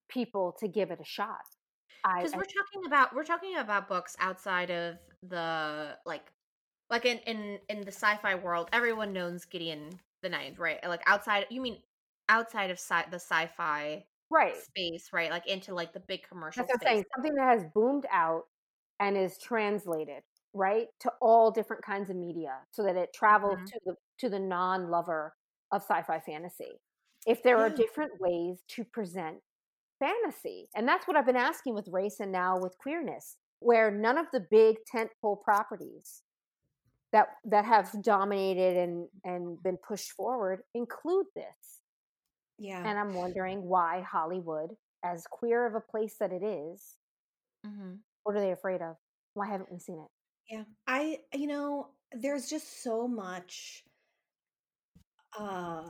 people 0.09 0.55
to 0.59 0.67
give 0.67 0.91
it 0.91 0.99
a 1.01 1.05
shot 1.05 1.41
because 2.03 2.35
we're 2.35 2.43
talking 2.43 2.85
about 2.85 3.15
we're 3.15 3.23
talking 3.23 3.57
about 3.57 3.87
books 3.87 4.15
outside 4.19 4.69
of 4.69 4.97
the 5.29 5.97
like 6.05 6.31
like 6.89 7.05
in 7.05 7.19
in 7.19 7.59
in 7.69 7.81
the 7.81 7.91
sci-fi 7.91 8.35
world 8.35 8.69
everyone 8.73 9.13
knows 9.13 9.45
gideon 9.45 9.89
the 10.21 10.29
ninth 10.29 10.59
right? 10.59 10.79
Like 10.87 11.01
outside 11.05 11.45
you 11.49 11.61
mean 11.61 11.77
outside 12.29 12.71
of 12.71 12.77
sci- 12.77 13.09
the 13.09 13.19
sci-fi 13.19 14.03
right. 14.29 14.55
space 14.57 15.09
right? 15.13 15.29
Like 15.29 15.47
into 15.47 15.73
like 15.73 15.93
the 15.93 16.01
big 16.01 16.21
commercial 16.27 16.65
That's 16.67 16.83
saying 16.83 17.05
something 17.15 17.35
that 17.35 17.59
has 17.59 17.63
boomed 17.73 18.05
out 18.11 18.43
and 18.99 19.17
is 19.17 19.37
translated 19.37 20.23
right 20.53 20.87
to 20.99 21.11
all 21.21 21.51
different 21.51 21.83
kinds 21.83 22.09
of 22.09 22.15
media 22.15 22.57
so 22.71 22.83
that 22.83 22.95
it 22.95 23.13
travels 23.13 23.55
mm-hmm. 23.55 23.65
to 23.65 23.79
the 23.85 23.95
to 24.19 24.29
the 24.29 24.39
non-lover 24.39 25.33
of 25.71 25.81
sci-fi 25.81 26.19
fantasy. 26.19 26.79
If 27.25 27.41
there 27.41 27.57
are 27.57 27.69
different 27.69 28.11
ways 28.19 28.63
to 28.69 28.83
present 28.83 29.37
fantasy. 30.05 30.69
And 30.75 30.87
that's 30.87 31.07
what 31.07 31.15
I've 31.17 31.25
been 31.25 31.35
asking 31.51 31.73
with 31.75 31.87
race 31.99 32.19
and 32.19 32.31
now 32.31 32.57
with 32.59 32.77
queerness. 32.77 33.37
where 33.59 33.89
none 33.91 34.17
of 34.17 34.25
the 34.33 34.45
big 34.51 34.75
tentpole 34.93 35.41
properties 35.41 36.23
that 37.13 37.27
that 37.53 37.63
have 37.65 37.87
dominated 38.03 38.75
and 38.83 39.07
and 39.23 39.61
been 39.63 39.77
pushed 39.89 40.11
forward 40.19 40.59
include 40.73 41.27
this. 41.35 41.79
Yeah. 42.59 42.83
And 42.87 42.99
I'm 42.99 43.13
wondering 43.13 43.59
why 43.73 44.01
Hollywood, 44.15 44.69
as 45.03 45.25
queer 45.39 45.65
of 45.65 45.75
a 45.75 45.79
place 45.91 46.15
that 46.19 46.31
it 46.31 46.43
is, 46.43 46.97
Mm-hmm. 47.65 47.93
what 48.23 48.35
are 48.35 48.41
they 48.41 48.51
afraid 48.51 48.81
of? 48.81 48.95
Why 49.35 49.47
haven't 49.47 49.71
we 49.71 49.79
seen 49.79 49.99
it? 50.05 50.11
Yeah. 50.53 50.65
I 50.85 51.19
you 51.33 51.47
know, 51.47 51.87
there's 52.11 52.49
just 52.49 52.83
so 52.83 53.07
much 53.07 53.83
uh 55.39 55.89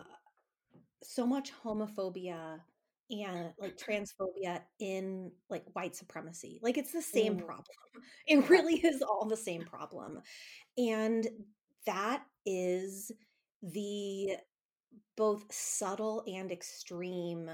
so 1.03 1.25
much 1.25 1.51
homophobia 1.63 2.59
and 3.21 3.51
like 3.59 3.77
transphobia 3.77 4.61
in 4.79 5.31
like 5.49 5.63
white 5.73 5.95
supremacy. 5.95 6.59
Like 6.61 6.77
it's 6.77 6.91
the 6.91 7.01
same 7.01 7.35
Mm. 7.35 7.45
problem. 7.45 7.67
It 8.27 8.49
really 8.49 8.75
is 8.75 9.01
all 9.01 9.25
the 9.25 9.37
same 9.37 9.63
problem. 9.65 10.21
And 10.77 11.27
that 11.85 12.23
is 12.45 13.11
the 13.61 14.37
both 15.15 15.45
subtle 15.53 16.23
and 16.27 16.51
extreme 16.51 17.49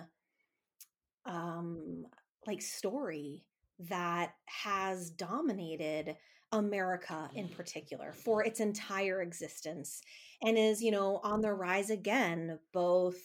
um 1.25 2.05
like 2.47 2.61
story 2.61 3.43
that 3.79 4.33
has 4.45 5.09
dominated 5.11 6.15
America 6.51 7.29
in 7.35 7.47
particular 7.47 8.11
for 8.13 8.43
its 8.43 8.59
entire 8.59 9.21
existence 9.21 10.01
and 10.41 10.57
is, 10.57 10.81
you 10.81 10.91
know, 10.91 11.19
on 11.23 11.41
the 11.41 11.53
rise 11.53 11.89
again, 11.89 12.57
both 12.73 13.17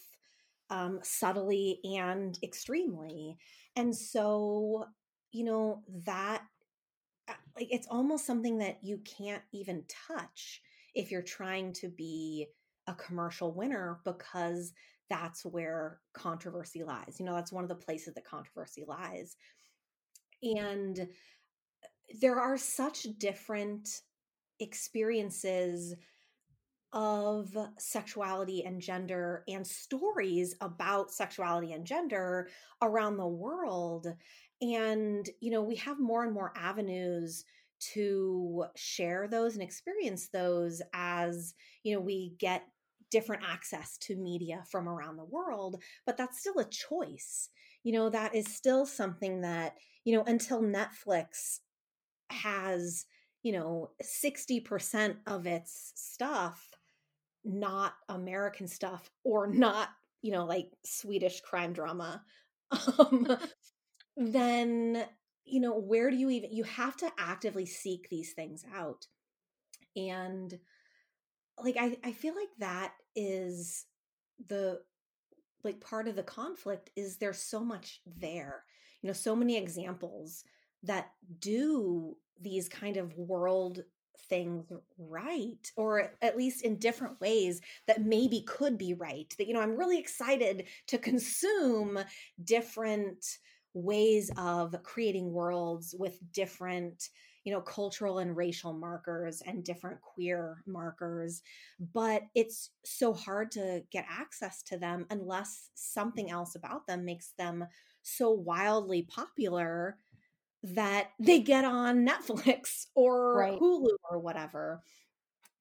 um, 0.71 1.01
subtly 1.03 1.81
and 1.85 2.39
extremely. 2.43 3.37
And 3.77 3.95
so, 3.95 4.87
you 5.33 5.45
know, 5.45 5.83
that 6.07 6.43
uh, 7.29 7.35
like 7.57 7.69
it's 7.71 7.89
almost 7.91 8.27
something 8.27 8.59
that 8.59 8.79
you 8.83 8.99
can't 8.99 9.43
even 9.53 9.85
touch 9.89 10.61
if 10.95 11.11
you're 11.11 11.23
trying 11.23 11.73
to 11.75 11.89
be 11.89 12.47
a 12.87 12.95
commercial 12.95 13.53
winner 13.55 14.01
because 14.05 14.73
that's 15.11 15.45
where 15.45 16.01
controversy 16.13 16.83
lies. 16.83 17.17
You 17.19 17.27
know, 17.27 17.35
that's 17.35 17.53
one 17.53 17.65
of 17.65 17.69
the 17.69 17.75
places 17.75 18.15
that 18.15 18.25
controversy 18.25 18.85
lies. 18.87 19.37
And 20.43 21.09
there 22.21 22.41
are 22.41 22.59
such 22.59 23.07
different 23.19 23.89
experiences 24.61 25.95
of 26.95 27.55
sexuality 27.77 28.65
and 28.65 28.81
gender 28.81 29.45
and 29.49 29.67
stories 29.67 30.55
about 30.61 31.11
sexuality 31.11 31.73
and 31.73 31.85
gender 31.85 32.49
around 32.81 33.17
the 33.17 33.27
world. 33.27 34.07
And 34.63 35.29
you 35.41 35.51
know 35.51 35.63
we 35.63 35.77
have 35.77 35.99
more 36.01 36.25
and 36.25 36.33
more 36.33 36.53
avenues 36.57 37.45
to 37.93 38.65
share 38.77 39.29
those 39.29 39.55
and 39.55 39.63
experience 39.63 40.29
those 40.29 40.81
as 40.95 41.55
you 41.83 41.95
know 41.95 42.01
we 42.01 42.35
get 42.39 42.63
different 43.11 43.43
access 43.47 43.99
to 43.99 44.17
media 44.17 44.63
from 44.71 44.89
around 44.89 45.17
the 45.17 45.25
world 45.25 45.83
but 46.07 46.17
that's 46.17 46.39
still 46.41 46.59
a 46.59 46.65
choice. 46.65 47.51
You 47.83 47.93
know 47.93 48.09
that 48.11 48.35
is 48.35 48.47
still 48.47 48.87
something 48.87 49.43
that 49.43 49.77
you 50.05 50.15
know 50.15 50.23
until 50.25 50.63
netflix 50.63 51.59
has 52.31 53.07
you 53.43 53.53
know 53.53 53.91
60% 54.03 55.17
of 55.27 55.47
its 55.47 55.93
stuff 55.95 56.74
not 57.45 57.95
American 58.09 58.67
stuff 58.67 59.11
or 59.25 59.47
not, 59.47 59.89
you 60.23 60.33
know, 60.33 60.45
like 60.45 60.71
Swedish 60.85 61.41
crime 61.41 61.73
drama, 61.73 62.23
um, 62.99 63.37
then, 64.17 65.05
you 65.45 65.61
know, 65.61 65.79
where 65.79 66.11
do 66.11 66.17
you 66.17 66.31
even, 66.31 66.53
you 66.53 66.65
have 66.65 66.97
to 66.99 67.11
actively 67.19 67.67
seek 67.67 68.09
these 68.09 68.33
things 68.33 68.65
out. 68.75 69.07
And 69.97 70.59
like, 71.63 71.77
I, 71.79 71.97
I 72.03 72.13
feel 72.13 72.35
like 72.35 72.49
that 72.59 72.93
is 73.15 73.87
the, 74.49 74.81
like 75.63 75.81
part 75.81 76.09
of 76.09 76.17
the 76.17 76.23
conflict 76.23 76.91
is 76.97 77.17
there's 77.17 77.39
so 77.39 77.61
much 77.65 78.01
there, 78.07 78.65
you 79.03 79.07
know, 79.07 79.13
so 79.15 79.37
many 79.37 79.57
examples 79.57 80.45
that 80.83 81.11
do 81.41 82.17
these 82.41 82.69
kind 82.69 82.97
of 82.97 83.17
world 83.17 83.83
things 84.29 84.73
right 84.99 85.71
or 85.77 86.13
at 86.23 86.37
least 86.37 86.65
in 86.65 86.79
different 86.79 87.21
ways 87.21 87.61
that 87.87 88.03
maybe 88.03 88.43
could 88.47 88.79
be 88.79 88.95
right 88.95 89.35
that 89.39 89.47
you 89.47 89.55
know 89.55 89.61
i'm 89.61 89.77
really 89.77 89.99
excited 89.99 90.65
to 90.87 90.99
consume 90.99 91.99
different 92.45 93.39
ways 93.75 94.31
of 94.37 94.75
creating 94.83 95.33
worlds 95.33 95.95
with 95.99 96.19
different 96.33 97.09
you 97.45 97.53
know 97.53 97.61
cultural 97.61 98.19
and 98.19 98.37
racial 98.37 98.73
markers 98.73 99.43
and 99.47 99.65
different 99.65 100.01
queer 100.01 100.63
markers 100.67 101.43
but 101.93 102.23
it's 102.35 102.71
so 102.85 103.13
hard 103.13 103.51
to 103.51 103.83
get 103.91 104.07
access 104.09 104.63
to 104.63 104.79
them 104.79 105.07
unless 105.11 105.71
something 105.75 106.31
else 106.31 106.55
about 106.55 106.87
them 106.87 107.05
makes 107.05 107.33
them 107.37 107.65
so 108.03 108.31
wildly 108.31 109.03
popular 109.03 109.99
that 110.65 111.13
they 111.21 111.41
get 111.43 111.65
on 111.67 112.07
Netflix 112.07 112.87
or 112.97 113.49
Right. 113.49 113.61
Hulu 113.61 113.97
or 114.11 114.21
whatever. 114.21 114.83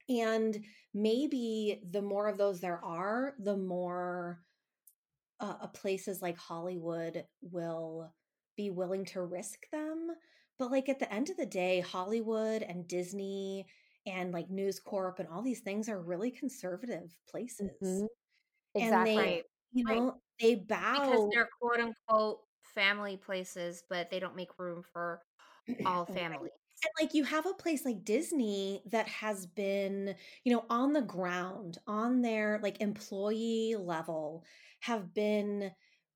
And 0.09 0.65
maybe 0.93 1.81
the 1.89 2.01
more 2.01 2.27
of 2.27 2.37
those 2.37 2.61
there 2.61 2.83
are, 2.83 3.35
the 3.39 3.57
more 3.57 4.43
uh, 5.39 5.55
uh, 5.61 5.67
places 5.67 6.21
like 6.21 6.37
Hollywood 6.37 7.25
will 7.41 8.13
be 8.55 8.69
willing 8.69 9.05
to 9.05 9.23
risk 9.23 9.69
them. 9.71 10.09
But 10.59 10.71
like 10.71 10.89
at 10.89 10.99
the 10.99 11.11
end 11.13 11.29
of 11.29 11.37
the 11.37 11.45
day, 11.45 11.79
Hollywood 11.81 12.61
and 12.63 12.87
Disney 12.87 13.67
and 14.05 14.31
like 14.33 14.49
News 14.49 14.79
Corp 14.79 15.19
and 15.19 15.27
all 15.29 15.41
these 15.41 15.61
things 15.61 15.89
are 15.89 16.01
really 16.01 16.31
conservative 16.31 17.17
places. 17.29 17.69
Mhm. 17.81 18.07
And 18.79 19.05
they, 19.05 19.13
Right. 19.17 19.43
you 19.73 19.85
Right. 19.87 20.03
know, 20.05 20.21
they 20.39 20.55
Because 20.91 21.21
they're 21.31 21.49
quote 21.59 21.79
unquote 21.79 22.42
family 22.75 23.17
places, 23.17 23.83
but 23.89 24.09
they 24.09 24.19
don't 24.19 24.35
make 24.35 24.57
room 24.59 24.83
for 24.93 25.21
all 25.85 26.05
families. 26.05 26.51
And 26.83 26.91
like 27.05 27.13
you 27.13 27.23
have 27.23 27.45
a 27.45 27.53
place 27.53 27.85
like 27.85 28.03
Disney 28.03 28.81
that 28.87 29.07
has 29.07 29.45
been, 29.45 30.15
you 30.43 30.53
know, 30.53 30.65
on 30.69 30.93
the 30.93 31.01
ground, 31.01 31.77
on 31.87 32.21
their 32.21 32.59
like 32.61 32.81
employee 32.81 33.75
level, 33.79 34.43
have 34.81 35.13
been 35.13 35.71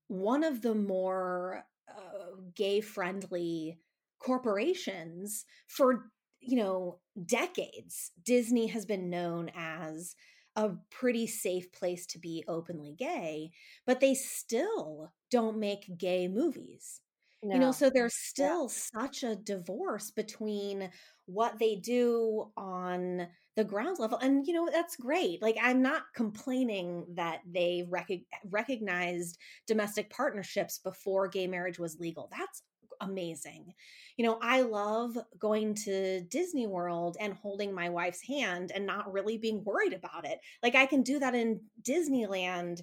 one 0.08 0.44
of 0.44 0.60
the 0.62 0.74
more 0.74 1.64
uh, 1.88 2.36
gay 2.54 2.80
friendly 2.80 3.78
corporations 4.18 5.46
for, 5.68 6.10
you 6.40 6.56
know, 6.56 7.00
decades. 7.24 8.12
Disney 8.22 8.66
has 8.66 8.84
been 8.84 9.08
known 9.08 9.50
as 9.54 10.14
a 10.58 10.72
pretty 10.90 11.28
safe 11.28 11.70
place 11.70 12.04
to 12.04 12.18
be 12.18 12.44
openly 12.48 12.94
gay, 12.98 13.52
but 13.86 14.00
they 14.00 14.14
still 14.14 15.12
don't 15.30 15.56
make 15.58 15.96
gay 15.96 16.26
movies. 16.26 17.00
You 17.40 17.60
know 17.60 17.70
so 17.70 17.88
there's 17.88 18.16
still 18.16 18.68
such 18.68 19.22
a 19.22 19.36
divorce 19.36 20.10
between 20.10 20.90
what 21.26 21.60
they 21.60 21.76
do 21.76 22.50
on 22.56 23.28
the 23.54 23.62
ground 23.62 23.98
level 24.00 24.18
and 24.18 24.44
you 24.44 24.54
know 24.54 24.68
that's 24.72 24.96
great 24.96 25.40
like 25.40 25.56
i'm 25.62 25.80
not 25.80 26.02
complaining 26.14 27.04
that 27.14 27.40
they 27.48 27.84
rec- 27.88 28.08
recognized 28.50 29.38
domestic 29.68 30.10
partnerships 30.10 30.78
before 30.78 31.28
gay 31.28 31.46
marriage 31.46 31.78
was 31.78 31.98
legal 32.00 32.28
that's 32.36 32.62
amazing 33.00 33.72
you 34.16 34.24
know 34.24 34.38
i 34.42 34.60
love 34.62 35.16
going 35.38 35.74
to 35.74 36.20
disney 36.30 36.66
world 36.66 37.16
and 37.20 37.32
holding 37.34 37.74
my 37.74 37.88
wife's 37.88 38.22
hand 38.22 38.72
and 38.74 38.86
not 38.86 39.12
really 39.12 39.38
being 39.38 39.62
worried 39.64 39.92
about 39.92 40.26
it 40.26 40.38
like 40.62 40.74
i 40.74 40.86
can 40.86 41.02
do 41.02 41.18
that 41.18 41.34
in 41.34 41.60
disneyland 41.82 42.80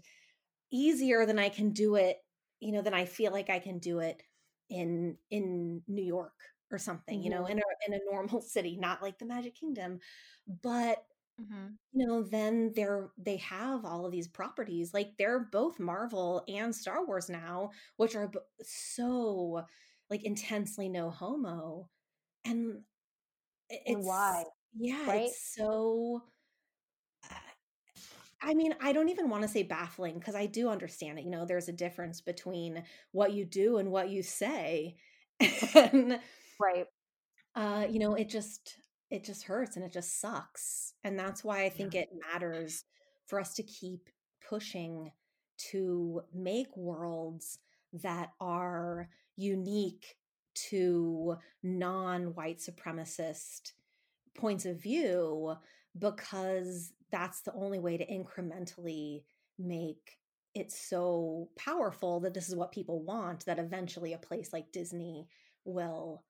easier 0.72 1.26
than 1.26 1.40
i 1.40 1.50
can 1.50 1.72
do 1.72 1.96
it 1.96 2.18
you 2.60 2.72
know 2.72 2.82
than 2.82 2.94
i 2.94 3.06
feel 3.06 3.32
like 3.32 3.50
i 3.50 3.60
can 3.60 3.80
do 3.80 4.00
it 4.00 4.22
in 4.70 5.16
in 5.30 5.82
New 5.88 6.04
York 6.04 6.34
or 6.72 6.80
something, 6.80 7.22
you 7.22 7.30
know, 7.30 7.46
in 7.46 7.60
a 7.60 7.62
in 7.88 7.94
a 7.94 8.00
normal 8.12 8.42
city, 8.42 8.78
not 8.78 9.02
like 9.04 9.20
the 9.20 9.26
Magic 9.26 9.54
Kingdom. 9.56 10.00
But 10.64 11.06
Mm-hmm. 11.42 11.76
you 11.94 12.06
know, 12.08 12.24
then 12.24 12.74
they're 12.76 13.10
they 13.18 13.38
have 13.38 13.86
all 13.86 14.06
of 14.06 14.12
these 14.12 14.28
properties. 14.28 14.94
Like 14.94 15.12
they're 15.18 15.40
both 15.52 15.80
Marvel 15.80 16.44
and 16.48 16.76
Star 16.76 17.06
Wars 17.06 17.30
now, 17.30 17.72
which 17.98 18.16
are 18.16 18.28
b- 18.28 18.40
so 18.64 19.64
like 20.10 20.24
intensely 20.24 20.90
no 20.90 21.10
homo. 21.10 21.90
And 22.46 22.84
i- 23.72 23.82
And 23.88 24.04
why, 24.06 24.44
yeah, 24.76 25.14
right? 25.14 25.16
it's 25.16 25.54
so 25.56 26.24
I 28.42 28.54
mean, 28.54 28.76
I 28.82 28.92
don't 28.94 29.10
even 29.10 29.30
want 29.30 29.44
to 29.44 29.48
say 29.48 29.64
baffling 29.64 30.20
because 30.20 30.36
I 30.36 30.46
do 30.46 30.70
understand 30.70 31.18
it. 31.18 31.26
You 31.26 31.32
know, 31.32 31.46
there's 31.46 31.70
a 31.70 31.74
difference 31.74 32.22
between 32.22 32.84
what 33.12 33.34
you 33.34 33.46
do 33.46 33.78
and 33.78 33.92
what 33.92 34.10
you 34.10 34.22
say. 34.22 34.98
and 35.76 36.20
Right. 36.60 36.88
uh, 37.56 37.86
you 37.90 38.00
know, 38.00 38.16
it 38.16 38.30
just 38.30 38.78
it 39.10 39.24
just 39.24 39.44
hurts 39.44 39.76
and 39.76 39.86
it 39.86 39.94
just 39.94 40.20
sucks. 40.20 40.94
And 41.04 41.18
that's 41.18 41.44
why 41.44 41.64
I 41.64 41.70
think 41.70 41.96
it 41.96 42.10
matters 42.34 42.84
for 43.28 43.40
us 43.40 43.54
to 43.56 43.64
keep 43.64 44.10
pushing 44.48 45.12
to 45.72 46.22
make 46.34 46.76
worlds 46.76 47.60
that 48.04 48.32
are 48.40 49.10
unique 49.36 50.18
to 50.70 51.36
non-white 51.64 52.60
supremacist 52.60 53.74
points 54.36 54.66
of 54.66 54.82
view 54.82 55.56
because 55.98 56.94
that's 57.12 57.42
the 57.42 57.54
only 57.54 57.80
way 57.80 57.98
to 57.98 58.06
incrementally 58.06 59.24
make 59.58 60.18
it 60.54 60.72
so 60.72 61.50
powerful 61.58 62.22
that 62.22 62.34
this 62.34 62.48
is 62.50 62.56
what 62.56 62.72
people 62.72 63.04
want 63.04 63.46
that 63.46 63.60
eventually 63.60 64.14
a 64.14 64.18
place 64.18 64.54
like 64.54 64.72
Disney 64.72 65.28
will 65.66 66.24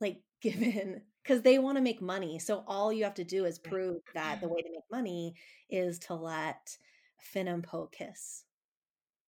like 0.00 0.22
give 0.42 0.62
in 0.62 1.02
because 1.22 1.42
they 1.42 1.58
want 1.58 1.76
to 1.76 1.82
make 1.82 2.00
money. 2.00 2.38
So 2.38 2.64
all 2.66 2.92
you 2.92 3.04
have 3.04 3.14
to 3.14 3.24
do 3.24 3.44
is 3.44 3.58
prove 3.58 4.00
that 4.14 4.40
the 4.40 4.46
mm-hmm. 4.46 4.54
way 4.54 4.62
to 4.62 4.70
make 4.70 4.90
money 4.90 5.34
is 5.68 5.98
to 6.00 6.14
let 6.14 6.78
Finn 7.18 7.48
and 7.48 7.62
Poe 7.62 7.86
kiss. 7.92 8.44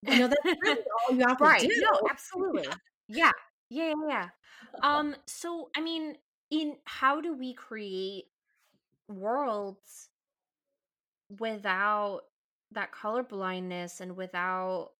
You 0.02 0.16
know, 0.16 0.28
that's 0.28 0.40
really 0.60 0.82
all 1.08 1.16
you 1.16 1.24
have 1.26 1.38
to 1.38 1.48
right. 1.48 1.62
do. 1.68 1.70
No, 1.76 2.00
absolutely. 2.10 2.64
Yeah. 2.64 2.74
yeah. 3.08 3.32
Yeah, 3.68 3.92
yeah, 4.06 4.28
Um, 4.82 5.16
so 5.26 5.70
I 5.74 5.80
mean, 5.80 6.16
in 6.50 6.76
how 6.84 7.22
do 7.22 7.34
we 7.34 7.54
create 7.54 8.26
worlds 9.08 10.10
without 11.38 12.22
that 12.72 12.92
color 12.92 13.22
blindness 13.22 14.00
and 14.00 14.16
without 14.16 14.92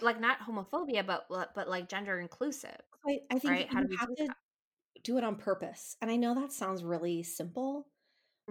like 0.00 0.20
not 0.20 0.40
homophobia 0.40 1.06
but 1.06 1.26
but 1.54 1.68
like 1.68 1.88
gender 1.88 2.18
inclusive 2.20 2.80
I, 3.06 3.20
I 3.30 3.38
think 3.38 3.52
right? 3.52 3.68
How 3.68 3.80
do 3.80 3.86
we 3.88 3.96
have 3.98 4.08
do 4.08 4.14
to 4.16 4.28
that? 4.28 4.36
do 5.04 5.18
it 5.18 5.24
on 5.24 5.36
purpose. 5.36 5.96
And 6.02 6.10
I 6.10 6.16
know 6.16 6.34
that 6.34 6.52
sounds 6.52 6.84
really 6.84 7.22
simple, 7.22 7.88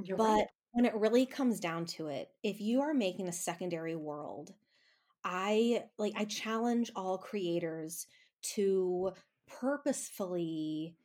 You're 0.03 0.17
but 0.17 0.25
right. 0.25 0.47
When 0.71 0.85
it 0.85 0.95
really 0.95 1.25
comes 1.25 1.59
down 1.59 1.85
to 1.85 2.07
it, 2.07 2.29
if 2.43 2.61
you 2.61 2.81
are 2.81 2.93
making 2.93 3.27
a 3.27 3.31
secondary 3.33 3.95
world, 3.95 4.53
I 5.23 5.85
like 5.97 6.13
I 6.17 6.25
challenge 6.25 6.91
all 6.95 7.17
creators 7.19 8.07
to 8.55 9.11
purposefully 9.47 10.95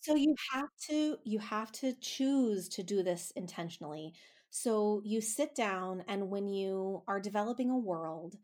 so 0.00 0.14
you 0.14 0.34
have 0.52 0.68
to 0.88 1.18
you 1.24 1.38
have 1.40 1.72
to 1.72 1.94
choose 2.00 2.68
to 2.70 2.82
do 2.82 3.02
this 3.02 3.32
intentionally. 3.36 4.14
So 4.50 5.02
you 5.04 5.20
sit 5.20 5.54
down 5.54 6.04
and 6.08 6.30
when 6.30 6.48
you 6.48 7.02
are 7.08 7.20
developing 7.20 7.70
a 7.70 7.78
world, 7.78 8.36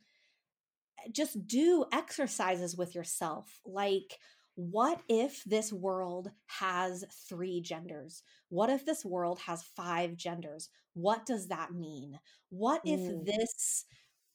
eh, 1.05 1.09
just 1.13 1.47
do 1.47 1.85
exercises 1.93 2.77
with 2.77 2.95
yourself 2.95 3.61
like 3.65 4.19
what 4.57 5.03
if 5.09 5.45
this 5.45 5.73
world 5.73 6.31
has 6.47 7.05
three 7.29 7.61
genders? 7.63 8.23
What 8.51 8.71
if 8.71 8.85
this 8.87 9.05
world 9.05 9.41
has 9.41 9.63
five 9.63 10.17
genders? 10.17 10.71
What 10.95 11.27
does 11.27 11.49
that 11.49 11.73
mean? 11.75 12.21
What 12.51 12.83
if 12.87 13.09
Mm. 13.09 13.25
this, 13.25 13.87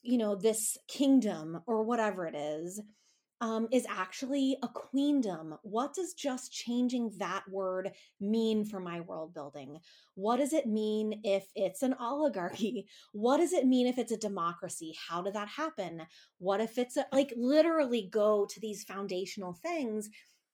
you 0.03 0.17
know, 0.17 0.35
this 0.35 0.77
kingdom 0.87 1.61
or 1.67 1.83
whatever 1.83 2.27
it 2.27 2.35
is, 2.35 2.81
um, 3.41 3.67
is 3.71 3.85
actually 3.89 4.55
a 4.61 4.67
queendom. 4.67 5.55
What 5.63 5.95
does 5.95 6.13
just 6.13 6.53
changing 6.53 7.11
that 7.17 7.43
word 7.49 7.91
mean 8.19 8.63
for 8.63 8.79
my 8.79 9.01
world 9.01 9.33
building? 9.33 9.79
What 10.13 10.37
does 10.37 10.53
it 10.53 10.67
mean 10.67 11.21
if 11.23 11.47
it's 11.55 11.81
an 11.81 11.95
oligarchy? 11.99 12.87
What 13.13 13.37
does 13.37 13.51
it 13.51 13.65
mean 13.65 13.87
if 13.87 13.97
it's 13.97 14.11
a 14.11 14.17
democracy? 14.17 14.95
How 15.09 15.21
did 15.21 15.33
that 15.33 15.47
happen? 15.47 16.03
What 16.37 16.61
if 16.61 16.77
it's 16.77 16.97
a, 16.97 17.05
like 17.11 17.33
literally 17.35 18.09
go 18.11 18.45
to 18.45 18.59
these 18.59 18.83
foundational 18.83 19.53
things 19.53 20.09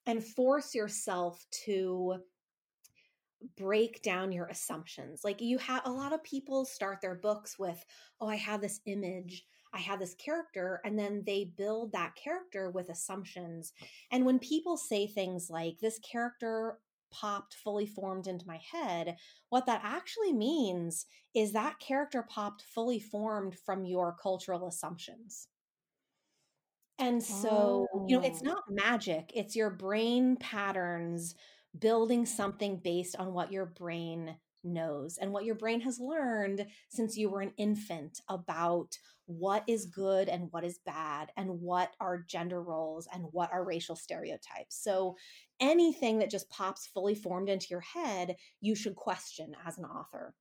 and 0.05 0.23
force 0.23 0.73
yourself 0.73 1.45
to 1.65 2.15
break 3.55 4.01
down 4.01 4.31
your 4.31 4.47
assumptions. 4.47 5.21
Like 5.23 5.41
you 5.41 5.57
have 5.59 5.83
a 5.85 5.91
lot 5.91 6.13
of 6.13 6.23
people 6.23 6.65
start 6.65 7.01
their 7.01 7.15
books 7.15 7.59
with, 7.59 7.83
oh, 8.19 8.27
I 8.27 8.35
have 8.35 8.61
this 8.61 8.79
image, 8.85 9.45
I 9.73 9.79
have 9.79 9.99
this 9.99 10.15
character, 10.15 10.81
and 10.85 10.97
then 10.97 11.23
they 11.25 11.45
build 11.45 11.91
that 11.91 12.15
character 12.15 12.69
with 12.69 12.89
assumptions. 12.89 13.73
And 14.11 14.25
when 14.25 14.39
people 14.39 14.77
say 14.77 15.07
things 15.07 15.49
like, 15.49 15.79
this 15.79 15.99
character 15.99 16.79
popped 17.11 17.53
fully 17.53 17.85
formed 17.87 18.27
into 18.27 18.47
my 18.47 18.57
head, 18.57 19.17
what 19.49 19.65
that 19.65 19.81
actually 19.83 20.33
means 20.33 21.05
is 21.33 21.53
that 21.53 21.79
character 21.79 22.23
popped 22.23 22.61
fully 22.61 22.99
formed 22.99 23.57
from 23.57 23.85
your 23.85 24.13
cultural 24.13 24.67
assumptions. 24.67 25.47
And 26.99 27.23
so, 27.23 27.87
you 28.05 28.15
know, 28.17 28.23
it's 28.23 28.41
Oh. 28.41 28.43
not 28.43 28.63
magic, 28.69 29.31
it's 29.35 29.55
your 29.55 29.69
brain 29.69 30.35
patterns 30.37 31.35
building 31.77 32.25
something 32.25 32.77
based 32.83 33.15
on 33.15 33.33
what 33.33 33.51
your 33.51 33.65
brain 33.65 34.37
knows 34.63 35.17
and 35.17 35.31
what 35.31 35.45
your 35.45 35.55
brain 35.55 35.81
has 35.81 35.99
learned 35.99 36.65
since 36.89 37.17
you 37.17 37.29
were 37.29 37.41
an 37.41 37.53
infant 37.57 38.19
about 38.29 38.97
what 39.25 39.63
is 39.67 39.85
good 39.85 40.29
and 40.29 40.51
what 40.51 40.63
is 40.63 40.79
bad 40.85 41.31
and 41.37 41.61
what 41.61 41.93
are 41.99 42.23
gender 42.27 42.61
roles 42.61 43.07
and 43.13 43.25
what 43.31 43.51
are 43.51 43.63
racial 43.65 43.95
stereotypes. 43.95 44.81
So 44.81 45.15
anything 45.59 46.19
that 46.19 46.31
just 46.31 46.49
pops 46.49 46.87
fully 46.87 47.15
formed 47.15 47.49
into 47.49 47.67
your 47.69 47.81
head, 47.81 48.37
you 48.61 48.75
should 48.75 48.95
question 48.95 49.55
as 49.65 49.77
an 49.77 49.85
author 49.85 50.33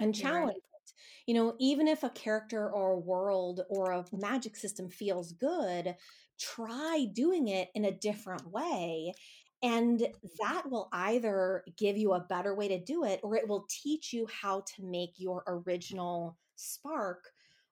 and 0.00 0.14
You're 0.14 0.28
right. 0.28 0.48
challenge 0.48 0.56
it. 0.56 0.92
You 1.26 1.34
know, 1.34 1.56
even 1.58 1.88
if 1.88 2.02
a 2.02 2.10
character 2.10 2.70
or 2.70 2.92
a 2.92 2.98
world 2.98 3.60
or 3.68 3.90
a 3.92 4.04
magic 4.12 4.56
system 4.56 4.88
feels 4.90 5.32
good, 5.32 5.96
try 6.38 7.06
doing 7.12 7.48
it 7.48 7.68
in 7.74 7.84
a 7.84 7.92
different 7.92 8.46
way. 8.50 9.14
And 9.62 10.00
mm-hmm. 10.00 10.26
that 10.40 10.70
will 10.70 10.88
either 10.92 11.64
give 11.76 11.96
you 11.96 12.12
a 12.12 12.26
better 12.28 12.54
way 12.54 12.68
to 12.68 12.78
do 12.78 13.04
it 13.04 13.20
or 13.22 13.36
it 13.36 13.48
will 13.48 13.66
teach 13.68 14.12
you 14.12 14.26
how 14.26 14.62
to 14.76 14.84
make 14.84 15.14
your 15.16 15.42
original 15.46 16.36
spark 16.56 17.24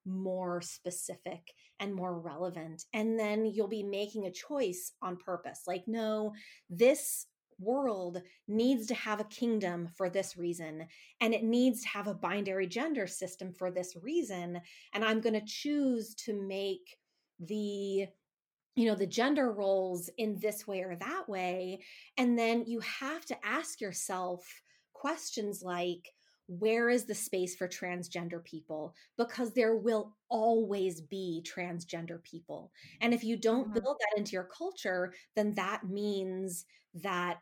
more 0.05 0.61
specific 0.61 1.53
and 1.81 1.95
more 1.95 2.19
relevant. 2.19 2.85
And 2.93 3.19
then 3.19 3.45
you'll 3.47 3.69
be 3.69 3.83
making 3.83 4.27
a 4.27 4.33
choice 4.33 4.93
on 5.03 5.17
purpose. 5.17 5.63
Like, 5.67 5.85
no, 5.87 6.33
this 6.71 7.27
world 7.59 8.21
needs 8.49 8.87
to 8.87 8.95
have 8.95 9.21
a 9.21 9.25
kingdom 9.25 9.89
for 9.97 10.11
this 10.11 10.37
reason 10.37 10.87
and 11.21 11.33
it 11.33 11.43
needs 11.43 11.83
to 11.83 11.89
have 11.89 12.07
a 12.07 12.15
binary 12.15 12.67
gender 12.67 13.07
system 13.07 13.51
for 13.51 13.71
this 13.71 13.97
reason 14.03 14.61
and 14.93 15.03
i'm 15.03 15.23
going 15.23 15.33
to 15.33 15.47
choose 15.47 16.15
to 16.15 16.35
make 16.35 16.99
the 17.41 18.07
you 18.77 18.87
know 18.87 18.95
the 18.95 19.07
gender 19.07 19.51
roles 19.53 20.09
in 20.19 20.39
this 20.41 20.67
way 20.67 20.83
or 20.83 20.97
that 20.97 21.29
way 21.29 21.83
and 22.17 22.39
then 22.39 22.65
you 22.67 22.81
have 22.81 23.25
to 23.27 23.47
ask 23.47 23.81
yourself 23.81 24.63
questions 24.93 25.63
like 25.63 26.15
where 26.49 26.89
is 26.89 27.07
the 27.07 27.15
space 27.15 27.57
for 27.57 27.67
transgender 27.69 28.45
people 28.45 28.95
because 29.17 29.55
there 29.55 29.77
will 29.77 30.17
always 30.29 31.01
be 31.01 31.45
transgender 31.47 32.23
people 32.23 32.73
and 33.01 33.13
if 33.15 33.25
you 33.25 33.37
don't 33.37 33.73
Mhm. 33.73 33.83
build 33.83 33.97
that 34.01 34.19
into 34.19 34.33
your 34.33 34.45
culture 34.57 35.13
then 35.35 35.55
that 35.55 35.85
means 35.89 36.67
that 36.95 37.41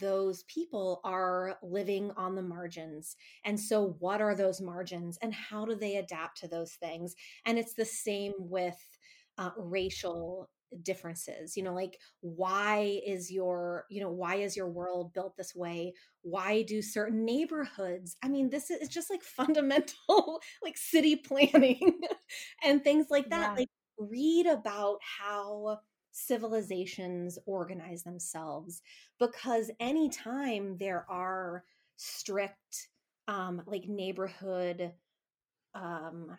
those 0.00 0.42
people 0.44 1.00
are 1.04 1.58
living 1.62 2.10
on 2.12 2.34
the 2.34 2.42
margins. 2.42 3.14
And 3.44 3.60
so, 3.60 3.90
what 3.98 4.22
are 4.22 4.34
those 4.34 4.58
margins 4.58 5.18
and 5.20 5.34
how 5.34 5.66
do 5.66 5.74
they 5.74 5.96
adapt 5.96 6.38
to 6.38 6.48
those 6.48 6.76
things? 6.76 7.14
And 7.44 7.58
it's 7.58 7.74
the 7.74 7.84
same 7.84 8.32
with 8.38 8.98
uh, 9.38 9.50
racial 9.58 10.48
differences 10.82 11.56
you 11.56 11.62
know 11.62 11.74
like 11.74 11.98
why 12.20 13.00
is 13.06 13.30
your 13.30 13.84
you 13.90 14.00
know 14.00 14.10
why 14.10 14.36
is 14.36 14.56
your 14.56 14.68
world 14.68 15.12
built 15.12 15.36
this 15.36 15.54
way 15.54 15.92
why 16.22 16.62
do 16.62 16.82
certain 16.82 17.24
neighborhoods 17.24 18.16
i 18.22 18.28
mean 18.28 18.50
this 18.50 18.70
is 18.70 18.88
just 18.88 19.10
like 19.10 19.22
fundamental 19.24 20.40
like 20.62 20.76
city 20.76 21.16
planning 21.16 22.00
and 22.64 22.82
things 22.82 23.06
like 23.10 23.28
that 23.30 23.50
Yeah. 23.50 23.56
like 23.56 23.68
read 23.98 24.46
about 24.46 24.98
how 25.02 25.78
civilizations 26.12 27.38
organize 27.46 28.02
themselves 28.02 28.82
because 29.18 29.70
anytime 29.80 30.76
there 30.78 31.04
are 31.10 31.64
strict 31.96 32.88
um 33.28 33.62
like 33.66 33.84
neighborhood 33.88 34.92
um 35.74 36.36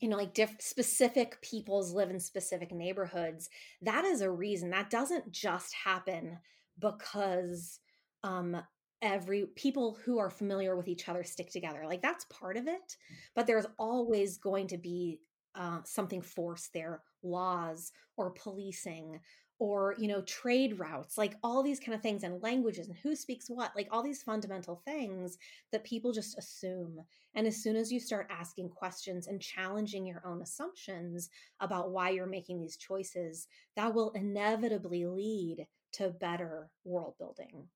you 0.00 0.08
know 0.08 0.16
like 0.16 0.34
diff- 0.34 0.60
specific 0.60 1.40
peoples 1.42 1.92
live 1.92 2.10
in 2.10 2.20
specific 2.20 2.72
neighborhoods 2.72 3.48
that 3.82 4.04
is 4.04 4.20
a 4.20 4.30
reason 4.30 4.70
that 4.70 4.90
doesn't 4.90 5.30
just 5.30 5.74
happen 5.74 6.38
because 6.78 7.80
um 8.24 8.56
every 9.00 9.46
people 9.54 9.96
who 10.04 10.18
are 10.18 10.30
familiar 10.30 10.76
with 10.76 10.88
each 10.88 11.08
other 11.08 11.22
stick 11.22 11.50
together 11.50 11.84
like 11.86 12.02
that's 12.02 12.24
part 12.26 12.56
of 12.56 12.66
it 12.66 12.96
but 13.34 13.46
there's 13.46 13.66
always 13.78 14.38
going 14.38 14.66
to 14.66 14.78
be 14.78 15.20
uh, 15.54 15.80
something 15.84 16.22
forced 16.22 16.72
there 16.72 17.02
laws 17.22 17.92
or 18.16 18.30
policing 18.30 19.18
or 19.58 19.94
you 19.98 20.08
know 20.08 20.22
trade 20.22 20.78
routes 20.78 21.18
like 21.18 21.34
all 21.42 21.62
these 21.62 21.80
kind 21.80 21.94
of 21.94 22.02
things 22.02 22.22
and 22.22 22.42
languages 22.42 22.88
and 22.88 22.96
who 22.98 23.14
speaks 23.16 23.48
what 23.48 23.72
like 23.76 23.88
all 23.90 24.02
these 24.02 24.22
fundamental 24.22 24.82
things 24.84 25.38
that 25.72 25.84
people 25.84 26.12
just 26.12 26.38
assume 26.38 27.00
and 27.34 27.46
as 27.46 27.62
soon 27.62 27.76
as 27.76 27.92
you 27.92 28.00
start 28.00 28.26
asking 28.30 28.68
questions 28.68 29.26
and 29.26 29.40
challenging 29.40 30.06
your 30.06 30.22
own 30.26 30.42
assumptions 30.42 31.30
about 31.60 31.90
why 31.90 32.10
you're 32.10 32.26
making 32.26 32.60
these 32.60 32.76
choices 32.76 33.48
that 33.76 33.92
will 33.92 34.12
inevitably 34.12 35.06
lead 35.06 35.66
to 35.92 36.10
better 36.10 36.70
world 36.84 37.14
building 37.18 37.68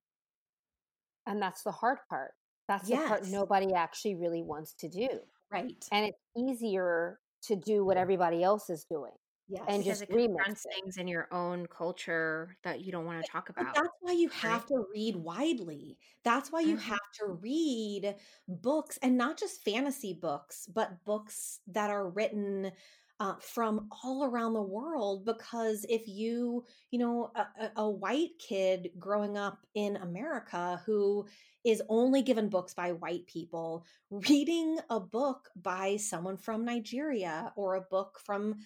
And 1.27 1.41
that's 1.41 1.63
the 1.63 1.73
hard 1.73 1.99
part. 2.09 2.33
That's 2.69 2.89
the 2.89 2.99
part 2.99 3.27
nobody 3.27 3.75
actually 3.75 4.15
really 4.17 4.43
wants 4.43 4.75
to 4.75 4.89
do. 4.89 5.09
right 5.51 5.75
And 5.91 6.07
it's 6.07 6.19
easier 6.37 7.19
to 7.45 7.57
do 7.57 7.85
what 7.85 7.97
everybody 7.97 8.43
else 8.43 8.71
is 8.71 8.85
doing. 8.85 9.13
Yes. 9.49 9.69
and 9.69 9.85
because 9.85 9.85
just 9.85 10.03
it 10.03 10.11
remix 10.11 10.47
confronts 10.47 10.65
it. 10.65 10.83
things 10.83 10.97
in 10.97 11.09
your 11.09 11.33
own 11.33 11.67
culture 11.67 12.57
that 12.65 12.81
you 12.83 12.93
don't 12.93 13.07
want 13.07 13.25
to 13.25 13.31
talk 13.31 13.49
But 13.59 13.67
about. 13.69 13.75
that's 13.75 13.89
why 14.01 14.13
you 14.13 14.29
have 14.31 14.65
to 14.67 14.87
read 14.95 15.17
widely. 15.17 15.99
That's 16.25 16.51
why 16.51 16.61
you 16.61 16.77
Mhm. 16.77 16.79
have 16.79 16.99
to 17.21 17.27
read 17.29 18.17
books 18.49 18.99
and 19.03 19.17
not 19.19 19.37
just 19.39 19.63
fantasy 19.63 20.15
books, 20.15 20.67
but 20.67 21.05
books 21.05 21.61
that 21.67 21.91
are 21.91 22.09
written 22.09 22.73
uh, 23.21 23.37
from 23.39 23.89
all 24.03 24.25
around 24.25 24.55
the 24.55 24.63
world. 24.63 25.25
Because 25.27 25.85
if 25.89 26.09
you, 26.09 26.65
you 26.91 26.99
know, 26.99 27.31
a, 27.37 27.71
a 27.77 27.91
white 27.91 28.39
kid 28.41 28.91
growing 28.99 29.37
up 29.37 29.67
in 29.75 29.97
America 29.97 30.83
who 30.87 31.29
is 31.63 31.83
only 31.89 32.23
given 32.23 32.49
books 32.49 32.75
by 32.75 32.91
white 32.93 33.27
people, 33.27 33.85
reading 34.11 34.79
a 34.91 34.99
book 34.99 35.51
by 35.55 35.97
someone 35.99 36.37
from 36.39 36.65
Nigeria 36.65 37.53
or 37.55 37.75
a 37.75 37.81
book 37.83 38.19
from, 38.19 38.57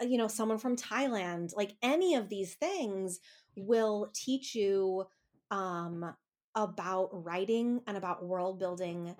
you 0.00 0.16
know, 0.18 0.28
someone 0.28 0.58
from 0.58 0.76
Thailand, 0.76 1.54
like 1.56 1.76
any 1.82 2.14
of 2.14 2.28
these 2.28 2.54
things 2.54 3.20
will 3.56 4.10
teach 4.14 4.54
you 4.54 5.04
um 5.50 6.14
about 6.54 7.08
writing 7.12 7.80
and 7.86 7.96
about 7.96 8.24
world 8.24 8.58
building 8.58 9.14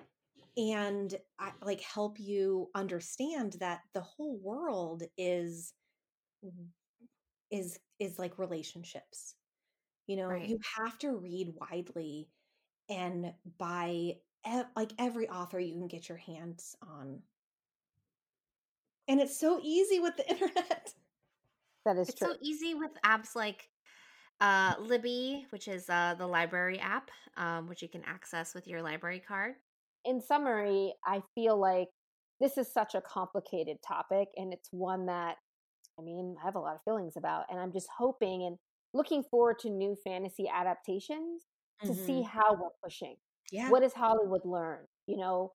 and 0.57 1.15
I, 1.39 1.53
like 1.63 1.81
help 1.83 2.19
you 2.21 2.71
understand 2.75 3.57
that 3.61 3.81
the 3.95 4.01
whole 4.03 4.39
world 4.39 5.03
is 5.19 5.73
is 7.51 7.79
is 7.99 8.19
like 8.19 8.39
relationships 8.39 9.35
you 10.07 10.17
know 10.17 10.41
Right. 10.41 10.45
you 10.45 10.59
have 10.79 10.99
to 10.99 11.13
read 11.13 11.53
widely 11.61 12.29
and 12.89 13.33
by 13.59 13.89
e- 14.47 14.63
like 14.77 14.93
every 14.99 15.29
author 15.29 15.59
you 15.61 15.73
can 15.75 15.89
get 15.89 16.09
your 16.09 16.19
hands 16.19 16.77
on 16.83 17.21
and 19.09 19.21
it's 19.21 19.39
so 19.39 19.61
easy 19.63 20.01
with 20.01 20.17
the 20.17 20.29
internet 20.31 20.95
that 21.85 21.97
is 21.97 22.09
true. 22.09 22.13
It's 22.13 22.19
true 22.19 22.29
so 22.33 22.37
easy 22.41 22.75
with 22.75 22.91
apps 23.05 23.35
like 23.35 23.69
uh, 24.41 24.75
Libby, 24.81 25.47
which 25.51 25.69
is 25.69 25.89
uh, 25.89 26.15
the 26.19 26.27
library 26.27 26.79
app, 26.81 27.11
um, 27.37 27.69
which 27.69 27.83
you 27.83 27.89
can 27.89 28.03
access 28.05 28.55
with 28.55 28.67
your 28.67 28.83
library 28.83 29.21
card. 29.27 29.55
in 30.05 30.21
summary, 30.21 30.95
I 31.05 31.23
feel 31.35 31.59
like 31.59 31.89
this 32.41 32.59
is 32.59 32.73
such 32.73 32.95
a 32.95 33.01
complicated 33.01 33.79
topic 33.87 34.29
and 34.37 34.53
it's 34.53 34.69
one 34.73 35.07
that 35.07 35.37
I 35.99 36.03
mean, 36.03 36.37
I 36.43 36.45
have 36.47 36.57
a 36.57 36.61
lot 36.61 36.75
of 36.75 36.83
feelings 36.85 37.17
about 37.17 37.45
and 37.51 37.61
I'm 37.61 37.73
just 37.73 37.89
hoping 37.97 38.45
and 38.47 38.59
looking 38.93 39.23
forward 39.31 39.59
to 39.61 39.71
new 39.71 39.97
fantasy 40.05 40.49
adaptations 40.53 41.45
to 41.85 41.95
see 41.95 42.23
Mhm. 42.23 42.27
how 42.27 42.55
we're 42.55 42.71
pushing. 42.83 43.17
yeah 43.53 43.69
What 43.71 43.81
does 43.81 43.93
Hollywood 43.93 44.45
learn? 44.45 44.87
You 45.07 45.19
know, 45.19 45.53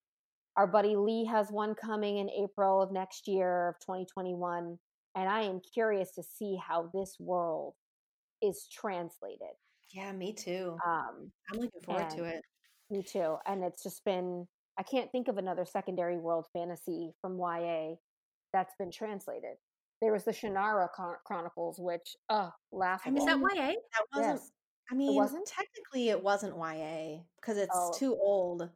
our 0.58 0.68
buddy 0.68 0.96
Leigh 0.96 1.26
has 1.26 1.52
one 1.52 1.76
coming 1.76 2.18
in 2.18 2.30
April 2.30 2.82
of 2.82 2.92
next 2.92 3.28
year 3.28 3.70
of 3.70 3.76
2021 3.80 4.78
and 5.16 5.30
I 5.30 5.42
am 5.42 5.60
curious 5.74 6.12
to 6.14 6.24
see 6.24 6.56
how 6.56 6.90
this 6.94 7.16
world 7.20 7.74
is 8.42 8.68
translated. 8.72 9.56
yeah 9.94 10.12
me 10.12 10.34
too 10.34 10.78
Um 10.86 11.32
i'm 11.52 11.60
looking 11.60 11.82
forward 11.82 12.10
to 12.12 12.24
it 12.26 12.44
Me 12.92 13.04
too. 13.04 13.36
And 13.46 13.64
it's 13.64 13.84
just 13.84 14.04
been, 14.04 14.48
I 14.80 14.82
can't 14.82 15.12
think 15.12 15.28
of 15.28 15.38
another 15.38 15.64
secondary 15.64 16.18
world 16.18 16.48
fantasy 16.54 17.12
from 17.22 17.38
YA 17.38 17.98
that's 18.52 18.74
been 18.80 18.90
translated. 18.92 19.58
There 20.02 20.12
was 20.12 20.24
the 20.24 20.32
Shannara 20.32 20.88
Chronicles, 21.24 21.78
which, 21.80 22.16
uh, 22.32 22.50
laughable. 22.72 23.20
Is 23.20 23.26
that 23.26 23.38
YA? 23.38 23.74
that 23.76 24.06
wasn't 24.12 24.40
Yes. 24.40 24.52
i 24.92 24.96
mean 24.96 25.14
wasn't? 25.14 25.46
technically 25.46 26.10
it 26.10 26.24
wasn't 26.24 26.56
ya 26.58 27.20
because 27.40 27.58
it's 27.58 27.70
Oh. 27.76 27.94
too 27.94 28.16
old 28.20 28.68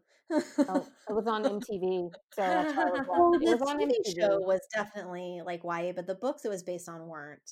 Oh, 0.69 0.87
it 1.09 1.13
was 1.13 1.27
on 1.27 1.43
MTV. 1.43 2.09
So 2.33 2.41
that's 2.41 2.75
why 2.75 2.83
I 2.83 2.91
was 2.91 3.07
well. 3.07 3.33
It 3.33 3.39
the 3.45 3.57
was 3.57 3.61
on 3.69 3.79
TV 3.79 3.91
MTV. 3.91 4.19
show 4.19 4.39
was 4.39 4.61
definitely 4.73 5.41
like 5.45 5.61
YA, 5.63 5.91
but 5.95 6.07
the 6.07 6.15
books 6.15 6.45
it 6.45 6.49
was 6.49 6.63
based 6.63 6.89
on 6.89 7.07
weren't. 7.07 7.51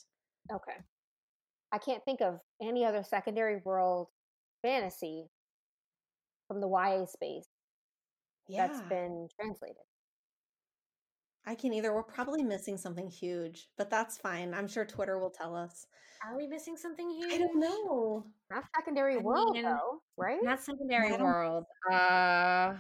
Okay. 0.52 0.78
I 1.72 1.78
can't 1.78 2.04
think 2.04 2.22
of 2.22 2.40
any 2.62 2.86
other 2.86 3.04
secondary 3.04 3.62
world 3.64 4.08
fantasy 4.62 5.30
from 6.48 6.60
the 6.60 6.68
YA 6.68 7.06
space 7.06 7.48
Yeah, 8.48 8.68
that's 8.68 8.82
been 8.90 9.28
translated. 9.40 9.84
I 11.46 11.56
can 11.56 11.74
either. 11.74 11.94
We're 11.94 12.04
probably 12.04 12.44
missing 12.44 12.78
something 12.78 13.08
huge, 13.10 13.70
but 13.78 13.90
that's 13.90 14.18
fine. 14.18 14.54
I'm 14.54 14.68
sure 14.68 14.86
Twitter 14.86 15.18
will 15.18 15.32
tell 15.32 15.56
us. 15.56 15.88
Are 16.24 16.38
we 16.38 16.46
missing 16.48 16.78
something 16.78 17.10
huge? 17.10 17.34
I 17.34 17.38
don't 17.40 17.60
know. 17.60 18.26
Not 18.52 18.66
secondary 18.76 19.16
I 19.16 19.20
world, 19.20 19.54
mean, 19.54 19.64
though, 19.64 20.02
right? 20.18 20.40
Not 20.44 20.62
secondary 20.62 21.12
world. 21.14 21.66
Uh, 21.92 22.76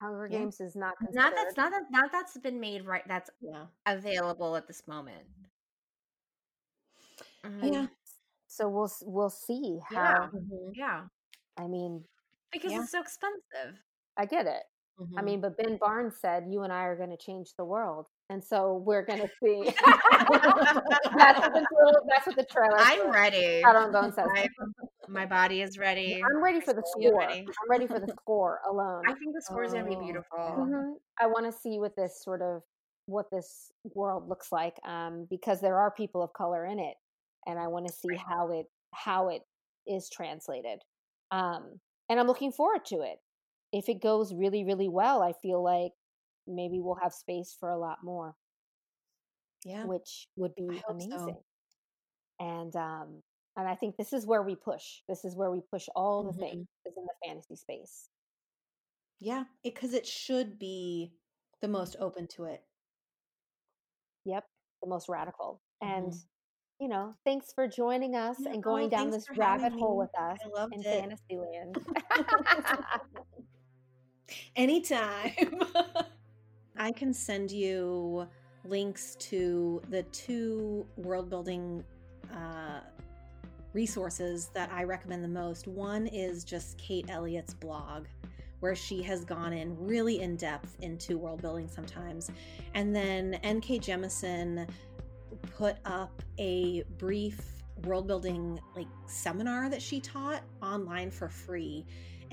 Hunger 0.00 0.26
Yeah. 0.30 0.38
Games 0.38 0.60
is 0.60 0.74
not 0.74 0.96
considered. 0.98 1.16
not 1.16 1.34
that's 1.36 1.56
not 1.56 1.70
that 1.70 1.82
not 1.90 2.12
that's 2.12 2.38
been 2.38 2.58
made 2.60 2.84
right. 2.86 3.02
That's 3.06 3.30
Yeah, 3.40 3.66
available 3.86 4.56
at 4.56 4.66
this 4.66 4.86
moment. 4.88 5.24
Mhm. 7.44 7.72
yeah, 7.72 7.86
so 8.46 8.68
we'll 8.68 8.90
we'll 9.02 9.30
see 9.30 9.80
how 9.86 10.02
Yeah. 10.02 10.28
mhm, 10.32 10.72
Yeah, 10.74 11.08
i 11.58 11.66
mean 11.66 12.04
because 12.52 12.72
Yeah. 12.72 12.80
it's 12.82 12.90
so 12.90 13.00
expensive. 13.00 13.82
i 14.16 14.24
get 14.26 14.46
it 14.46 14.64
i 15.00 15.20
mhm. 15.20 15.24
mean 15.24 15.40
but 15.40 15.56
ben 15.56 15.76
barnes 15.80 16.14
said 16.20 16.44
you 16.48 16.62
and 16.62 16.72
i 16.72 16.84
are 16.84 16.96
going 16.96 17.10
to 17.10 17.16
change 17.16 17.48
the 17.58 17.64
world 17.64 18.06
and 18.30 18.42
so 18.42 18.82
we're 18.86 19.04
going 19.04 19.20
to 19.26 19.28
see 19.42 19.62
that's 21.16 21.40
what 21.40 21.52
the 21.52 21.66
trailer, 21.72 22.00
that's 22.08 22.26
what 22.26 22.36
the 22.36 22.46
trailer 22.50 22.76
I'm 22.78 23.10
ready. 23.10 23.60
Shadow 23.62 23.84
and 23.84 23.92
Bone 23.92 24.12
says. 24.12 24.26
My, 24.34 24.46
my 25.08 25.26
body 25.26 25.62
is 25.62 25.78
ready. 25.78 26.22
i'm 26.24 26.42
ready 26.42 26.60
for 26.60 26.72
the 26.72 26.82
score 26.86 27.18
ready. 27.18 27.40
i'm 27.40 27.70
ready 27.70 27.86
for 27.86 27.98
the 28.00 28.12
score 28.20 28.60
alone 28.70 29.02
I 29.06 29.12
think 29.14 29.34
the 29.34 29.42
score 29.42 29.64
is 29.64 29.72
gonna 29.72 29.88
be 29.88 29.96
Oh, 29.96 30.02
beautiful. 30.02 30.38
Mhm. 30.38 30.92
i 31.20 31.26
want 31.26 31.46
to 31.46 31.52
see 31.52 31.78
what 31.78 31.94
this 31.96 32.22
sort 32.22 32.40
of 32.42 32.62
what 33.06 33.26
this 33.30 33.70
world 33.94 34.28
looks 34.28 34.50
like 34.50 34.74
um, 34.86 35.26
because 35.28 35.60
there 35.60 35.78
are 35.78 35.90
people 35.90 36.22
of 36.22 36.32
color 36.32 36.64
in 36.66 36.78
it 36.78 36.94
and 37.46 37.58
i 37.58 37.66
want 37.66 37.86
to 37.86 37.92
see 37.92 38.14
how 38.16 38.50
it 38.50 38.66
how 38.94 39.28
it 39.28 39.42
is 39.86 40.08
translated 40.08 40.78
um, 41.30 41.78
and 42.08 42.18
i'm 42.18 42.26
looking 42.26 42.52
forward 42.52 42.84
to 42.86 42.96
it 43.02 43.18
if 43.74 43.88
it 43.88 44.00
goes 44.00 44.32
really 44.32 44.64
really 44.64 44.88
well 44.88 45.20
i 45.22 45.32
feel 45.42 45.62
like 45.62 45.92
maybe 46.46 46.80
we'll 46.80 46.94
have 47.02 47.12
space 47.12 47.54
for 47.58 47.70
a 47.70 47.78
lot 47.78 47.98
more 48.02 48.34
yeah. 49.64 49.84
which 49.84 50.28
would 50.36 50.54
be 50.54 50.66
hope 50.86 51.02
so. 51.02 51.06
amazing 51.16 51.36
and 52.40 52.76
um 52.76 53.22
and 53.56 53.68
i 53.68 53.74
think 53.74 53.96
this 53.96 54.12
is 54.12 54.26
where 54.26 54.42
we 54.42 54.54
push 54.54 55.00
this 55.08 55.24
is 55.24 55.34
where 55.36 55.50
we 55.50 55.60
push 55.70 55.88
all 55.96 56.22
the 56.22 56.32
Mhm. 56.32 56.40
things 56.40 56.68
is 56.86 56.96
in 56.96 57.04
the 57.04 57.26
fantasy 57.26 57.56
space 57.56 58.08
Yeah, 59.20 59.44
because 59.62 59.94
it, 59.94 60.06
should 60.06 60.58
be 60.58 61.14
the 61.62 61.68
most 61.68 61.96
open 61.98 62.26
to 62.36 62.44
it. 62.44 62.62
Yep, 64.26 64.44
the 64.82 64.88
most 64.88 65.08
radical. 65.08 65.62
And 65.80 66.12
Mhm. 66.12 66.26
you 66.80 66.88
know, 66.88 67.14
thanks 67.24 67.52
for 67.52 67.66
joining 67.68 68.16
us 68.16 68.36
Yeah, 68.40 68.52
and 68.52 68.62
going 68.62 68.86
oh, 68.86 68.90
down 68.90 69.10
this 69.10 69.30
rabbit 69.30 69.72
hole 69.72 69.96
me. 69.96 70.00
with 70.04 70.14
us 70.18 70.38
in 70.72 70.80
it. 70.80 70.84
Fantasyland. 70.84 71.78
Anytime. 74.56 75.62
I 76.76 76.90
can 76.90 77.14
send 77.14 77.52
you 77.52 78.26
links 78.64 79.16
to 79.16 79.80
the 79.90 80.02
two 80.04 80.86
world 80.96 81.30
building 81.30 81.84
uh, 82.32 82.80
resources 83.72 84.50
that 84.54 84.70
I 84.72 84.84
recommend 84.84 85.22
the 85.22 85.28
most. 85.28 85.68
One 85.68 86.06
is 86.06 86.44
just 86.44 86.78
Kate 86.78 87.08
Elliott's 87.08 87.54
blog, 87.54 88.06
where 88.60 88.74
she 88.74 89.02
has 89.02 89.24
gone 89.24 89.52
in 89.52 89.76
really 89.78 90.20
in 90.20 90.36
depth 90.36 90.76
into 90.80 91.18
world 91.18 91.42
building 91.42 91.68
sometimes. 91.68 92.30
And 92.74 92.94
then 92.94 93.34
N.K. 93.42 93.78
Jemisin 93.80 94.68
put 95.56 95.76
up 95.84 96.22
a 96.38 96.82
brief 96.98 97.40
world 97.84 98.06
building 98.06 98.58
like 98.74 98.86
seminar 99.06 99.68
that 99.68 99.82
she 99.82 100.00
taught 100.00 100.42
online 100.62 101.10
for 101.10 101.28
free 101.28 101.84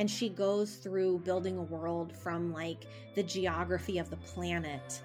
and 0.02 0.10
she 0.10 0.30
goes 0.30 0.78
through 0.78 1.20
building 1.20 1.60
a 1.60 1.62
world 1.62 2.12
from 2.12 2.52
like 2.52 2.88
the 3.14 3.22
geography 3.22 4.00
of 4.00 4.10
the 4.10 4.16
planet 4.18 5.00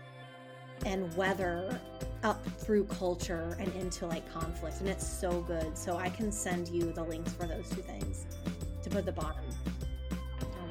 and 0.86 1.14
weather 1.18 1.78
up 2.22 2.42
through 2.60 2.82
culture 2.84 3.54
and 3.60 3.70
into 3.74 4.06
like 4.06 4.26
conflict 4.32 4.80
and 4.80 4.88
it's 4.88 5.06
so 5.06 5.42
good 5.42 5.76
so 5.76 5.98
i 5.98 6.08
can 6.08 6.32
send 6.32 6.68
you 6.68 6.92
the 6.92 7.02
links 7.04 7.30
for 7.34 7.46
those 7.46 7.68
two 7.68 7.82
things 7.82 8.24
to 8.82 8.88
put 8.88 9.00
at 9.00 9.04
the 9.04 9.12
bottom 9.12 9.44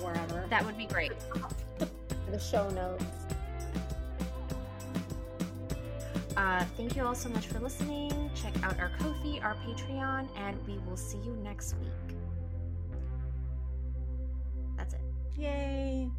or 0.02 0.08
wherever 0.08 0.48
That 0.50 0.66
would 0.66 0.78
be 0.78 0.88
great. 0.88 1.12
the 2.32 2.40
show 2.40 2.68
notes. 2.72 3.04
Uh, 6.36 6.66
thank 6.76 6.96
you 6.96 7.06
all 7.06 7.14
so 7.16 7.30
much 7.30 7.46
for 7.46 7.60
listening. 7.60 8.32
Check 8.34 8.54
out 8.64 8.78
our 8.80 8.92
Ko-fi, 9.00 9.40
our 9.42 9.56
Patreon, 9.56 10.28
and 10.36 10.58
we 10.68 10.78
will 10.80 10.98
see 10.98 11.20
you 11.20 11.38
next 11.44 11.76
week. 11.76 12.18
Yay 15.38 16.10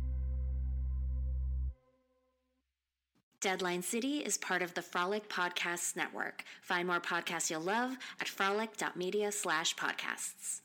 Deadline 3.40 3.82
City 3.82 4.18
is 4.18 4.38
part 4.38 4.60
of 4.62 4.74
the 4.74 4.82
Frolic 4.82 5.28
Podcasts 5.28 5.94
Network. 5.94 6.43
Find 6.62 6.88
more 6.88 7.01
podcasts 7.01 7.48
you'll 7.48 7.60
love 7.60 7.97
at 8.20 8.26
frolic.media 8.26 9.30
slash 9.30 9.76
podcasts. 9.76 10.62